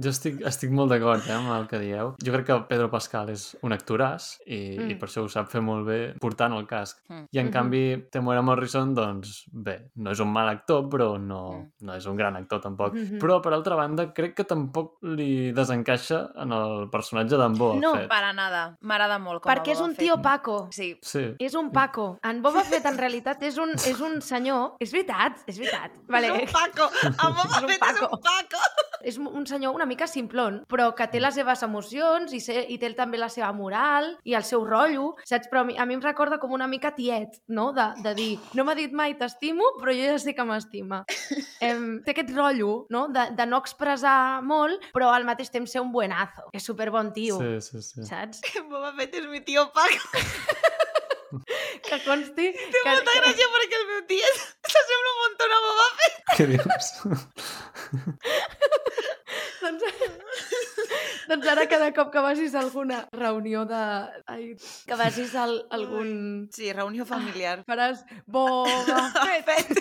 Jo 0.01 0.09
estic, 0.21 0.41
estic 0.45 0.71
molt 0.71 0.91
d'acord 0.93 1.25
eh, 1.27 1.33
amb 1.33 1.49
el 1.55 1.65
que 1.67 1.79
dieu. 1.81 2.13
Jo 2.23 2.33
crec 2.35 2.45
que 2.45 2.57
Pedro 2.69 2.89
Pascal 2.93 3.29
és 3.33 3.55
un 3.65 3.73
actoràs 3.73 4.37
i, 4.45 4.77
mm. 4.77 4.89
i 4.89 4.93
Mm. 4.93 4.99
per 5.01 5.07
això 5.09 5.23
ho 5.25 5.29
sap 5.31 5.49
fer 5.49 5.61
molt 5.65 5.85
bé 5.87 5.99
portant 6.21 6.53
el 6.53 6.67
casc. 6.67 6.99
Mm. 7.09 7.25
I 7.31 7.39
en 7.39 7.45
Mhm. 7.47 7.53
canvi, 7.53 7.81
Temuera 8.11 8.41
Morrison, 8.41 8.93
doncs 8.93 9.45
bé, 9.51 9.91
no 9.95 10.11
és 10.11 10.19
un 10.19 10.31
mal 10.31 10.47
actor, 10.49 10.87
però 10.89 11.17
no, 11.19 11.41
Mm. 11.51 11.85
no 11.87 11.95
és 11.95 12.05
un 12.05 12.15
gran 12.15 12.35
actor 12.35 12.61
tampoc. 12.61 12.93
Mhm. 12.93 13.19
Però, 13.19 13.41
per 13.41 13.53
altra 13.53 13.75
banda, 13.75 14.13
crec 14.13 14.35
que 14.35 14.43
tampoc 14.43 14.97
li 15.01 15.51
desencaixa 15.51 16.31
en 16.35 16.51
el 16.51 16.89
personatge 16.91 17.37
d'en 17.37 17.53
Boba 17.57 17.79
No, 17.79 17.93
Fett. 17.95 18.07
Para 18.09 18.33
nada. 18.33 18.77
M'agrada 18.81 19.17
molt 19.19 19.41
com 19.41 19.51
Perquè 19.51 19.71
és 19.71 19.79
un 19.81 19.95
tio 19.95 20.21
Paco. 20.21 20.67
Sí. 20.71 20.97
Sí. 21.01 21.35
És 21.39 21.53
un 21.55 21.71
Paco. 21.71 22.19
En 22.23 22.41
Boba 22.41 22.63
Fett, 22.63 22.85
en 22.85 22.97
realitat, 22.97 23.41
és 23.43 23.57
un, 23.57 23.71
és 23.71 23.99
un 23.99 24.21
senyor... 24.21 24.75
És 24.79 24.91
veritat, 24.91 25.39
és 25.47 25.57
veritat. 25.57 25.91
Vale. 26.07 26.27
És 26.27 26.41
un 26.41 26.47
Paco. 26.51 26.89
El 27.03 27.33
Boba 27.33 27.57
És 27.57 27.63
un 27.63 27.69
Fett 27.69 27.83
és 27.83 28.01
un 28.01 28.09
Paco. 28.09 28.50
És 29.11 29.17
un 29.19 29.43
senyor 29.49 29.75
una 29.75 29.85
mica 29.89 30.07
simplon, 30.07 30.61
però 30.71 30.91
que 30.95 31.07
té 31.11 31.19
les 31.19 31.35
seves 31.35 31.61
emocions 31.67 32.31
i, 32.31 32.39
sé, 32.43 32.61
i 32.71 32.77
té 32.79 32.93
també 32.95 33.19
la 33.19 33.27
seva 33.31 33.49
moral 33.55 34.13
i 34.23 34.35
el 34.37 34.45
seu 34.47 34.63
rotllo, 34.67 35.11
saps? 35.27 35.49
Però 35.51 35.65
a 35.65 35.67
mi, 35.67 35.75
a 35.75 35.85
mi 35.89 35.97
em 35.97 36.03
recorda 36.03 36.39
com 36.39 36.53
una 36.55 36.67
mica 36.71 36.93
tiet, 36.95 37.41
no? 37.51 37.71
De, 37.75 37.89
de 38.05 38.13
dir, 38.15 38.29
no 38.55 38.63
m'ha 38.67 38.75
dit 38.77 38.93
mai 38.95 39.17
t'estimo, 39.19 39.73
però 39.81 39.91
jo 39.95 40.07
ja 40.13 40.17
sé 40.21 40.35
que 40.37 40.47
m'estima. 40.47 41.03
Em, 41.61 41.99
té 42.01 42.15
aquest 42.15 42.31
rotllo, 42.33 42.87
no? 42.89 43.03
De, 43.13 43.27
de 43.37 43.45
no 43.45 43.59
expressar 43.61 44.41
molt, 44.41 44.87
però 44.95 45.11
al 45.13 45.27
mateix 45.27 45.51
temps 45.53 45.69
ser 45.75 45.83
un 45.83 45.91
buenazo. 45.93 46.47
És 46.57 46.65
superbon 46.65 47.11
tio, 47.13 47.37
Sí, 47.37 47.59
sí, 47.67 47.83
sí. 47.85 48.07
saps? 48.07 48.41
Boba 48.71 48.95
Fett 48.97 49.19
és 49.19 49.27
mi 49.29 49.43
tio 49.45 49.67
Paco. 49.75 50.23
Que 51.31 51.97
consti... 52.03 52.49
Té 52.51 52.71
que, 52.75 52.81
molta 52.89 53.13
gràcia 53.15 53.45
perquè 53.53 53.77
el 53.77 53.85
meu 53.87 54.01
tiet 54.09 54.41
s'assembla 54.73 55.13
un 55.13 55.19
muntó 55.21 55.47
a 55.47 55.59
Boba 55.63 55.85
Fett. 56.01 56.17
Què 56.35 56.47
dius? 56.51 56.89
Doncs, 59.61 59.83
doncs 61.29 61.47
ara 61.53 61.67
cada 61.69 61.91
cop 61.93 62.09
que 62.13 62.23
vagis 62.25 62.55
a 62.55 62.61
alguna 62.63 63.03
reunió 63.13 63.63
de... 63.69 63.81
Ai, 64.27 64.55
que 64.87 64.95
vagis 64.99 65.35
a 65.35 65.43
al- 65.43 65.65
algun... 65.77 66.47
Sí, 66.51 66.71
reunió 66.73 67.05
familiar. 67.05 67.61
Faràs 67.69 68.03
Boba 68.25 69.03
Fett. 69.47 69.77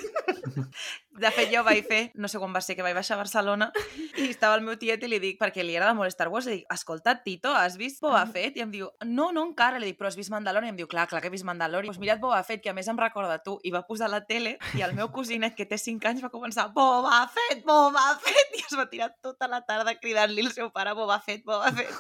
De 1.19 1.31
fet, 1.35 1.49
jo 1.51 1.65
vaig 1.67 1.83
fer, 1.89 2.01
no 2.23 2.29
sé 2.31 2.39
quan 2.39 2.53
va 2.55 2.61
ser, 2.63 2.77
que 2.79 2.85
vaig 2.87 2.95
baixar 2.95 3.17
a 3.17 3.21
Barcelona 3.25 3.67
i 4.15 4.29
estava 4.31 4.55
el 4.55 4.63
meu 4.63 4.77
tiet 4.79 5.03
i 5.03 5.09
li 5.11 5.19
dic, 5.19 5.41
perquè 5.41 5.65
li 5.67 5.75
agrada 5.75 5.97
molt 5.99 6.15
Star 6.15 6.29
Wars, 6.31 6.47
li 6.47 6.61
dic, 6.61 6.69
escolta, 6.71 7.17
Tito, 7.25 7.51
has 7.57 7.75
vist 7.81 7.99
Boba 8.05 8.23
Fett? 8.31 8.57
I 8.57 8.63
em 8.63 8.71
diu, 8.71 8.87
no, 9.09 9.31
no 9.35 9.43
encara. 9.49 9.81
Li 9.83 9.91
dic, 9.91 9.99
però 9.99 10.11
has 10.11 10.19
vist 10.19 10.31
Mandalorian? 10.31 10.71
I 10.71 10.75
em 10.75 10.79
diu, 10.79 10.89
clar, 10.91 11.09
clar 11.11 11.21
que 11.21 11.29
he 11.29 11.35
vist 11.35 11.47
Mandalorian. 11.49 11.91
Doncs 11.91 12.01
mira't 12.03 12.23
Boba 12.23 12.39
Fett, 12.47 12.63
que 12.63 12.71
a 12.71 12.77
més 12.77 12.89
em 12.89 13.01
recorda 13.01 13.41
tu. 13.43 13.57
I 13.67 13.75
va 13.75 13.83
posar 13.89 14.11
la 14.13 14.23
tele 14.29 14.57
i 14.79 14.85
el 14.87 14.95
meu 14.95 15.11
cosinet, 15.15 15.57
que 15.59 15.67
té 15.67 15.81
5 15.83 16.13
anys, 16.13 16.23
va 16.25 16.31
començar, 16.33 16.69
Boba 16.77 17.25
Fett, 17.35 17.65
Boba 17.67 18.07
Fett! 18.23 18.59
I 18.61 18.65
es 18.69 18.79
va 18.79 18.87
tirar 18.91 19.11
tota 19.23 19.51
la 19.51 19.65
tarda 19.67 19.97
cridant-li 19.99 20.47
al 20.47 20.55
seu 20.55 20.71
pare, 20.75 20.95
Boba 20.95 21.19
Fett, 21.27 21.43
Boba 21.45 21.73
Fett. 21.75 21.99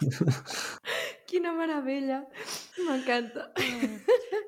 Quina 1.30 1.52
meravella. 1.54 2.24
M'encanta. 2.88 3.50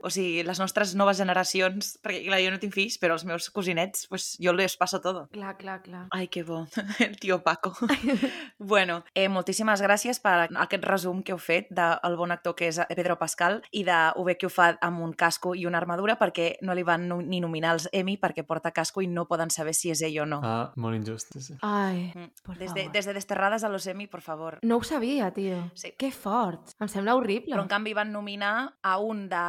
O 0.03 0.11
sigui, 0.11 0.43
les 0.43 0.59
nostres 0.59 0.97
noves 0.99 1.21
generacions, 1.21 1.93
perquè 2.03 2.25
clar, 2.27 2.41
jo 2.43 2.51
no 2.51 2.59
tinc 2.59 2.75
fills, 2.75 2.97
però 2.99 3.15
els 3.15 3.23
meus 3.29 3.47
cosinets, 3.55 4.09
pues 4.11 4.33
jo 4.43 4.51
les 4.57 4.75
paso 4.77 4.99
todo. 5.01 5.29
Clar, 5.31 5.53
clar, 5.61 5.77
clar. 5.85 6.09
Ai, 6.11 6.27
que 6.27 6.43
bo, 6.43 6.65
el 6.99 7.15
tio 7.23 7.39
Paco. 7.45 7.71
bueno, 8.59 9.05
eh, 9.15 9.29
moltíssimes 9.29 9.83
gràcies 9.85 10.19
per 10.23 10.49
aquest 10.51 10.85
resum 10.89 11.23
que 11.23 11.33
heu 11.37 11.39
fet 11.39 11.71
del 11.71 12.17
bon 12.19 12.35
actor 12.35 12.57
que 12.59 12.67
és 12.73 12.81
Pedro 12.91 13.15
Pascal 13.21 13.61
i 13.71 13.85
de 13.87 14.01
ho 14.19 14.25
bé 14.27 14.35
que 14.41 14.49
ho 14.49 14.53
fa 14.53 14.73
amb 14.83 15.05
un 15.07 15.13
casco 15.15 15.55
i 15.55 15.67
una 15.71 15.79
armadura 15.79 16.19
perquè 16.19 16.57
no 16.67 16.75
li 16.75 16.83
van 16.83 17.07
ni 17.29 17.39
nominar 17.41 17.77
els 17.77 17.87
Emmy 17.93 18.17
perquè 18.19 18.43
porta 18.49 18.73
casco 18.75 19.03
i 19.03 19.07
no 19.07 19.29
poden 19.31 19.51
saber 19.55 19.75
si 19.79 19.93
és 19.95 20.03
ell 20.03 20.19
o 20.25 20.27
no. 20.27 20.41
Ah, 20.43 20.73
molt 20.77 20.99
injust, 20.99 21.39
sí. 21.39 21.55
Ai, 21.63 22.11
Mm. 22.13 22.29
por 22.43 22.59
Des 22.59 22.75
de, 22.75 22.81
favor. 22.83 22.93
des 22.93 23.07
de 23.07 23.13
Desterrades 23.15 23.63
a 23.65 23.69
los 23.69 23.87
Emmy, 23.87 24.07
por 24.09 24.21
favor. 24.23 24.59
no 24.63 24.77
ho 24.79 24.83
sabia, 24.83 25.31
tio. 25.33 25.71
Sí. 25.75 25.93
Que 25.97 26.11
fort. 26.11 26.72
Em 26.81 26.89
sembla 26.89 27.15
horrible. 27.15 27.53
Però 27.55 27.63
en 27.63 27.69
canvi 27.71 27.93
van 27.95 28.11
nominar 28.13 28.73
a 28.83 28.97
un 28.99 29.29
de 29.31 29.43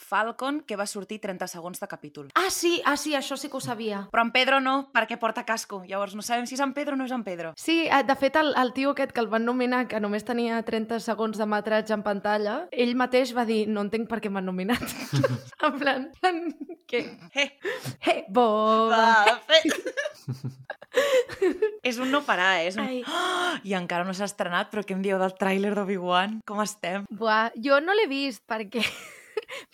Falcon 0.00 0.60
que 0.66 0.76
va 0.76 0.86
sortir 0.90 1.20
30 1.20 1.46
segons 1.50 1.80
de 1.80 1.86
capítol. 1.88 2.30
Ah, 2.34 2.50
sí, 2.50 2.80
ah, 2.84 2.96
sí, 2.96 3.14
això 3.14 3.36
sí 3.38 3.48
que 3.50 3.58
ho 3.58 3.60
sabia. 3.60 4.06
Però 4.10 4.24
en 4.24 4.32
Pedro 4.34 4.60
no, 4.60 4.90
perquè 4.94 5.18
porta 5.20 5.44
casco. 5.46 5.82
Llavors 5.86 6.14
no 6.18 6.22
sabem 6.22 6.46
si 6.50 6.56
és 6.58 6.64
en 6.64 6.72
Pedro 6.74 6.94
o 6.94 6.98
no 6.98 7.04
és 7.06 7.12
en 7.14 7.22
Pedro. 7.24 7.52
Sí, 7.56 7.84
eh, 7.86 8.02
de 8.06 8.16
fet, 8.16 8.36
el, 8.40 8.54
el 8.58 8.72
tio 8.72 8.90
aquest 8.94 9.12
que 9.12 9.20
el 9.20 9.28
van 9.30 9.44
nominar, 9.46 9.86
que 9.88 10.00
només 10.00 10.24
tenia 10.26 10.62
30 10.66 10.98
segons 11.04 11.38
de 11.38 11.46
metratge 11.46 11.94
en 11.94 12.02
pantalla, 12.02 12.56
ell 12.72 12.96
mateix 12.98 13.34
va 13.36 13.44
dir, 13.46 13.66
no 13.68 13.84
entenc 13.86 14.08
per 14.10 14.20
què 14.24 14.30
m'han 14.32 14.46
nominat. 14.50 14.82
en 15.66 15.78
plan, 15.78 16.08
en 16.26 16.42
què? 16.90 17.04
Eh, 17.34 17.50
Eh, 18.10 18.24
boba. 18.28 18.96
va, 19.26 19.38
fe... 19.46 19.60
és 21.86 21.98
un 22.02 22.10
no 22.10 22.20
parar, 22.26 22.60
eh? 22.60 22.66
És 22.70 22.76
un... 22.76 22.84
Ai. 22.86 23.00
Oh, 23.06 23.54
I 23.68 23.74
encara 23.78 24.04
no 24.06 24.14
s'ha 24.16 24.26
estrenat, 24.28 24.70
però 24.72 24.82
què 24.86 24.96
em 24.96 25.02
dieu 25.04 25.18
del 25.20 25.34
tràiler 25.38 25.72
d'Obi-Wan? 25.76 26.40
Com 26.48 26.60
estem? 26.70 27.06
Buah, 27.10 27.50
jo 27.58 27.80
no 27.84 27.96
l'he 27.96 28.08
vist 28.10 28.44
perquè 28.48 28.84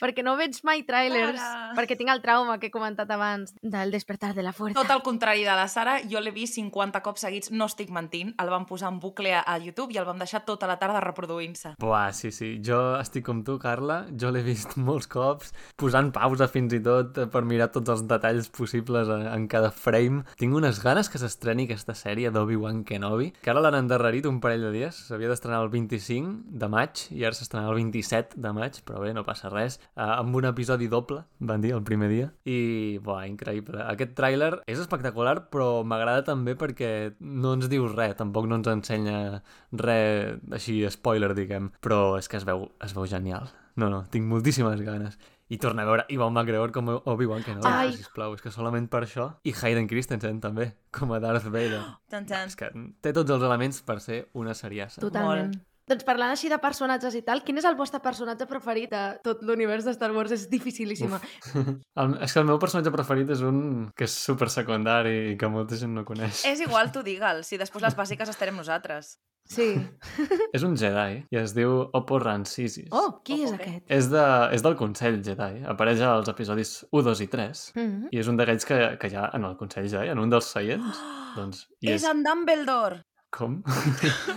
perquè 0.01 0.25
no 0.25 0.37
veig 0.39 0.59
mai 0.67 0.83
trailers, 0.89 1.41
Sara. 1.41 1.73
perquè 1.77 1.97
tinc 1.99 2.11
el 2.13 2.23
trauma 2.25 2.59
que 2.59 2.69
he 2.69 2.75
comentat 2.75 3.11
abans 3.11 3.55
del 3.63 3.91
despertar 3.95 4.35
de 4.35 4.43
la 4.43 4.53
fuerza. 4.53 4.79
Tot 4.81 4.91
el 4.95 5.03
contrari 5.07 5.45
de 5.45 5.55
la 5.57 5.69
Sara, 5.69 5.99
jo 6.09 6.21
l'he 6.21 6.33
vist 6.35 6.59
50 6.59 7.03
cops 7.05 7.27
seguits, 7.27 7.51
no 7.51 7.69
estic 7.71 7.91
mentint, 7.95 8.35
el 8.43 8.51
vam 8.53 8.67
posar 8.69 8.91
en 8.93 9.01
bucle 9.01 9.35
a 9.37 9.59
YouTube 9.59 9.95
i 9.95 9.99
el 10.01 10.07
vam 10.09 10.19
deixar 10.21 10.45
tota 10.47 10.67
la 10.71 10.79
tarda 10.81 11.01
reproduint-se. 11.05 11.75
Buah, 11.83 12.13
sí, 12.17 12.31
sí. 12.33 12.57
Jo 12.65 12.97
estic 13.01 13.25
com 13.27 13.43
tu, 13.45 13.59
Carla. 13.63 14.05
Jo 14.19 14.31
l'he 14.35 14.43
vist 14.47 14.77
molts 14.89 15.09
cops, 15.11 15.53
posant 15.77 16.13
pausa 16.15 16.49
fins 16.53 16.73
i 16.77 16.81
tot 16.85 17.19
per 17.33 17.43
mirar 17.49 17.71
tots 17.75 17.93
els 17.93 18.07
detalls 18.09 18.49
possibles 18.55 19.09
en, 19.13 19.27
en 19.33 19.47
cada 19.51 19.71
frame. 19.75 20.25
Tinc 20.41 20.55
unes 20.55 20.81
ganes 20.85 21.11
que 21.13 21.21
s'estreni 21.21 21.67
aquesta 21.67 21.95
sèrie 21.99 22.31
d'Obi-Wan 22.35 22.85
Kenobi, 22.89 23.33
que 23.43 23.53
ara 23.53 23.63
l'han 23.65 23.81
endarrerit 23.83 24.27
un 24.31 24.41
parell 24.41 24.69
de 24.69 24.73
dies. 24.75 25.03
S'havia 25.09 25.31
d'estrenar 25.33 25.63
el 25.65 25.71
25 25.73 26.57
de 26.63 26.69
maig 26.73 27.07
i 27.11 27.25
ara 27.27 27.37
s'estrenarà 27.37 27.73
el 27.75 27.81
27 27.83 28.39
de 28.41 28.53
maig, 28.57 28.81
però 28.87 29.03
bé, 29.03 29.13
no 29.17 29.25
passa 29.27 29.51
res. 29.53 29.66
Uh, 29.97 30.21
amb 30.21 30.39
un 30.39 30.47
episodi 30.49 30.89
doble, 30.93 31.25
van 31.39 31.65
dir, 31.65 31.75
el 31.77 31.85
primer 31.87 32.09
dia. 32.13 32.31
I, 32.49 32.99
buah, 33.05 33.27
increïble. 33.29 33.83
Aquest 33.85 34.15
tràiler 34.19 34.53
és 34.71 34.81
espectacular, 34.83 35.37
però 35.53 35.83
m'agrada 35.85 36.25
també 36.31 36.57
perquè 36.59 36.91
no 37.21 37.57
ens 37.59 37.71
diu 37.73 37.89
res, 37.93 38.17
tampoc 38.21 38.49
no 38.51 38.61
ens 38.61 38.71
ensenya 38.73 39.43
res 39.73 40.41
així, 40.57 40.81
spoiler, 40.95 41.35
diguem. 41.37 41.73
Però 41.85 42.17
és 42.21 42.31
que 42.31 42.41
es 42.41 42.47
veu, 42.49 42.69
es 42.85 42.97
veu 42.97 43.09
genial. 43.11 43.51
No, 43.77 43.91
no, 43.93 44.05
tinc 44.11 44.25
moltíssimes 44.29 44.81
ganes. 44.81 45.19
I 45.49 45.61
torna 45.63 45.85
a 45.85 45.87
veure 45.87 46.07
Ivan 46.11 46.33
McGregor 46.33 46.73
com 46.75 46.89
Obi-Wan 46.97 47.45
Kenobi, 47.47 47.71
Ai. 47.71 47.93
sisplau, 47.95 48.35
és 48.35 48.43
que 48.43 48.51
solament 48.51 48.89
per 48.91 49.05
això. 49.07 49.29
I 49.47 49.53
Hayden 49.55 49.87
Christensen 49.87 50.41
també, 50.43 50.73
com 50.91 51.13
a 51.15 51.21
Darth 51.23 51.47
Vader. 51.47 51.85
Tan, 52.11 52.27
tan. 52.27 52.51
És 52.51 52.59
que 52.59 52.73
té 53.05 53.13
tots 53.15 53.31
els 53.31 53.47
elements 53.47 53.79
per 53.87 54.01
ser 54.03 54.25
una 54.35 54.57
seriassa. 54.59 55.01
Totalment. 55.05 55.55
Molt. 55.55 55.76
Doncs 55.87 56.03
parlant 56.03 56.33
així 56.35 56.49
de 56.51 56.57
personatges 56.59 57.15
i 57.15 57.21
tal, 57.23 57.45
quin 57.47 57.61
és 57.61 57.67
el 57.69 57.77
vostre 57.79 58.01
personatge 58.03 58.49
preferit 58.51 58.91
de 58.91 59.03
tot 59.23 59.45
l'univers 59.47 59.87
de 59.87 59.93
Star 59.95 60.11
Wars? 60.17 60.33
És 60.35 60.49
dificilíssima. 60.51 61.21
El, 62.03 62.17
és 62.27 62.35
que 62.35 62.43
el 62.43 62.49
meu 62.49 62.59
personatge 62.59 62.91
preferit 62.91 63.31
és 63.37 63.45
un 63.47 63.61
que 63.95 64.09
és 64.09 64.17
super 64.27 64.49
secundari 64.51 65.15
i 65.31 65.37
que 65.39 65.51
molta 65.53 65.79
gent 65.79 65.95
no 65.95 66.05
coneix. 66.09 66.43
És 66.51 66.65
igual, 66.65 66.91
tu 66.91 67.05
digue'l, 67.07 67.45
si 67.47 67.61
després 67.61 67.87
les 67.87 67.97
bàsiques 68.01 68.35
estarem 68.35 68.59
nosaltres. 68.59 69.15
Sí. 69.47 69.69
És 70.57 70.65
un 70.67 70.75
Jedi 70.75 71.21
i 71.31 71.39
es 71.39 71.55
diu 71.55 71.77
Oppo 71.95 72.19
Rancisis. 72.19 72.89
Oh, 72.91 73.21
qui 73.23 73.37
és 73.45 73.53
Ojo, 73.53 73.61
què? 73.61 73.77
aquest? 73.77 73.85
És, 73.95 74.09
de, 74.11 74.25
és 74.57 74.65
del 74.67 74.75
Consell 74.81 75.21
Jedi. 75.23 75.63
Apareix 75.71 76.03
als 76.03 76.31
episodis 76.33 76.81
1, 76.91 77.05
2 77.07 77.23
i 77.23 77.29
3. 77.31 77.67
Mm 77.77 77.85
-hmm. 77.87 78.09
I 78.11 78.25
és 78.25 78.27
un 78.33 78.37
d'aquells 78.41 78.67
que, 78.67 78.81
que 78.99 79.13
hi 79.13 79.15
ha 79.15 79.31
en 79.39 79.45
el 79.47 79.57
Consell 79.57 79.87
Jedi, 79.89 80.11
en 80.11 80.19
un 80.19 80.35
dels 80.35 80.51
seients. 80.51 80.99
doncs, 81.39 81.69
i 81.79 81.95
És 81.95 82.03
en 82.03 82.25
Dumbledore! 82.27 83.05
Com? 83.37 83.59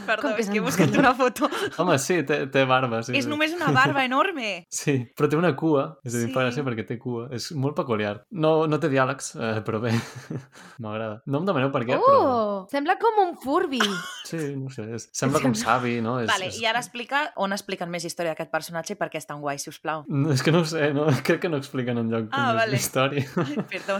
Perdó, 0.05 0.21
Com 0.25 0.33
que 0.35 0.43
és 0.43 0.49
que 0.49 0.57
he 0.57 0.59
en 0.59 0.65
buscat 0.65 0.95
una 0.99 1.13
foto. 1.15 1.47
Home, 1.79 1.95
sí, 2.03 2.17
té, 2.27 2.41
té 2.51 2.65
barba. 2.67 2.99
Sí, 3.07 3.13
és 3.15 3.23
sí. 3.23 3.31
només 3.31 3.53
una 3.55 3.69
barba 3.75 4.03
enorme. 4.03 4.49
Sí, 4.79 4.95
però 5.15 5.29
té 5.31 5.37
una 5.39 5.53
cua, 5.55 5.85
és 6.03 6.13
a 6.13 6.17
dir, 6.19 6.27
Sí. 6.29 6.33
fa 6.35 6.43
gràcia 6.43 6.63
perquè 6.67 6.83
té 6.87 6.97
cua. 6.99 7.27
És 7.35 7.49
molt 7.55 7.75
peculiar. 7.77 8.25
No, 8.31 8.67
no 8.67 8.79
té 8.79 8.89
diàlegs, 8.91 9.31
eh, 9.39 9.61
però 9.63 9.79
bé, 9.83 9.93
m'agrada. 10.83 11.21
No 11.31 11.39
em 11.41 11.47
demaneu 11.47 11.71
per 11.71 11.83
què, 11.87 11.97
però... 11.99 12.19
Oh, 12.19 12.57
sembla 12.71 12.97
com 13.01 13.21
un 13.23 13.33
Furby. 13.39 13.79
Sí, 14.27 14.39
no 14.59 14.69
sé, 14.73 14.85
és... 14.97 15.07
sembla 15.21 15.41
com 15.43 15.55
savi, 15.57 15.97
no? 16.05 16.17
És, 16.23 16.29
Vale, 16.31 16.49
és... 16.51 16.59
i 16.61 16.67
ara 16.69 16.81
explica 16.83 17.23
on 17.39 17.55
expliquen 17.55 17.91
més 17.91 18.05
història 18.07 18.33
d'aquest 18.35 18.51
personatge 18.53 18.95
i 18.95 18.99
per 18.99 19.09
què 19.13 19.21
és 19.21 19.27
tan 19.29 19.39
guai, 19.43 19.59
si 19.61 19.71
us 19.71 19.79
plau. 19.83 20.03
No, 20.11 20.33
és 20.35 20.43
que 20.45 20.53
no 20.55 20.63
ho 20.63 20.67
sé, 20.69 20.91
no? 20.95 21.07
crec 21.25 21.43
que 21.45 21.51
no 21.51 21.59
expliquen 21.61 21.99
enlloc 22.03 22.29
Ah, 22.31 22.49
ah, 22.51 22.53
vale. 22.59 22.75
la 22.75 22.81
història. 22.83 23.25
Ai, 23.45 23.57
perdó. 23.69 23.99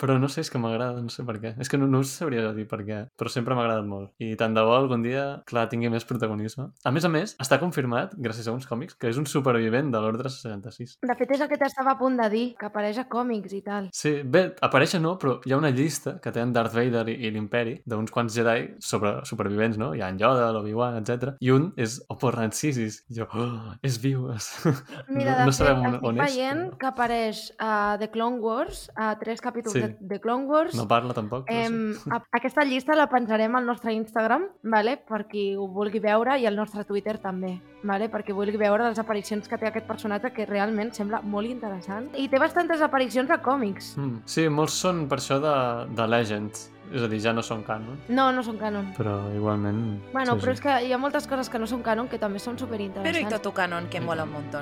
Però 0.00 0.18
no 0.20 0.28
sé, 0.32 0.42
és 0.44 0.50
que 0.52 0.58
m'agrada, 0.62 1.00
no 1.02 1.12
sé 1.12 1.24
per 1.26 1.38
què. 1.42 1.54
És 1.62 1.70
que 1.70 1.78
no, 1.80 1.86
no 1.90 2.02
sabria 2.06 2.50
dir 2.56 2.66
per 2.70 2.82
què, 2.86 3.00
però 3.18 3.30
sempre 3.32 3.54
m'ha 3.56 3.64
agradat 3.66 3.86
molt. 3.88 4.12
I 4.22 4.34
tant 4.40 4.54
de 4.56 4.62
bo 4.64 4.72
algun 4.74 5.02
dia, 5.04 5.24
clar, 5.48 5.66
tingui 5.70 5.90
més 5.92 6.06
protagonisme. 6.08 6.70
A 6.84 6.90
més 6.94 7.04
a 7.04 7.10
més, 7.12 7.36
està 7.42 7.58
confirmat, 7.60 8.14
gràcies 8.16 8.48
a 8.48 8.54
uns 8.56 8.66
còmics, 8.68 8.96
que 9.00 9.10
és 9.12 9.18
un 9.20 9.26
supervivent 9.28 9.92
de 9.92 10.00
l'Ordre 10.02 10.32
66. 10.32 10.96
De 11.06 11.16
fet, 11.18 11.34
és 11.36 11.44
el 11.44 11.48
que 11.52 11.58
t'estava 11.60 11.92
a 11.94 11.98
punt 12.00 12.16
de 12.20 12.28
dir, 12.32 12.44
que 12.58 12.66
apareix 12.70 12.98
a 13.02 13.06
còmics 13.10 13.52
i 13.56 13.62
tal. 13.66 13.88
Sí, 13.94 14.16
bé, 14.24 14.46
apareix 14.64 14.96
no, 15.00 15.14
però 15.20 15.36
hi 15.46 15.52
ha 15.52 15.58
una 15.60 15.70
llista 15.70 16.16
que 16.20 16.32
té 16.34 16.40
en 16.42 16.52
Darth 16.56 16.74
Vader 16.74 17.04
i, 17.12 17.18
i 17.26 17.30
l'Imperi 17.30 17.76
d'uns 17.86 18.10
quants 18.10 18.34
Jedi 18.34 18.74
sobre 18.80 19.20
supervivents, 19.28 19.78
no? 19.78 19.92
Hi 19.94 20.00
ha 20.02 20.08
en 20.10 20.18
Yoda, 20.18 20.50
l'Obi-Wan, 20.56 20.96
etc. 21.02 21.34
I 21.40 21.50
un 21.54 21.70
és 21.76 22.00
Oppo 22.10 22.30
Rancisis. 22.34 23.04
I 23.10 23.20
jo, 23.20 23.28
oh, 23.34 23.74
és 23.86 23.98
viu! 24.02 24.30
És... 24.34 24.48
Mira, 25.08 25.36
no, 25.40 25.46
no 25.46 25.52
fet, 25.52 25.58
sabem 25.60 25.78
on, 25.84 25.90
estic 25.94 26.08
on 26.08 26.18
és. 26.20 26.34
veient 26.34 26.64
però 26.70 26.78
que 26.80 26.86
apareix 26.90 27.40
a 27.58 27.70
The 28.00 28.08
Clone 28.10 28.40
Wars, 28.42 28.86
a 28.96 29.12
tres 29.20 29.40
capítols 29.44 29.74
Sí. 29.76 29.80
de 29.84 29.94
The 30.08 30.20
Clone 30.20 30.46
Wars. 30.50 30.74
No 30.74 30.86
parla 30.88 31.14
tampoc, 31.14 31.46
Em, 31.50 31.94
sí. 31.94 32.10
a- 32.10 32.22
aquesta 32.32 32.64
llista 32.64 32.96
la 32.96 33.06
penjarem 33.08 33.54
al 33.56 33.66
nostre 33.66 33.92
Instagram, 33.92 34.19
vale? 34.62 34.96
per 34.96 35.26
qui 35.28 35.54
ho 35.56 35.66
vulgui 35.68 35.98
veure, 36.00 36.38
i 36.38 36.46
al 36.46 36.56
nostre 36.56 36.84
Twitter 36.84 37.18
també, 37.18 37.60
vale? 37.82 38.08
perquè 38.10 38.34
vulgui 38.34 38.56
veure 38.56 38.88
les 38.88 38.98
aparicions 38.98 39.48
que 39.48 39.58
té 39.58 39.66
aquest 39.66 39.86
personatge, 39.86 40.32
que 40.32 40.46
realment 40.46 40.92
sembla 40.92 41.20
molt 41.22 41.48
interessant. 41.48 42.10
I 42.16 42.28
té 42.28 42.38
bastantes 42.38 42.80
aparicions 42.82 43.30
a 43.30 43.40
còmics. 43.42 43.96
Mm. 43.98 44.20
Sí, 44.26 44.48
molts 44.48 44.74
són 44.80 45.06
per 45.08 45.18
això 45.18 45.40
de, 45.40 45.54
de 45.94 46.06
Legends. 46.06 46.70
És 46.90 47.02
a 47.02 47.06
dir, 47.06 47.20
ja 47.22 47.32
no 47.32 47.40
són 47.40 47.62
canon, 47.62 48.00
No, 48.08 48.32
no 48.32 48.42
són 48.42 48.56
canon. 48.58 48.88
però 48.96 49.32
igualment... 49.36 50.00
Bueno, 50.12 50.34
sí, 50.34 50.40
però 50.40 50.50
sí. 50.50 50.58
és 50.58 50.60
que 50.60 50.78
hi 50.88 50.92
ha 50.92 50.98
moltes 50.98 51.28
coses 51.30 51.48
que 51.48 51.58
no 51.62 51.66
són 51.70 51.82
canon 51.86 52.08
que 52.08 52.18
també 52.18 52.40
són 52.42 52.56
Però 52.56 52.64
i 52.66 52.90
superinteressants. 52.90 53.42
tot 53.42 53.54
canon, 53.54 53.86
que 53.88 54.00
mola 54.00 54.24
un 54.24 54.32
muntó. 54.32 54.58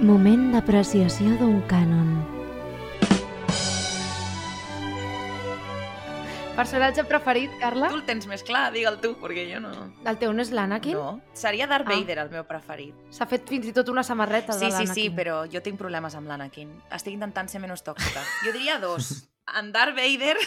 Moment 0.00 0.52
d'apreciació 0.52 1.36
d'un 1.38 1.60
cànon. 1.66 2.14
Personatge 6.54 7.02
preferit, 7.10 7.50
Carla? 7.58 7.88
Tu 7.90 7.96
el 7.98 8.04
tens 8.06 8.26
més 8.30 8.44
clar, 8.46 8.68
digue'l 8.72 9.00
tu, 9.02 9.14
perquè 9.18 9.42
jo 9.50 9.58
no... 9.64 9.72
El 10.06 10.18
teu 10.20 10.30
no 10.32 10.42
és 10.44 10.52
l'Anakin? 10.54 10.94
No, 10.94 11.16
seria 11.34 11.66
Darth 11.66 11.88
Ah. 11.90 11.96
Vader 11.98 12.18
el 12.22 12.30
meu 12.30 12.44
preferit. 12.46 12.94
S'ha 13.10 13.26
fet 13.26 13.48
fins 13.50 13.66
i 13.66 13.72
tot 13.74 13.88
una 13.90 14.04
samarreta 14.06 14.54
Sí, 14.54 14.66
de 14.66 14.70
sí, 14.70 14.84
l'Anakin. 14.84 14.94
sí, 14.94 15.08
però 15.10 15.40
jo 15.50 15.60
tinc 15.66 15.80
problemes 15.80 16.14
amb 16.14 16.30
l'Anakin. 16.30 16.70
Estic 16.94 17.16
intentant 17.16 17.50
ser 17.50 17.58
menys 17.60 17.82
tòxica. 17.82 18.22
Jo 18.46 18.52
diria 18.54 18.78
dos. 18.82 19.10
En 19.58 19.72
Darth 19.74 19.92
Vader 19.92 20.38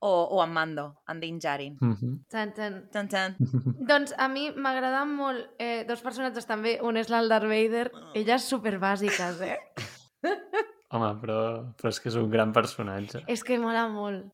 o, 0.00 0.08
o 0.32 0.38
en 0.42 0.50
Mando, 0.54 1.02
en 1.12 1.18
Din 1.20 1.36
Djarin. 1.38 1.74
Mhm. 1.78 2.24
Tan, 2.30 2.54
tan. 2.56 2.78
Tan, 2.90 3.08
tan. 3.12 3.34
Doncs 3.90 4.14
a 4.16 4.28
mi 4.32 4.46
m'agraden 4.56 5.12
molt 5.12 5.50
eh, 5.60 5.84
dos 5.84 6.00
personatges 6.00 6.46
també. 6.48 6.78
Un 6.80 6.96
és 6.96 7.10
l'Al 7.12 7.28
Darth 7.28 7.44
Vader. 7.50 7.90
Elles 8.14 8.48
superbàsiques, 8.48 9.42
eh? 9.44 9.58
Home, 10.92 11.10
però, 11.20 11.36
però 11.76 11.92
és 11.92 12.00
que 12.00 12.08
és 12.08 12.16
un 12.16 12.30
gran 12.32 12.50
personatge. 12.56 13.26
És 13.28 13.44
que 13.44 13.58
mola 13.60 13.84
molt. 13.92 14.24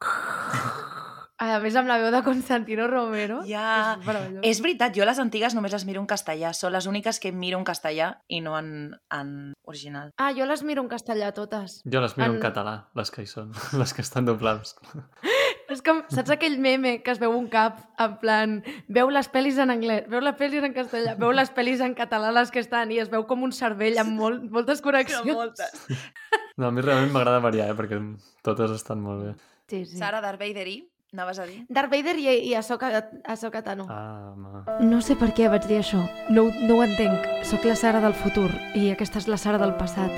A 1.38 1.60
més, 1.62 1.76
amb 1.78 1.86
la 1.86 2.00
veu 2.02 2.08
de 2.10 2.18
Constantino 2.26 2.88
Romero. 2.90 3.36
Ja. 3.46 3.94
És. 4.02 4.38
És 4.42 4.58
veritat, 4.60 4.90
jo 4.98 5.04
les 5.06 5.20
antigues 5.22 5.54
només 5.54 5.70
les 5.70 5.84
miro 5.86 6.00
en 6.02 6.06
castellà. 6.10 6.50
Són 6.52 6.72
les 6.74 6.88
úniques 6.90 7.20
que 7.22 7.30
miro 7.30 7.60
en 7.60 7.66
castellà 7.66 8.08
i 8.26 8.40
no 8.42 8.56
en, 8.58 8.96
en 9.14 9.28
original. 9.70 10.10
Ah, 10.18 10.32
jo 10.34 10.48
les 10.50 10.64
miro 10.66 10.82
en 10.82 10.88
castellà 10.90 11.30
totes. 11.36 11.76
Jo 11.86 12.00
les 12.02 12.16
miro 12.18 12.32
en, 12.32 12.40
En- 12.40 12.42
català, 12.42 12.72
les 12.98 13.12
que 13.14 13.22
hi 13.22 13.30
són, 13.30 13.52
les 13.78 13.94
que 13.94 14.02
estan 14.02 14.26
doblades. 14.26 14.74
És 15.70 15.82
com, 15.86 16.00
saps 16.10 16.32
aquell 16.34 16.56
meme 16.58 16.96
que 17.04 17.12
es 17.14 17.20
veu 17.22 17.30
un 17.36 17.46
cap, 17.52 17.84
en 18.02 18.14
plan, 18.18 18.54
veu 18.88 19.10
les 19.14 19.28
pel·lis 19.30 19.60
en 19.62 19.70
anglès, 19.70 20.08
veu 20.10 20.22
les 20.24 20.34
pel·lis 20.40 20.64
en 20.66 20.72
castellà, 20.74 21.12
veu 21.20 21.30
les 21.36 21.52
pel·lis 21.54 21.82
en 21.84 21.94
català 21.94 22.32
les 22.34 22.50
que 22.50 22.62
estan 22.64 22.90
i 22.90 22.98
es 23.04 23.10
veu 23.12 23.26
com 23.28 23.44
un 23.46 23.52
cervell 23.54 24.00
amb 24.02 24.16
molt, 24.16 24.42
moltes 24.50 24.82
connexions. 24.82 25.28
moltes. 25.38 25.86
No, 26.58 26.66
a 26.66 26.74
mi 26.74 26.82
realment 26.82 27.12
m'agrada 27.14 27.38
variar, 27.38 27.68
eh, 27.70 27.74
perquè 27.78 28.00
totes 28.42 28.72
estan 28.74 28.98
molt 28.98 29.20
bé. 29.22 29.28
Sí, 29.68 29.84
sí. 29.84 29.98
Sara, 29.98 30.20
Darth 30.20 30.40
Vader 30.40 30.66
i... 30.68 30.78
Anaves 31.12 31.38
a 31.38 31.46
dir? 31.48 31.62
Darth 31.72 31.90
Vader 31.90 32.18
i, 32.20 32.26
i 32.50 32.54
Ahsoka, 32.54 32.90
Ahsoka 33.24 33.62
Tano. 33.64 33.86
Ah, 33.88 34.34
home. 34.34 34.84
No 34.84 35.00
sé 35.00 35.16
per 35.16 35.30
què 35.32 35.48
vaig 35.48 35.64
dir 35.64 35.78
això. 35.80 36.02
No, 36.28 36.50
no 36.68 36.76
ho 36.76 36.84
entenc. 36.84 37.24
Soc 37.48 37.64
la 37.64 37.78
Sara 37.80 38.02
del 38.04 38.12
futur 38.12 38.50
i 38.76 38.90
aquesta 38.92 39.22
és 39.22 39.28
la 39.28 39.40
Sara 39.40 39.60
del 39.60 39.72
passat. 39.80 40.12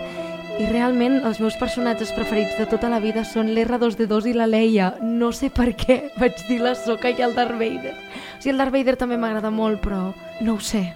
I 0.60 0.66
realment 0.66 1.20
els 1.24 1.38
meus 1.40 1.54
personatges 1.56 2.10
preferits 2.12 2.58
de 2.58 2.66
tota 2.68 2.90
la 2.90 2.98
vida 3.00 3.22
són 3.24 3.52
l'R2D2 3.54 4.32
i 4.32 4.34
la 4.34 4.50
Leia. 4.50 4.90
No 5.00 5.30
sé 5.32 5.48
per 5.54 5.70
què 5.78 6.00
vaig 6.18 6.42
dir 6.50 6.58
la 6.60 6.74
Soka 6.74 7.14
i 7.14 7.22
el 7.22 7.38
Darth 7.38 7.54
Vader. 7.54 7.94
O 7.94 8.42
sigui, 8.42 8.56
el 8.56 8.58
Darth 8.58 8.74
Vader 8.74 8.98
també 8.98 9.16
m'agrada 9.16 9.54
molt, 9.54 9.78
però 9.86 10.08
no 10.42 10.58
ho 10.58 10.60
sé. 10.60 10.88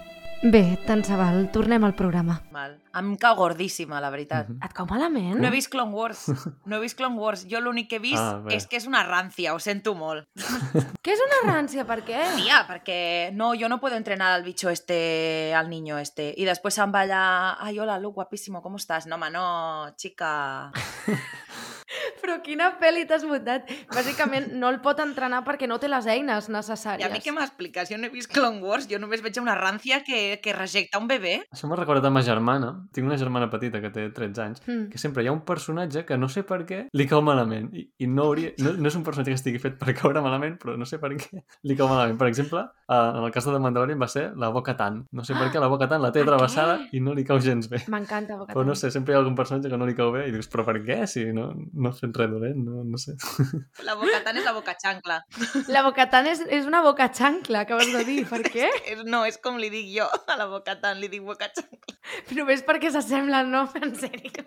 Bé, 0.43 0.75
tant 0.85 1.07
se 1.07 1.17
val, 1.17 1.47
tornem 1.55 1.87
al 1.87 1.95
programa. 1.95 2.43
Mal. 2.53 2.81
Em 2.95 3.17
cau 3.19 3.35
gordíssima, 3.37 4.01
la 4.01 4.11
veritat. 4.11 4.49
Mhm. 4.49 4.63
Et 4.65 4.73
cau 4.73 4.87
malament? 4.87 5.35
No 5.41 5.49
he 5.49 5.51
vist 5.51 5.71
Clone 5.73 5.93
Wars. 5.93 6.27
No 6.67 6.77
he 6.77 6.81
vist 6.81 6.97
Clone 6.97 7.17
Wars. 7.19 7.47
Jo 7.51 7.61
l'únic 7.61 7.89
que 7.91 7.97
he 7.97 8.03
vist 8.03 8.23
Ah, 8.23 8.41
bé. 8.45 8.55
és 8.57 8.67
que 8.67 8.77
és 8.77 8.87
una 8.87 9.03
rància, 9.07 9.53
ho 9.55 9.59
sento 9.59 9.95
molt. 9.95 10.27
Què 11.05 11.13
és 11.13 11.21
una 11.27 11.53
rància? 11.53 11.85
Per 11.85 12.01
què? 12.07 12.21
Tía, 12.37 12.63
perquè 12.69 13.31
no, 13.35 13.53
yo 13.55 13.69
no 13.69 13.79
puedo 13.81 13.97
entrenar 13.97 14.33
al 14.33 14.43
bicho 14.45 14.71
este, 14.71 15.53
al 15.55 15.69
niño 15.69 15.99
este. 15.99 16.33
Y 16.37 16.45
después 16.45 16.75
se 16.75 16.85
va 16.87 17.01
allá, 17.01 17.57
ay, 17.63 17.79
hola, 17.79 17.99
Luke, 17.99 18.15
guapísimo, 18.15 18.63
¿cómo 18.63 18.77
estás? 18.77 19.07
No, 19.07 19.19
ma, 19.19 19.29
no, 19.31 19.93
chica. 19.97 20.71
Però 22.25 22.39
quina 22.43 22.71
pel·li 22.81 23.05
t'has 23.07 23.23
muntat? 23.29 23.69
Bàsicament, 23.93 24.49
no 24.59 24.71
el 24.73 24.81
pot 24.83 24.99
entrenar 25.05 25.43
perquè 25.47 25.69
no 25.69 25.77
té 25.79 25.89
les 25.93 26.07
eines 26.11 26.49
I 26.49 26.53
necessàries. 26.57 27.07
a 27.07 27.13
mi 27.13 27.21
què 27.23 27.31
m'expliques? 27.37 27.91
Jo 27.93 27.99
no 28.01 28.09
he 28.09 28.11
vist 28.15 28.33
Clone 28.33 28.63
Wars, 28.65 28.89
jo 28.91 28.99
només 28.99 29.23
veig 29.23 29.39
una 29.43 29.55
rància 29.55 30.03
que, 30.03 30.41
que 30.43 30.53
rejecta 30.57 30.99
un 30.99 31.07
bebè. 31.07 31.43
Això 31.53 31.69
m'ha 31.69 31.77
recordat 31.77 32.09
a 32.09 32.11
ma 32.11 32.23
germana. 32.25 32.73
Tinc 32.93 33.07
una 33.07 33.17
germana 33.19 33.49
petita 33.51 33.81
que 33.81 33.91
té 33.91 34.09
13 34.11 34.43
anys, 34.43 34.63
Mm. 34.67 34.89
que 34.91 34.99
sempre 34.99 35.23
hi 35.23 35.29
ha 35.29 35.33
un 35.33 35.41
personatge 35.45 36.05
que 36.05 36.19
no 36.19 36.29
sé 36.29 36.43
per 36.45 36.65
què 36.67 36.89
li 36.93 37.07
cau 37.07 37.23
malament. 37.23 37.71
I, 37.75 37.87
i 37.99 38.07
no, 38.07 38.25
hauria, 38.25 38.53
no, 38.59 38.73
no 38.73 38.89
és 38.89 38.97
un 38.97 39.05
personatge 39.05 39.31
que 39.31 39.39
estigui 39.41 39.59
fet 39.59 39.79
per 39.79 39.95
caure 39.95 40.21
malament, 40.23 40.59
però 40.59 40.77
no 40.79 40.85
sé 40.87 40.99
per 40.99 41.11
què 41.17 41.43
li 41.69 41.77
cau 41.77 41.89
malament. 41.89 42.19
Per 42.19 42.29
exemple, 42.29 42.61
eh, 42.89 42.95
en 42.95 43.25
el 43.25 43.31
cas 43.33 43.45
de 43.47 43.53
The 43.53 43.59
Mandalorian 43.61 44.01
va 44.01 44.09
ser 44.09 44.33
la 44.37 44.49
Boca 44.49 44.77
Tan. 44.77 45.05
No 45.13 45.25
sé 45.25 45.35
per 45.35 45.51
què 45.53 45.61
la 45.61 45.69
Boca 45.69 45.89
Tan 45.89 46.03
la 46.03 46.11
té 46.13 46.21
Per 46.25 46.29
travessada 46.35 46.79
què? 46.79 46.89
i 46.93 47.01
no 47.01 47.15
li 47.15 47.25
cau 47.25 47.39
gens 47.41 47.69
bé. 47.69 47.83
M'encanta. 47.89 48.37
Boca 48.37 48.53
Però 48.55 48.65
no 48.65 48.73
Tan. 48.75 48.81
sé, 48.83 48.91
sempre 48.91 49.13
hi 49.13 49.17
ha 49.17 49.19
algun 49.21 49.35
personatge 49.37 49.71
que 49.71 49.77
no 49.79 49.87
li 49.87 49.95
cau 49.95 50.11
bé 50.13 50.29
i 50.29 50.33
dius, 50.33 50.49
però 50.51 50.65
per 50.65 50.79
què? 50.85 51.07
Si 51.07 51.25
no, 51.33 51.51
no 51.73 51.89
has 51.91 52.01
fet 52.01 52.17
res 52.17 52.31
dolent, 52.31 52.57
no, 52.65 52.83
no 52.85 52.99
sé. 52.99 53.15
La 53.85 53.95
boca 53.95 54.21
tan 54.25 54.37
és 54.37 54.45
la 54.45 54.53
boca 54.53 54.75
xancla. 54.81 55.21
La 55.69 55.83
Bocatan 55.85 56.27
és, 56.27 56.41
és 56.49 56.67
una 56.67 56.81
boca 56.83 57.09
xancla, 57.13 57.61
acabes 57.67 57.93
de 57.93 58.05
dir. 58.05 58.25
Per 58.29 58.41
què? 58.55 58.69
És, 58.93 59.05
no, 59.05 59.25
és 59.29 59.39
com 59.43 59.59
li 59.61 59.69
dic 59.71 59.91
jo 59.97 60.07
a 60.09 60.37
la 60.41 60.47
boca 60.51 60.79
tan, 60.81 60.99
li 61.01 61.09
dic 61.13 61.23
boca 61.27 61.49
xancla. 61.53 61.97
Només 62.37 62.63
perquè 62.67 62.91
s'assemblen, 62.93 63.51
no? 63.53 63.65
En 63.81 63.95
sèrio. 63.99 64.45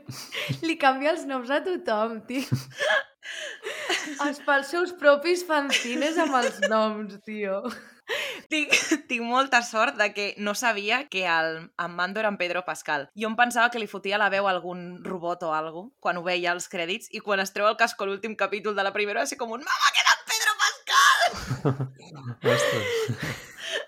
Li 0.64 0.78
canvia 0.80 1.14
els 1.16 1.26
noms 1.30 1.52
a 1.54 1.62
tothom, 1.66 2.22
tio. 2.30 2.46
Es 4.28 4.40
fa 4.46 4.60
els 4.62 4.72
seus 4.72 4.94
propis 5.00 5.44
fanzines 5.48 6.18
amb 6.22 6.38
els 6.40 6.60
noms, 6.70 7.18
tio. 7.26 7.62
Tinc, 8.48 8.72
tinc 9.10 9.26
molta 9.28 9.60
sort 9.68 9.98
de 10.00 10.14
que 10.16 10.28
no 10.40 10.54
sabia 10.56 11.02
que 11.12 11.26
el, 11.28 11.58
en 11.78 11.96
Mando 11.98 12.22
era 12.22 12.30
en 12.32 12.38
Pedro 12.40 12.64
Pascal. 12.64 13.10
Jo 13.20 13.28
em 13.28 13.36
pensava 13.36 13.68
que 13.74 13.82
li 13.82 13.90
fotia 13.92 14.20
la 14.22 14.30
veu 14.32 14.48
a 14.48 14.54
algun 14.56 15.04
robot 15.04 15.44
o 15.44 15.52
algo 15.58 15.90
quan 16.00 16.16
ho 16.16 16.24
veia 16.24 16.54
als 16.54 16.70
crèdits 16.72 17.12
i 17.12 17.20
quan 17.26 17.44
es 17.44 17.52
treu 17.52 17.68
el 17.68 17.76
casco 17.82 18.06
a 18.06 18.08
l'últim 18.08 18.38
capítol 18.40 18.78
de 18.80 18.88
la 18.88 18.96
primera 18.96 19.26
va 19.26 19.28
ser 19.28 19.40
com 19.42 19.52
un 19.52 19.68
«Mama, 19.68 19.92
que 19.92 20.02
era 20.06 20.16
en 20.16 20.24
Pedro 20.32 20.56
Pascal!» 20.64 21.28
Ostres. 22.56 23.47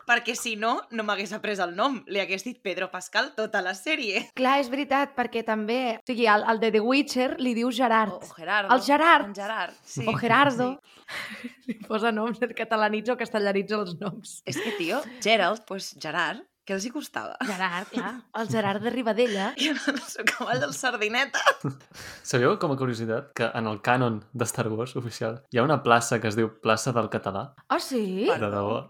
Perquè 0.10 0.34
si 0.34 0.56
no, 0.58 0.72
no 0.90 1.04
m'hagués 1.06 1.36
après 1.38 1.60
el 1.62 1.76
nom. 1.78 2.00
Li 2.10 2.18
hagués 2.18 2.42
dit 2.48 2.58
Pedro 2.66 2.88
Pascal 2.90 3.30
tota 3.38 3.62
la 3.62 3.76
sèrie. 3.78 4.24
Clar, 4.40 4.56
és 4.64 4.72
veritat, 4.74 5.14
perquè 5.14 5.44
també... 5.46 6.00
O 6.00 6.10
sigui, 6.10 6.26
el, 6.34 6.46
el 6.50 6.62
de 6.64 6.72
The 6.74 6.82
Witcher 6.82 7.28
li 7.38 7.54
diu 7.54 7.70
Gerard. 7.70 8.16
O, 8.18 8.26
o 8.26 8.34
Gerardo. 8.34 8.74
El 8.74 8.82
Gerard. 8.88 9.30
En 9.30 9.36
Gerard, 9.38 9.78
sí. 9.86 10.08
O 10.10 10.16
Gerardo. 10.18 10.72
Li 11.70 11.78
posa 11.86 12.10
noms, 12.14 12.42
catalanitza 12.58 13.14
o 13.14 13.20
castellaritza 13.20 13.78
els 13.78 13.96
noms. 14.02 14.40
És 14.50 14.58
que, 14.58 14.74
tio, 14.82 15.04
Gerald, 15.22 15.62
pues 15.70 15.92
Gerard, 16.02 16.42
què 16.70 16.76
els 16.78 16.86
hi 16.86 16.92
costava? 16.94 17.34
Gerard, 17.50 17.88
clar. 17.90 18.12
El 18.40 18.50
Gerard 18.52 18.84
de 18.86 18.92
Ribadella. 18.94 19.48
I 19.58 19.72
el 19.72 19.80
seu 20.06 20.26
cavall 20.30 20.60
del 20.62 20.74
sardineta. 20.78 21.42
Sabíeu, 22.30 22.60
com 22.62 22.76
a 22.76 22.78
curiositat, 22.78 23.32
que 23.34 23.48
en 23.58 23.66
el 23.72 23.80
cànon 23.82 24.20
de 24.38 24.46
Star 24.46 24.68
Wars 24.70 24.94
oficial 25.00 25.40
hi 25.50 25.58
ha 25.58 25.66
una 25.66 25.80
plaça 25.82 26.20
que 26.22 26.30
es 26.30 26.38
diu 26.38 26.52
Plaça 26.62 26.94
del 26.94 27.10
Català? 27.10 27.48
Ah, 27.74 27.80
sí? 27.82 28.28
De 28.30 28.38
debò. 28.54 28.84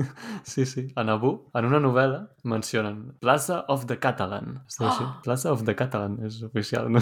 Sí, 0.46 0.64
sí. 0.64 0.86
A 0.96 1.04
Nabú, 1.04 1.50
en 1.58 1.66
una 1.68 1.80
novel·la, 1.82 2.22
mencionen 2.48 3.12
Plaza 3.20 3.64
of 3.68 3.84
the 3.90 3.98
Catalan. 4.00 4.62
Es 4.68 4.80
diu 4.80 4.88
així. 4.88 5.04
Oh. 5.06 5.20
Plaza 5.22 5.52
of 5.52 5.62
the 5.68 5.74
Catalan, 5.76 6.16
és 6.26 6.38
oficial, 6.46 6.88
no? 6.90 6.98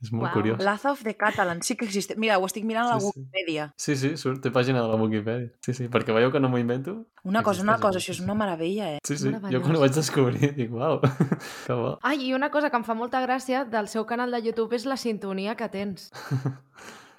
és 0.00 0.08
molt 0.10 0.30
Uau. 0.30 0.32
curiós. 0.38 0.56
Plaza 0.58 0.90
of 0.94 1.02
the 1.04 1.12
Catalan, 1.20 1.60
sí 1.66 1.76
que 1.76 1.84
existe. 1.84 2.16
Mira, 2.18 2.38
ho 2.40 2.46
estic 2.48 2.64
mirant 2.64 2.88
a 2.88 2.94
la 2.96 3.00
Sí, 3.00 3.10
sí. 3.12 3.20
Wikipedia. 3.20 3.66
Sí, 3.76 3.96
sí, 4.00 4.10
surt, 4.16 4.40
té 4.42 4.52
pàgina 4.54 4.80
de 4.82 4.88
la 4.88 4.96
Wikipedia. 5.00 5.50
Sí, 5.66 5.74
sí, 5.76 5.88
perquè 5.92 6.16
veieu 6.16 6.32
que 6.32 6.40
no 6.40 6.48
m'ho 6.50 6.58
invento? 6.62 6.96
Una 7.28 7.42
cosa, 7.44 7.62
una 7.62 7.76
cosa, 7.82 8.00
això 8.00 8.14
és 8.14 8.22
una 8.24 8.34
meravella, 8.38 8.94
eh? 8.96 8.98
Sí, 9.06 9.18
sí, 9.20 9.28
jo 9.52 9.60
quan 9.64 9.76
ho 9.76 9.82
vaig 9.82 9.94
descobrir 9.96 10.52
dic, 10.58 10.72
uau, 10.72 11.00
que 11.66 11.76
bo. 11.76 11.92
Ai, 12.06 12.20
i 12.28 12.32
una 12.36 12.50
cosa 12.54 12.70
que 12.70 12.78
em 12.80 12.86
fa 12.86 12.96
molta 12.98 13.22
gràcia 13.24 13.64
del 13.68 13.90
seu 13.92 14.06
canal 14.06 14.32
de 14.34 14.42
YouTube 14.44 14.76
és 14.76 14.86
la 14.88 14.98
sintonia 15.00 15.56
que 15.58 15.70
tens. 15.72 16.10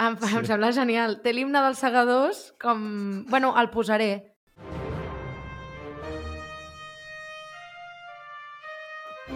Em, 0.01 0.15
sí. 0.17 0.31
em 0.33 0.45
sembla 0.49 0.71
genial. 0.73 1.19
Té 1.21 1.29
l'himne 1.29 1.59
dels 1.61 1.77
segadors 1.77 2.37
com... 2.57 2.79
Bueno, 3.29 3.51
el 3.61 3.67
posaré. 3.69 4.30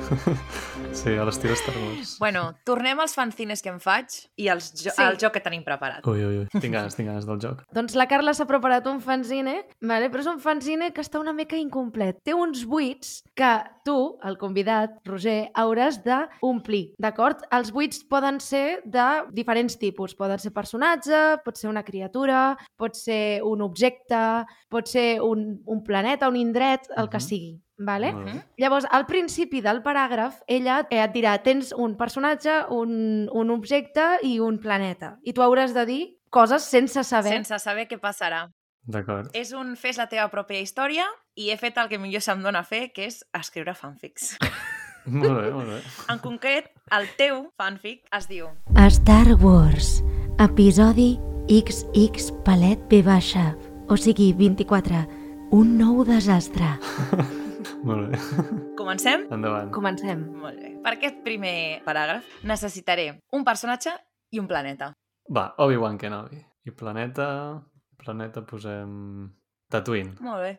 Sí, 0.96 1.12
a 1.20 1.26
l'estil 1.28 1.52
Star 1.60 1.76
Wars. 1.76 2.14
Bueno, 2.22 2.54
tornem 2.64 3.00
als 3.04 3.14
fanzines 3.18 3.60
que 3.62 3.68
em 3.70 3.80
faig 3.84 4.14
i 4.40 4.48
als 4.48 4.70
jo 4.80 4.92
Sí. 4.96 5.02
al 5.04 5.18
joc 5.20 5.34
que 5.34 5.42
tenim 5.44 5.64
preparat. 5.66 6.06
Ui, 6.08 6.22
ui, 6.24 6.38
ui, 6.40 6.46
tinc 6.62 6.72
ganes, 6.74 6.96
tinc 6.96 7.10
ganes 7.10 7.26
del 7.28 7.40
joc. 7.44 7.64
Doncs 7.76 7.96
la 8.00 8.06
Carla 8.08 8.34
s'ha 8.34 8.46
preparat 8.48 8.88
un 8.88 9.02
fanzine, 9.04 9.58
vale? 9.82 10.08
però 10.10 10.24
és 10.24 10.30
un 10.32 10.40
fanzine 10.40 10.92
que 10.96 11.02
està 11.04 11.20
una 11.20 11.34
mica 11.34 11.58
incomplet. 11.60 12.22
Té 12.24 12.34
uns 12.34 12.64
buits 12.66 13.18
que 13.36 13.52
tu, 13.84 13.98
el 14.24 14.38
convidat, 14.40 14.96
Roger, 15.06 15.50
hauràs 15.54 16.00
d'omplir, 16.06 16.94
d'acord? 16.98 17.44
Els 17.52 17.72
buits 17.76 18.04
poden 18.08 18.40
ser 18.40 18.80
de 18.86 19.08
diferents 19.36 19.76
tipus. 19.78 20.16
Poden 20.16 20.40
ser 20.40 20.54
personatge, 20.56 21.42
pot 21.44 21.58
ser 21.60 21.70
una 21.70 21.84
criatura, 21.84 22.56
pot 22.80 22.96
ser 22.96 23.42
un 23.44 23.62
objecte, 23.62 24.46
pot 24.72 24.88
ser 24.88 25.20
un, 25.22 25.60
un 25.66 25.84
planeta, 25.84 26.30
un 26.30 26.38
indret, 26.40 26.88
el 26.96 27.10
que 27.10 27.18
Mhm. 27.18 27.28
sigui. 27.28 27.54
Vale? 27.78 28.12
Molt 28.16 28.30
bé. 28.30 28.36
Llavors, 28.62 28.88
al 28.92 29.06
principi 29.06 29.62
del 29.62 29.82
paràgraf, 29.84 30.42
ella 30.48 30.82
eh, 30.90 31.02
et 31.04 31.12
dirà 31.16 31.36
tens 31.44 31.74
un 31.76 31.98
personatge, 32.00 32.62
un, 32.72 33.28
un 33.32 33.52
objecte 33.52 34.16
i 34.24 34.38
un 34.40 34.60
planeta. 34.64 35.18
I 35.24 35.36
tu 35.36 35.44
hauràs 35.44 35.76
de 35.76 35.86
dir 35.90 36.04
coses 36.30 36.64
sense 36.64 37.04
saber. 37.04 37.36
Sense 37.36 37.60
saber 37.60 37.88
què 37.90 38.00
passarà. 38.00 38.46
D'acord. 38.86 39.32
És 39.34 39.52
un 39.58 39.74
fes 39.80 39.98
la 39.98 40.08
teva 40.08 40.30
pròpia 40.30 40.62
història 40.62 41.08
i 41.36 41.50
he 41.50 41.58
fet 41.58 41.78
el 41.82 41.90
que 41.90 42.00
millor 42.00 42.22
se'm 42.22 42.44
dona 42.46 42.62
fer, 42.64 42.92
que 42.94 43.10
és 43.10 43.24
escriure 43.36 43.74
fanfics. 43.76 44.36
Molt 45.06 45.38
bé, 45.38 45.50
molt 45.54 45.68
bé. 45.70 45.76
En 46.10 46.18
concret, 46.18 46.72
el 46.98 47.04
teu 47.14 47.44
fanfic 47.62 48.08
es 48.18 48.26
diu 48.26 48.48
Star 48.90 49.36
Wars, 49.38 50.00
episodi 50.42 51.12
XX 51.46 52.32
palet 52.42 52.82
B 52.90 53.04
baixa, 53.06 53.52
o 53.86 54.00
sigui 54.02 54.32
24, 54.34 55.06
un 55.54 55.78
nou 55.78 56.02
desastre. 56.10 56.74
Molt 57.86 58.12
bé. 58.12 58.20
Comencem? 58.80 59.26
Endavant. 59.34 59.72
Comencem. 59.74 60.26
Molt 60.42 60.60
bé. 60.62 60.74
Per 60.84 60.94
aquest 60.96 61.22
primer 61.26 61.82
paràgraf 61.86 62.28
necessitaré 62.44 63.08
un 63.34 63.46
personatge 63.48 63.94
i 64.32 64.42
un 64.42 64.50
planeta. 64.50 64.92
Va, 65.34 65.54
Obi-Wan 65.66 65.98
Kenobi. 66.02 66.42
I 66.66 66.74
planeta... 66.76 67.28
Planeta 67.96 68.44
posem... 68.46 68.92
Tatooine. 69.72 70.14
Molt 70.22 70.44
bé. 70.44 70.52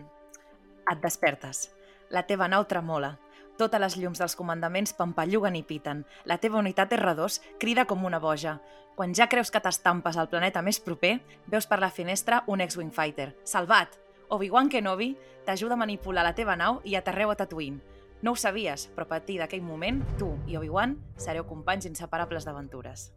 Et 0.90 1.02
despertes. 1.02 1.68
La 2.10 2.24
teva 2.26 2.48
nau 2.50 2.64
tremola. 2.66 3.12
Totes 3.56 3.80
les 3.80 3.96
llums 4.00 4.18
dels 4.20 4.34
comandaments 4.36 4.92
pampalluguen 4.96 5.54
i 5.56 5.62
piten. 5.66 6.02
La 6.28 6.38
teva 6.42 6.58
unitat 6.58 6.92
R2 6.96 7.38
crida 7.62 7.86
com 7.86 8.04
una 8.04 8.20
boja. 8.22 8.58
Quan 8.96 9.14
ja 9.14 9.28
creus 9.28 9.52
que 9.52 9.60
t'estampes 9.60 10.16
al 10.16 10.30
planeta 10.32 10.62
més 10.64 10.80
proper, 10.80 11.18
veus 11.52 11.68
per 11.68 11.78
la 11.80 11.92
finestra 11.92 12.42
un 12.48 12.64
X-Wing 12.64 12.92
Fighter. 12.96 13.34
Salvat! 13.44 14.05
Obi-Wan 14.30 14.68
Kenobi 14.68 15.12
t'ajuda 15.46 15.76
a 15.76 15.80
manipular 15.80 16.24
la 16.26 16.34
teva 16.34 16.56
nau 16.56 16.80
i 16.84 16.96
aterreu 16.98 17.30
a 17.30 17.36
Tatooine. 17.38 17.80
No 18.22 18.32
ho 18.32 18.36
sabies, 18.40 18.88
però 18.94 19.04
a 19.04 19.10
partir 19.10 19.36
d'aquell 19.38 19.62
moment, 19.62 20.00
tu 20.18 20.32
i 20.48 20.56
Obi-Wan 20.56 20.96
sereu 21.20 21.44
companys 21.46 21.86
inseparables 21.86 22.46
d'aventures. 22.48 23.10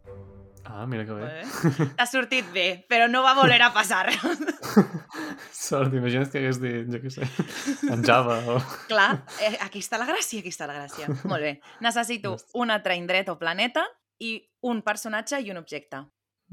Ah, 0.64 0.84
mira 0.86 1.06
que 1.06 1.12
bé. 1.16 1.40
Eh? 1.40 1.86
T'ha 1.98 2.06
sortit 2.06 2.46
bé, 2.52 2.66
però 2.88 3.08
no 3.08 3.22
va 3.24 3.32
voler 3.34 3.58
a 3.64 3.70
passar. 3.72 4.10
Sort, 5.50 5.94
imagina't 5.96 6.28
que 6.30 6.42
hagués 6.42 6.60
dit, 6.60 6.90
jo 6.92 7.00
què 7.00 7.12
sé, 7.14 7.26
en 7.88 8.04
Java 8.06 8.36
o... 8.52 8.58
Clar, 8.90 9.10
eh, 9.40 9.56
aquí 9.64 9.80
està 9.80 9.98
la 9.98 10.06
gràcia, 10.08 10.44
aquí 10.44 10.52
està 10.52 10.68
la 10.68 10.76
gràcia. 10.82 11.08
Molt 11.24 11.42
bé. 11.42 11.56
Necessito 11.82 12.36
un 12.60 12.70
altre 12.70 12.98
indret 13.00 13.32
o 13.32 13.38
planeta 13.40 13.86
i 14.20 14.36
un 14.68 14.84
personatge 14.86 15.40
i 15.40 15.50
un 15.50 15.58
objecte. 15.62 16.04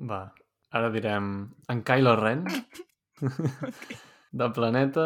Va, 0.08 0.24
ara 0.72 0.92
direm 0.94 1.32
en 1.70 1.84
Kylo 1.84 2.16
Ren, 2.18 2.46
de 4.38 4.48
planeta 4.54 5.06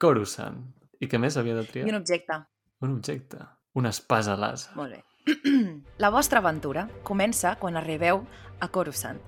Coruscant. 0.00 0.60
I 1.00 1.08
què 1.08 1.18
més 1.20 1.36
havia 1.40 1.54
de 1.58 1.64
triar? 1.68 1.86
I 1.88 1.92
un 1.94 1.98
objecte. 2.00 2.36
Un 2.80 2.94
objecte. 2.96 3.38
Una 3.76 3.90
espasa 3.92 4.36
láser. 4.36 4.72
Molt 4.76 4.96
bé. 4.96 5.02
La 6.02 6.10
vostra 6.10 6.40
aventura 6.40 6.86
comença 7.04 7.54
quan 7.60 7.76
arribeu 7.76 8.22
a 8.60 8.68
Coruscant 8.68 9.20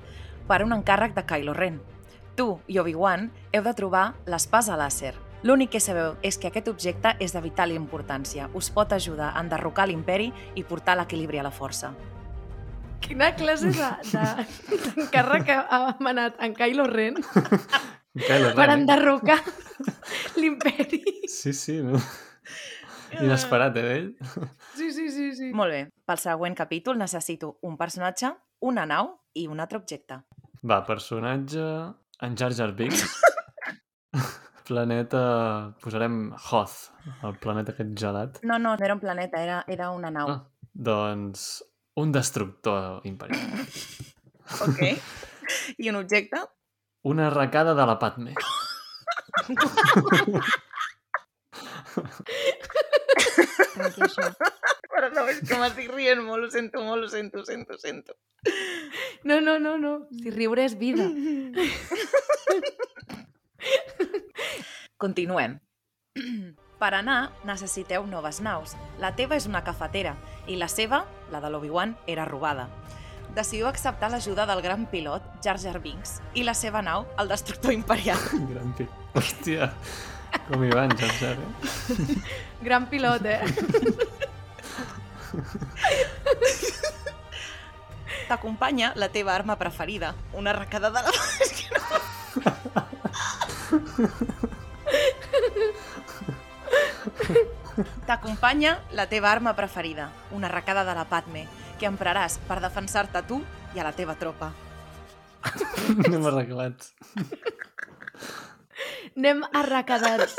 per 0.48 0.62
un 0.64 0.72
encàrrec 0.74 1.14
de 1.16 1.24
Kylo 1.28 1.52
Ren. 1.54 1.80
Tu 2.36 2.46
i 2.72 2.78
Obi-Wan 2.80 3.28
heu 3.52 3.62
de 3.62 3.74
trobar 3.76 4.14
l'espasa 4.26 4.76
làser. 4.80 5.12
L'únic 5.42 5.72
que 5.74 5.80
sabeu 5.82 6.14
és 6.22 6.36
que 6.38 6.48
aquest 6.48 6.68
objecte 6.70 7.12
és 7.20 7.32
de 7.34 7.40
vital 7.42 7.72
importància. 7.74 8.48
Us 8.54 8.70
pot 8.70 8.92
ajudar 8.94 9.32
a 9.34 9.40
enderrocar 9.42 9.88
l'imperi 9.90 10.30
i 10.54 10.62
portar 10.64 10.96
l'equilibri 10.96 11.40
a 11.40 11.42
la 11.42 11.50
força. 11.50 11.92
Quina 13.02 13.32
classe 13.34 13.72
de- 13.74 14.12
de- 14.12 14.86
d'encàrrec 14.96 15.48
ha 15.50 15.60
ha 15.70 15.96
manat 16.00 16.36
en 16.40 16.54
Kylo 16.54 16.86
Ren 16.86 17.16
Kylo 18.12 18.52
per 18.52 18.68
eh? 18.68 18.74
enderrocar 18.76 19.40
l'imperi. 20.40 21.02
Sí, 21.28 21.52
sí, 21.56 21.78
no? 21.82 22.00
Inesperat, 23.20 23.76
eh, 23.76 23.96
ell? 23.96 24.12
Sí, 24.76 24.90
sí, 24.92 25.08
sí, 25.10 25.32
sí. 25.36 25.50
Molt 25.56 25.72
bé. 25.72 25.80
Pel 26.08 26.20
següent 26.20 26.56
capítol 26.56 27.00
necessito 27.00 27.56
un 27.68 27.76
personatge, 27.80 28.32
una 28.68 28.84
nau 28.88 29.14
i 29.36 29.46
un 29.48 29.60
altre 29.64 29.80
objecte. 29.80 30.22
Va, 30.62 30.82
personatge... 30.86 31.66
En 32.22 32.36
Jar 32.38 32.52
Jar 32.54 32.70
Binks. 32.78 33.02
planeta... 34.68 35.22
Posarem 35.82 36.30
Hoth, 36.36 36.92
el 37.26 37.34
planeta 37.42 37.74
aquest 37.74 37.96
gelat. 37.98 38.38
No, 38.46 38.60
no, 38.60 38.76
no 38.76 38.86
era 38.86 38.94
un 38.94 39.02
planeta, 39.02 39.42
era, 39.42 39.64
era 39.66 39.90
una 39.90 40.12
nau. 40.14 40.30
Ah, 40.30 40.68
doncs 40.72 41.64
un 41.98 42.12
destructor 42.12 43.00
imperial. 43.08 43.48
Ok. 44.60 44.82
I 45.80 45.88
un 45.88 45.96
objecte? 45.96 46.36
Una 47.02 47.26
arracada 47.26 47.74
de 47.74 47.86
la 47.86 47.98
Padme. 47.98 48.34
Perdó, 54.92 55.24
és 55.32 55.40
que 55.48 55.58
m'estic 55.58 55.90
rient 55.90 56.22
molt, 56.22 56.46
ho 56.46 56.50
sento 56.52 56.82
molt, 56.84 57.04
ho 57.06 57.10
sento, 57.10 57.40
ho 57.40 57.44
sento, 57.48 57.74
ho 57.74 57.80
sento. 57.80 58.14
No, 59.24 59.40
no, 59.40 59.58
no, 59.58 59.76
no. 59.78 60.06
Si 60.14 60.30
riure 60.30 60.64
és 60.68 60.78
vida. 60.78 61.08
Continuem. 65.02 65.58
Per 66.82 66.92
anar, 66.94 67.32
necessiteu 67.46 68.06
noves 68.06 68.40
naus. 68.42 68.76
La 69.02 69.14
teva 69.18 69.34
és 69.38 69.46
una 69.50 69.62
cafetera 69.66 70.16
i 70.46 70.58
la 70.58 70.68
seva, 70.70 71.04
la 71.34 71.40
de 71.42 71.50
l'Obi-Wan, 71.50 71.96
era 72.06 72.26
robada. 72.26 72.68
Decidiu 73.32 73.64
acceptar 73.64 74.10
l'ajuda 74.12 74.44
del 74.44 74.60
gran 74.60 74.82
pilot, 74.90 75.22
Jar 75.44 75.56
Jar 75.56 75.78
Binks, 75.80 76.20
i 76.36 76.42
la 76.44 76.52
seva 76.52 76.82
nau, 76.84 77.06
el 77.16 77.28
destructor 77.32 77.72
imperial. 77.72 78.20
Gran 78.52 78.74
pi... 78.76 78.84
Hòstia, 79.16 79.72
com 80.50 80.64
hi 80.64 80.70
van, 80.72 80.92
Jar 81.00 81.12
Jar, 81.16 81.36
eh? 81.40 81.48
Gran 82.66 82.88
pilot, 82.92 83.24
eh? 83.24 83.40
T'acompanya 88.28 88.92
la 89.00 89.08
teva 89.08 89.32
arma 89.34 89.56
preferida, 89.56 90.14
una 90.36 90.50
arracada 90.52 90.90
de 90.92 91.00
la... 91.00 91.12
T'acompanya 98.06 98.78
la 98.92 99.08
teva 99.08 99.32
arma 99.32 99.56
preferida, 99.56 100.12
una 100.32 100.48
arracada 100.52 100.84
de 100.84 100.94
la 100.94 101.04
Padme, 101.08 101.48
que 101.78 101.88
empraràs 101.90 102.38
per 102.48 102.60
defensar-te 102.62 103.20
a 103.20 103.26
tu 103.26 103.40
i 103.74 103.80
a 103.80 103.86
la 103.86 103.92
teva 103.96 104.14
tropa. 104.18 104.52
Anem 106.06 106.26
arreglats. 106.30 106.92
Anem 109.16 109.42
arracadats. 109.52 110.36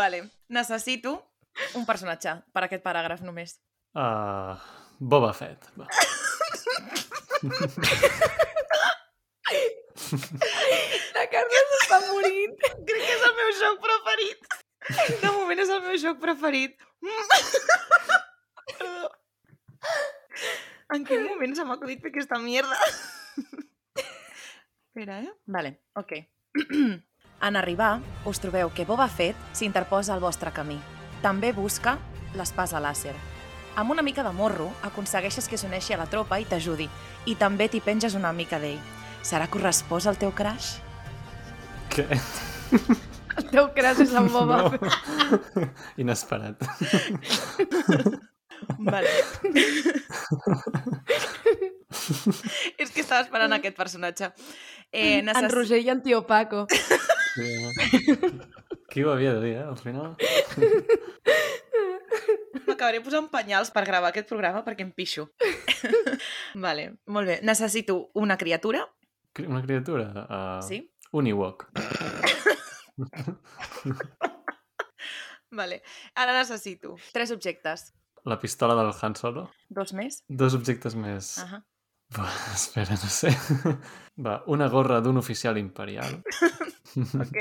Vale, 0.00 0.22
necessito 0.48 1.16
un 1.74 1.86
personatge 1.86 2.36
per 2.54 2.66
aquest 2.66 2.84
paràgraf 2.84 3.24
només. 3.26 3.56
Uh, 3.96 4.54
Boba 5.00 5.32
Fett. 5.34 5.70
Va. 5.80 5.88
La 11.16 11.26
Carla 11.32 11.60
s'està 11.72 11.98
morint. 12.08 12.54
Crec 12.60 13.02
que 13.06 13.14
és 13.16 13.26
el 13.28 13.34
meu 13.40 13.50
joc 13.60 13.82
preferit. 13.86 14.40
De 15.22 15.32
moment 15.34 15.64
és 15.64 15.70
el 15.74 15.82
meu 15.86 15.96
joc 16.02 16.20
preferit. 16.22 16.76
En 20.94 21.04
quin 21.06 21.22
moment 21.28 21.54
se 21.54 21.64
m'ha 21.64 21.76
acudit 21.78 22.02
fer 22.02 22.10
aquesta 22.10 22.38
mierda? 22.42 22.76
Espera, 24.90 25.20
eh? 25.22 25.30
Vale, 25.46 25.80
ok. 25.94 26.12
En 27.40 27.56
arribar, 27.56 28.02
us 28.28 28.36
trobeu 28.36 28.68
que 28.76 28.84
Boba 28.84 29.06
Fett 29.08 29.36
s'interposa 29.56 30.12
al 30.12 30.20
vostre 30.20 30.50
camí. 30.52 30.74
També 31.22 31.54
busca 31.56 31.94
l'espasa 32.36 32.82
làser. 32.84 33.14
Amb 33.80 33.94
una 33.94 34.04
mica 34.04 34.20
de 34.26 34.32
morro, 34.36 34.66
aconsegueixes 34.84 35.48
que 35.48 35.56
s'uneixi 35.56 35.94
a 35.96 36.00
la 36.02 36.04
tropa 36.10 36.36
i 36.36 36.44
t'ajudi. 36.44 36.90
I 37.24 37.38
també 37.40 37.70
t'hi 37.72 37.80
penges 37.80 38.12
una 38.18 38.34
mica 38.36 38.60
d'ell. 38.60 38.76
Serà 39.24 39.48
correspòs 39.48 40.04
al 40.10 40.20
teu 40.20 40.34
crush? 40.36 40.74
Què? 41.94 42.04
El 43.40 43.48
teu 43.48 43.70
cras 43.72 44.04
és 44.04 44.12
en 44.12 44.28
Boba 44.34 44.60
Fett. 44.74 44.84
No. 44.84 45.70
Inesperat. 46.04 46.60
Vale. 48.78 49.10
És 52.80 52.90
que 52.94 53.00
estava 53.02 53.22
esperant 53.24 53.52
aquest 53.56 53.76
personatge. 53.76 54.28
Eh, 54.92 55.18
En 55.20 55.50
Roger 55.50 55.80
i 55.82 55.88
en 55.92 56.02
Tio 56.02 56.22
Paco. 56.26 56.66
Sí. 56.70 57.48
Qui 58.90 59.02
ho 59.04 59.10
havia 59.12 59.34
de 59.36 59.40
dir, 59.44 59.54
eh, 59.56 59.64
al 59.66 59.78
final? 59.78 60.16
M'acabaré 62.66 63.00
posant 63.04 63.28
penyals 63.30 63.70
per 63.74 63.84
gravar 63.86 64.08
aquest 64.10 64.28
programa 64.30 64.64
perquè 64.66 64.82
em 64.86 64.92
pixo. 64.94 65.28
vale, 66.66 66.84
molt 67.06 67.26
bé. 67.30 67.38
Necessito 67.46 68.10
una 68.14 68.36
criatura, 68.38 68.86
Cri- 69.32 69.46
Una 69.46 69.62
criatura? 69.62 70.08
Uh, 70.26 70.62
sí? 70.66 70.80
Un 71.12 71.26
Ewok. 71.30 71.68
Vale. 75.50 75.80
Ara 76.14 76.34
necessito 76.36 76.96
tres 77.12 77.30
objectes. 77.34 77.92
La 78.24 78.38
pistola 78.38 78.74
del 78.74 78.92
Han 79.00 79.16
Solo. 79.16 79.50
Dos 79.68 79.92
més? 79.96 80.22
Dos 80.28 80.54
objectes 80.54 80.94
més. 80.94 81.38
Uh 81.38 81.46
-huh. 81.54 81.62
Va, 82.18 82.26
espera, 82.54 82.90
no 82.98 83.08
sé. 83.08 83.30
Va, 84.26 84.42
una 84.46 84.68
gorra 84.68 85.00
d'un 85.00 85.16
oficial 85.16 85.58
imperial. 85.58 86.22
Ok. 86.96 87.36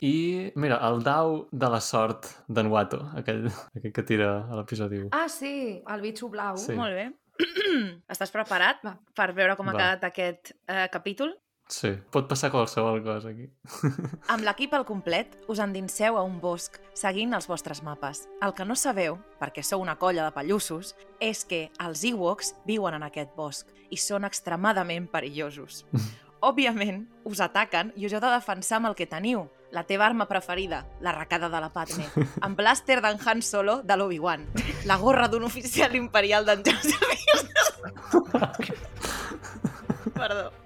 I, 0.00 0.50
mira, 0.54 0.78
el 0.88 1.02
dau 1.02 1.48
de 1.52 1.68
la 1.68 1.80
sort 1.84 2.24
d'en 2.48 2.66
Watto, 2.72 3.10
aquell, 3.14 3.42
aquell 3.76 3.92
que 3.92 4.02
tira 4.02 4.48
a 4.48 4.56
l'episodi 4.56 5.02
1. 5.02 5.08
Ah, 5.12 5.28
sí, 5.28 5.82
el 5.86 6.00
bitxo 6.00 6.30
blau. 6.32 6.56
Sí. 6.56 6.72
Molt 6.72 6.94
bé. 6.96 7.10
Estàs 8.14 8.32
preparat 8.32 8.80
Va. 8.86 8.94
per 9.14 9.34
veure 9.36 9.54
com 9.54 9.68
ha 9.68 9.72
Va. 9.74 9.78
quedat 9.78 10.04
aquest 10.04 10.54
eh, 10.66 10.88
capítol? 10.90 11.34
Sí, 11.68 11.90
pot 12.14 12.28
passar 12.30 12.52
qualsevol 12.52 13.00
cosa 13.02 13.32
aquí. 13.32 13.48
Amb 14.32 14.44
l'equip 14.46 14.74
al 14.76 14.84
complet, 14.86 15.32
us 15.50 15.58
endinseu 15.62 16.14
a 16.14 16.22
un 16.22 16.38
bosc 16.38 16.78
seguint 16.94 17.34
els 17.34 17.48
vostres 17.50 17.82
mapes. 17.82 18.28
El 18.42 18.54
que 18.54 18.64
no 18.64 18.76
sabeu, 18.78 19.18
perquè 19.40 19.64
sou 19.66 19.82
una 19.82 19.96
colla 19.98 20.28
de 20.28 20.34
pallussos, 20.34 20.94
és 21.18 21.42
que 21.44 21.66
els 21.82 22.04
Ewoks 22.06 22.54
viuen 22.68 22.94
en 22.94 23.02
aquest 23.06 23.34
bosc 23.34 23.72
i 23.90 23.98
són 23.98 24.24
extremadament 24.28 25.08
perillosos. 25.10 25.82
Òbviament, 26.46 27.02
us 27.26 27.40
ataquen 27.42 27.90
i 27.96 28.06
us 28.06 28.14
heu 28.14 28.22
de 28.22 28.30
defensar 28.30 28.78
amb 28.78 28.92
el 28.92 28.98
que 28.98 29.10
teniu. 29.10 29.48
La 29.74 29.82
teva 29.82 30.06
arma 30.06 30.28
preferida, 30.30 30.84
l'arracada 31.02 31.48
de 31.50 31.60
la 31.60 31.72
Padme, 31.74 32.06
amb 32.46 32.54
blàster 32.54 33.00
d'en 33.02 33.18
Han 33.18 33.42
Solo 33.42 33.80
de 33.82 33.96
l'Obi-Wan, 33.98 34.46
la 34.86 35.00
gorra 35.02 35.26
d'un 35.26 35.42
oficial 35.48 35.96
imperial 35.98 36.46
d'en 36.46 36.62
Binks. 36.62 36.94
Perdó. 40.14 40.65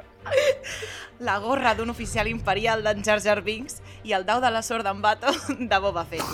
La 1.21 1.39
gorra 1.39 1.75
d'un 1.77 1.91
oficial 1.93 2.29
imperial 2.31 2.83
d'en 2.83 3.03
Jar 3.05 3.21
Jar 3.21 3.43
Binks 3.45 3.83
i 4.09 4.15
el 4.17 4.25
dau 4.25 4.41
de 4.41 4.51
la 4.51 4.63
sort 4.65 4.85
d'en 4.87 5.03
Bato 5.05 5.33
de 5.59 5.79
Boba 5.79 6.05
Fett. 6.09 6.25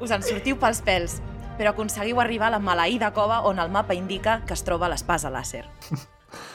Us 0.00 0.12
en 0.12 0.22
sortiu 0.24 0.58
pels 0.60 0.80
pèls, 0.84 1.18
però 1.56 1.72
aconseguiu 1.72 2.20
arribar 2.20 2.48
a 2.48 2.56
la 2.56 2.60
maleïda 2.60 3.12
cova 3.16 3.42
on 3.48 3.58
el 3.60 3.72
mapa 3.72 3.96
indica 3.96 4.40
que 4.46 4.56
es 4.56 4.64
troba 4.64 4.88
l'espasa 4.92 5.32
làser. 5.32 5.64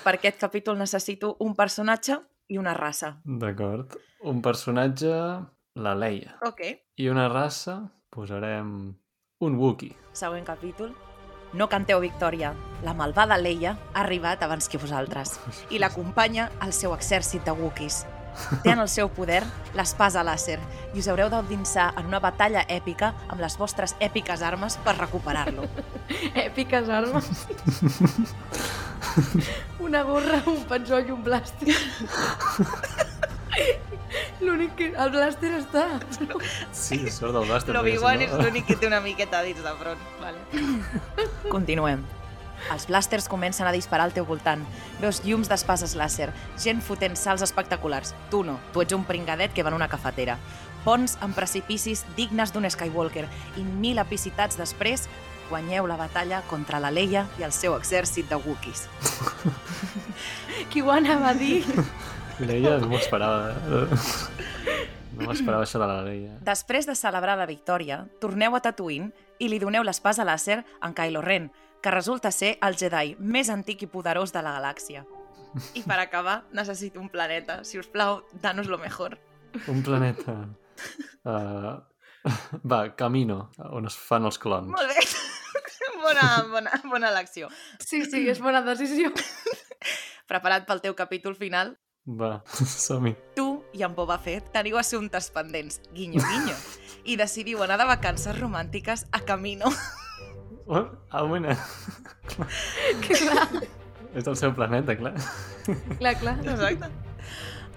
Per 0.06 0.14
aquest 0.16 0.40
capítol 0.42 0.78
necessito 0.80 1.36
un 1.46 1.56
personatge 1.58 2.20
i 2.50 2.58
una 2.62 2.74
raça. 2.78 3.16
D'acord. 3.26 3.98
Un 4.26 4.42
personatge, 4.42 5.12
la 5.76 5.96
Leia. 5.98 6.38
Ok. 6.46 6.62
I 6.98 7.10
una 7.10 7.28
raça, 7.30 7.82
posarem 8.10 8.70
un 9.46 9.58
Wookiee. 9.60 9.98
Següent 10.14 10.46
capítol. 10.48 10.94
No 11.56 11.70
canteu 11.72 12.02
victòria. 12.04 12.52
La 12.84 12.94
malvada 12.94 13.38
Leia 13.40 13.78
ha 13.94 14.02
arribat 14.02 14.42
abans 14.44 14.68
que 14.68 14.78
vosaltres 14.78 15.38
i 15.72 15.80
l'acompanya 15.80 16.50
el 16.66 16.74
seu 16.76 16.92
exèrcit 16.94 17.46
de 17.48 17.54
Wookiees. 17.56 18.02
Té 18.66 18.74
en 18.74 18.82
el 18.84 18.90
seu 18.92 19.08
poder 19.16 19.40
l'espasa 19.78 20.26
làser 20.28 20.58
i 20.92 21.00
us 21.00 21.08
haureu 21.08 21.30
d'endinsar 21.32 21.94
en 21.96 22.12
una 22.12 22.20
batalla 22.20 22.66
èpica 22.68 23.14
amb 23.30 23.40
les 23.40 23.56
vostres 23.56 23.96
èpiques 24.04 24.44
armes 24.44 24.76
per 24.84 24.98
recuperar-lo. 25.00 25.70
Èpiques 26.48 26.92
armes. 26.92 27.48
Una 29.86 30.04
gorra, 30.04 30.44
un 30.52 30.68
penjoll 30.68 31.08
i 31.08 31.16
un 31.16 31.24
blàster. 31.24 31.72
L'únic 34.42 34.76
que... 34.80 34.92
El 34.92 35.14
blàster 35.14 35.52
està. 35.60 35.86
Sí, 36.72 37.00
sort 37.12 37.36
del 37.36 37.48
bàster. 37.50 37.74
L'Obi-Wan 37.76 38.26
és 38.26 38.36
l'únic 38.40 38.68
que 38.70 38.78
té 38.80 38.90
una 38.90 39.02
miqueta 39.04 39.42
dins 39.46 39.64
de 39.64 39.74
front. 39.80 40.06
Vale. 40.22 40.40
Continuem. 41.50 42.06
Els 42.74 42.88
blàsters 42.90 43.28
comencen 43.30 43.68
a 43.68 43.74
disparar 43.76 44.08
al 44.08 44.14
teu 44.16 44.26
voltant. 44.26 44.64
Veus 45.02 45.22
llums 45.26 45.50
d'espases 45.52 45.94
làser, 46.00 46.32
gent 46.62 46.82
fotent 46.82 47.18
salts 47.20 47.44
espectaculars. 47.46 48.16
Tu 48.32 48.42
no, 48.48 48.58
tu 48.74 48.82
ets 48.82 48.96
un 48.96 49.06
pringadet 49.06 49.54
que 49.54 49.66
va 49.66 49.74
en 49.74 49.78
una 49.78 49.90
cafetera. 49.92 50.38
Ponts 50.86 51.18
amb 51.26 51.38
precipicis 51.38 52.04
dignes 52.18 52.54
d'un 52.54 52.68
Skywalker 52.70 53.26
i 53.58 53.64
mil 53.66 54.02
epicitats 54.02 54.58
després 54.58 55.08
guanyeu 55.50 55.86
la 55.86 55.98
batalla 55.98 56.42
contra 56.50 56.80
la 56.82 56.92
Leia 56.94 57.26
i 57.40 57.46
el 57.46 57.54
seu 57.54 57.76
exèrcit 57.78 58.30
de 58.30 58.38
Wookiees. 58.42 58.88
Qui 60.72 60.82
ho 60.82 60.92
anava 60.94 61.30
a 61.34 61.38
dir? 61.38 61.62
Leia 62.40 62.78
no 62.82 62.90
m'ho 62.92 63.00
esperava. 63.00 63.52
eh? 63.52 63.86
No 65.16 65.30
m'esperava 65.30 65.64
això 65.64 65.80
de 65.80 65.86
la 65.88 66.02
Leia. 66.04 66.34
Després 66.44 66.84
de 66.90 66.94
celebrar 67.00 67.38
la 67.40 67.46
victòria, 67.48 68.02
torneu 68.20 68.58
a 68.58 68.60
Tatooine 68.60 69.14
i 69.40 69.48
li 69.48 69.62
doneu 69.64 69.86
l'espasa 69.88 70.26
làser 70.28 70.58
a 70.60 70.90
en 70.90 70.96
Kylo 70.98 71.22
Ren, 71.24 71.46
que 71.80 71.94
resulta 71.94 72.34
ser 72.36 72.58
el 72.60 72.76
Jedi 72.76 73.16
més 73.20 73.48
antic 73.54 73.86
i 73.86 73.88
poderós 73.88 74.34
de 74.36 74.42
la 74.44 74.58
galàxia. 74.58 75.06
I 75.80 75.86
per 75.88 76.02
acabar, 76.04 76.42
necessito 76.52 77.00
un 77.00 77.08
planeta. 77.08 77.62
Si 77.64 77.80
us 77.80 77.88
plau, 77.88 78.26
danos 78.44 78.68
lo 78.68 78.78
mejor. 78.78 79.18
Un 79.68 79.84
planeta. 79.84 80.36
Uh, 81.26 81.80
va, 82.70 82.82
Camino, 83.00 83.48
on 83.72 83.88
es 83.88 83.96
fan 83.98 84.28
els 84.28 84.36
clons. 84.38 84.68
Molt 84.70 84.92
bé. 84.92 85.06
bona, 86.04 86.26
bona, 86.52 86.74
bona 86.92 87.10
elecció. 87.10 87.48
Sí, 87.80 88.04
sí, 88.06 88.26
és 88.30 88.42
bona 88.44 88.62
decisió. 88.68 89.10
Preparat 90.30 90.68
pel 90.68 90.84
teu 90.84 90.94
capítol 91.00 91.34
final? 91.40 91.78
Va, 92.06 92.44
som-hi. 92.86 93.16
Tu 93.36 93.46
i 93.74 93.84
en 93.84 93.96
Boba 93.98 94.18
Fett 94.22 94.52
teniu 94.54 94.78
assumptes 94.78 95.32
pendents, 95.34 95.82
guinyo, 95.96 96.22
guinyo, 96.22 96.58
i 97.06 97.18
decidiu 97.18 97.64
anar 97.66 97.80
de 97.82 97.88
vacances 97.90 98.38
romàntiques 98.40 99.08
a 99.12 99.22
Camino. 99.26 99.72
Oh, 100.68 100.82
ah, 101.12 101.22
bueno. 101.22 101.50
clar, 103.06 103.44
És 104.18 104.26
el 104.26 104.34
seu 104.36 104.50
planeta, 104.58 104.96
clar. 104.98 105.12
clar, 106.00 106.16
clar. 106.18 106.34
Exacte. 106.42 106.90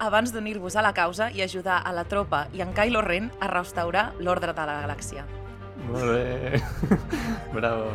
Abans 0.01 0.33
d'unir-vos 0.33 0.73
a 0.73 0.87
la 0.87 0.95
causa 0.97 1.29
i 1.29 1.43
ajudar 1.45 1.83
a 1.85 1.93
la 1.93 2.07
tropa 2.09 2.47
i 2.57 2.65
en 2.65 2.73
Kylo 2.73 3.03
Ren 3.05 3.29
a 3.45 3.51
restaurar 3.53 4.15
l'ordre 4.25 4.57
de 4.57 4.65
la 4.71 4.79
galàxia. 4.87 5.27
Molt 5.91 6.15
bé. 6.15 6.63
Bravo. 7.53 7.93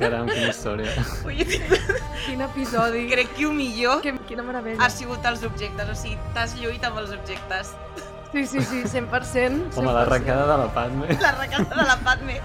Caram, 0.00 0.26
quina 0.30 0.48
història. 0.50 0.90
Ui, 1.28 1.44
Quin 2.26 2.40
episodi. 2.46 3.06
crec 3.10 3.34
que 3.36 3.44
el 3.44 3.52
millor 3.56 4.00
Que, 4.02 4.14
quina 4.28 4.42
meravella. 4.42 4.80
ha 4.84 4.90
sigut 4.90 5.24
els 5.28 5.42
objectes, 5.44 5.88
o 5.88 5.94
sigui, 5.94 6.18
t'has 6.34 6.54
lluit 6.60 6.84
amb 6.88 6.98
els 7.02 7.10
objectes. 7.16 7.74
Sí, 8.32 8.46
sí, 8.46 8.60
sí, 8.62 8.82
100%. 8.86 9.10
100%. 9.10 9.78
Home, 9.80 9.92
l'arrencada 9.92 10.44
de 10.52 10.58
la 10.62 10.68
Padme. 10.74 11.16
La 11.20 11.32
recada 11.32 11.74
de 11.82 11.86
la 11.88 11.96
Padme. 12.04 12.40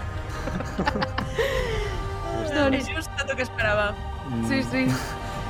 Doncs- 2.55 2.77
És 2.79 2.87
just 2.89 3.09
tot 3.17 3.29
el 3.29 3.35
que 3.37 3.43
esperava. 3.43 3.93
Sí, 4.49 4.61
sí. 4.71 4.85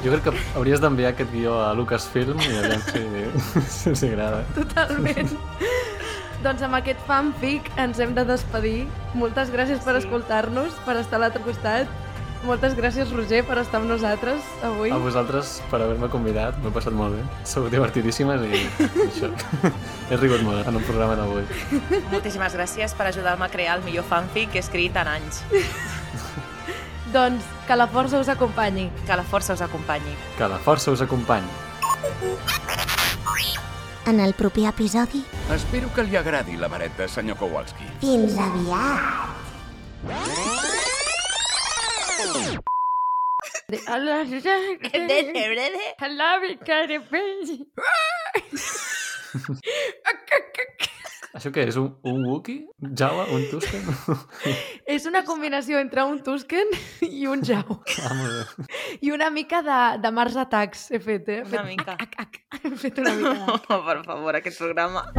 Jo 0.03 0.11
crec 0.11 0.23
que 0.27 0.33
hauries 0.59 0.81
d'enviar 0.83 1.13
aquest 1.13 1.31
guió 1.31 1.55
a 1.63 1.71
Lucasfilm 1.73 2.39
i 2.43 2.49
aviam 2.59 2.81
si, 2.91 3.03
si 3.71 3.89
els 3.93 4.03
agrada. 4.09 4.43
Totalment. 4.57 5.31
Doncs 6.45 6.61
amb 6.65 6.77
aquest 6.77 7.01
fanfic 7.09 7.67
ens 7.81 7.99
hem 7.99 8.13
de 8.15 8.23
despedir. 8.29 8.85
Moltes 9.17 9.49
gràcies 9.53 9.81
per 9.83 9.95
Sí. 9.97 10.05
escoltar-nos, 10.05 10.73
per 10.85 10.97
estar 10.97 11.17
a 11.17 11.19
l'altre 11.25 11.41
costat. 11.41 11.87
Moltes 12.45 12.75
gràcies, 12.77 13.09
Roger, 13.09 13.43
per 13.43 13.57
estar 13.57 13.79
amb 13.81 13.89
nosaltres 13.89 14.41
avui. 14.63 14.91
A 14.91 14.97
vosaltres 15.01 15.63
per 15.71 15.81
haver-me 15.81 16.07
convidat, 16.13 16.57
m'he 16.61 16.69
passat 16.69 16.93
molt 16.93 17.15
bé. 17.15 17.23
Sou 17.43 17.65
divertidíssimes 17.69 18.39
i 18.45 18.67
això. 19.07 19.31
He 20.11 20.17
rigut 20.17 20.43
molt 20.45 20.67
en 20.67 20.75
el 20.75 20.83
programa 20.83 21.15
d'avui. 21.17 21.41
Moltíssimes 22.11 22.53
gràcies 22.53 22.93
per 22.93 23.07
ajudar-me 23.07 23.45
a 23.45 23.49
crear 23.49 23.79
el 23.79 23.83
millor 23.83 24.03
fanfic 24.05 24.51
que 24.51 24.59
he 24.59 24.61
escrit 24.61 24.95
en 24.95 25.07
anys. 25.07 25.41
Doncs 27.15 27.43
que 27.65 27.75
la 27.75 27.87
força 27.87 28.19
us 28.19 28.29
acompanyi. 28.29 28.91
Que 29.07 29.15
la 29.17 29.23
força 29.23 29.53
us 29.53 29.61
acompanyi. 29.61 30.13
Que 30.37 30.47
la 30.47 30.57
força 30.59 30.91
us 30.91 31.01
acompanyi. 31.01 31.49
En 34.07 34.19
el 34.19 34.33
proper 34.33 34.65
episodi, 34.69 35.23
Espero 35.49 35.89
que 35.93 36.03
li 36.05 36.15
agradi 36.15 36.57
la 36.57 36.67
vareta, 36.67 37.07
senyor 37.07 37.37
Kowalski. 37.37 37.85
fins 38.01 38.37
aviat! 38.37 40.05
Això 51.35 51.49
què 51.51 51.65
és? 51.67 51.75
Un, 51.75 51.89
un 52.07 52.21
Wookie? 52.29 52.61
Jawa? 52.95 53.25
Un 53.35 53.43
Tusken? 53.51 53.83
És 54.95 55.03
una 55.09 55.25
combinació 55.27 55.81
entre 55.83 56.05
un 56.07 56.21
Tusken 56.23 56.71
i 57.03 57.25
un 57.27 57.43
Jau. 57.43 57.75
ah, 58.07 58.13
molt 58.15 58.55
bé. 58.61 58.67
I 59.03 59.11
una 59.11 59.27
mica 59.35 59.59
de, 59.65 59.79
de 59.99 60.11
Mars 60.15 60.37
Attacks 60.39 60.87
he 60.95 61.01
fet, 61.03 61.27
eh? 61.27 61.41
He 61.43 61.49
Una 61.49 61.65
fet, 61.65 61.67
mica. 61.73 61.97
Ac, 61.99 62.15
ac, 62.23 62.39
ac. 62.55 62.61
He 62.71 62.75
fet 62.87 63.03
una 63.03 63.13
mica. 63.19 63.59
Oh, 63.67 63.81
per 63.89 63.99
favor, 64.07 64.39
aquest 64.39 64.63
programa. 64.63 65.09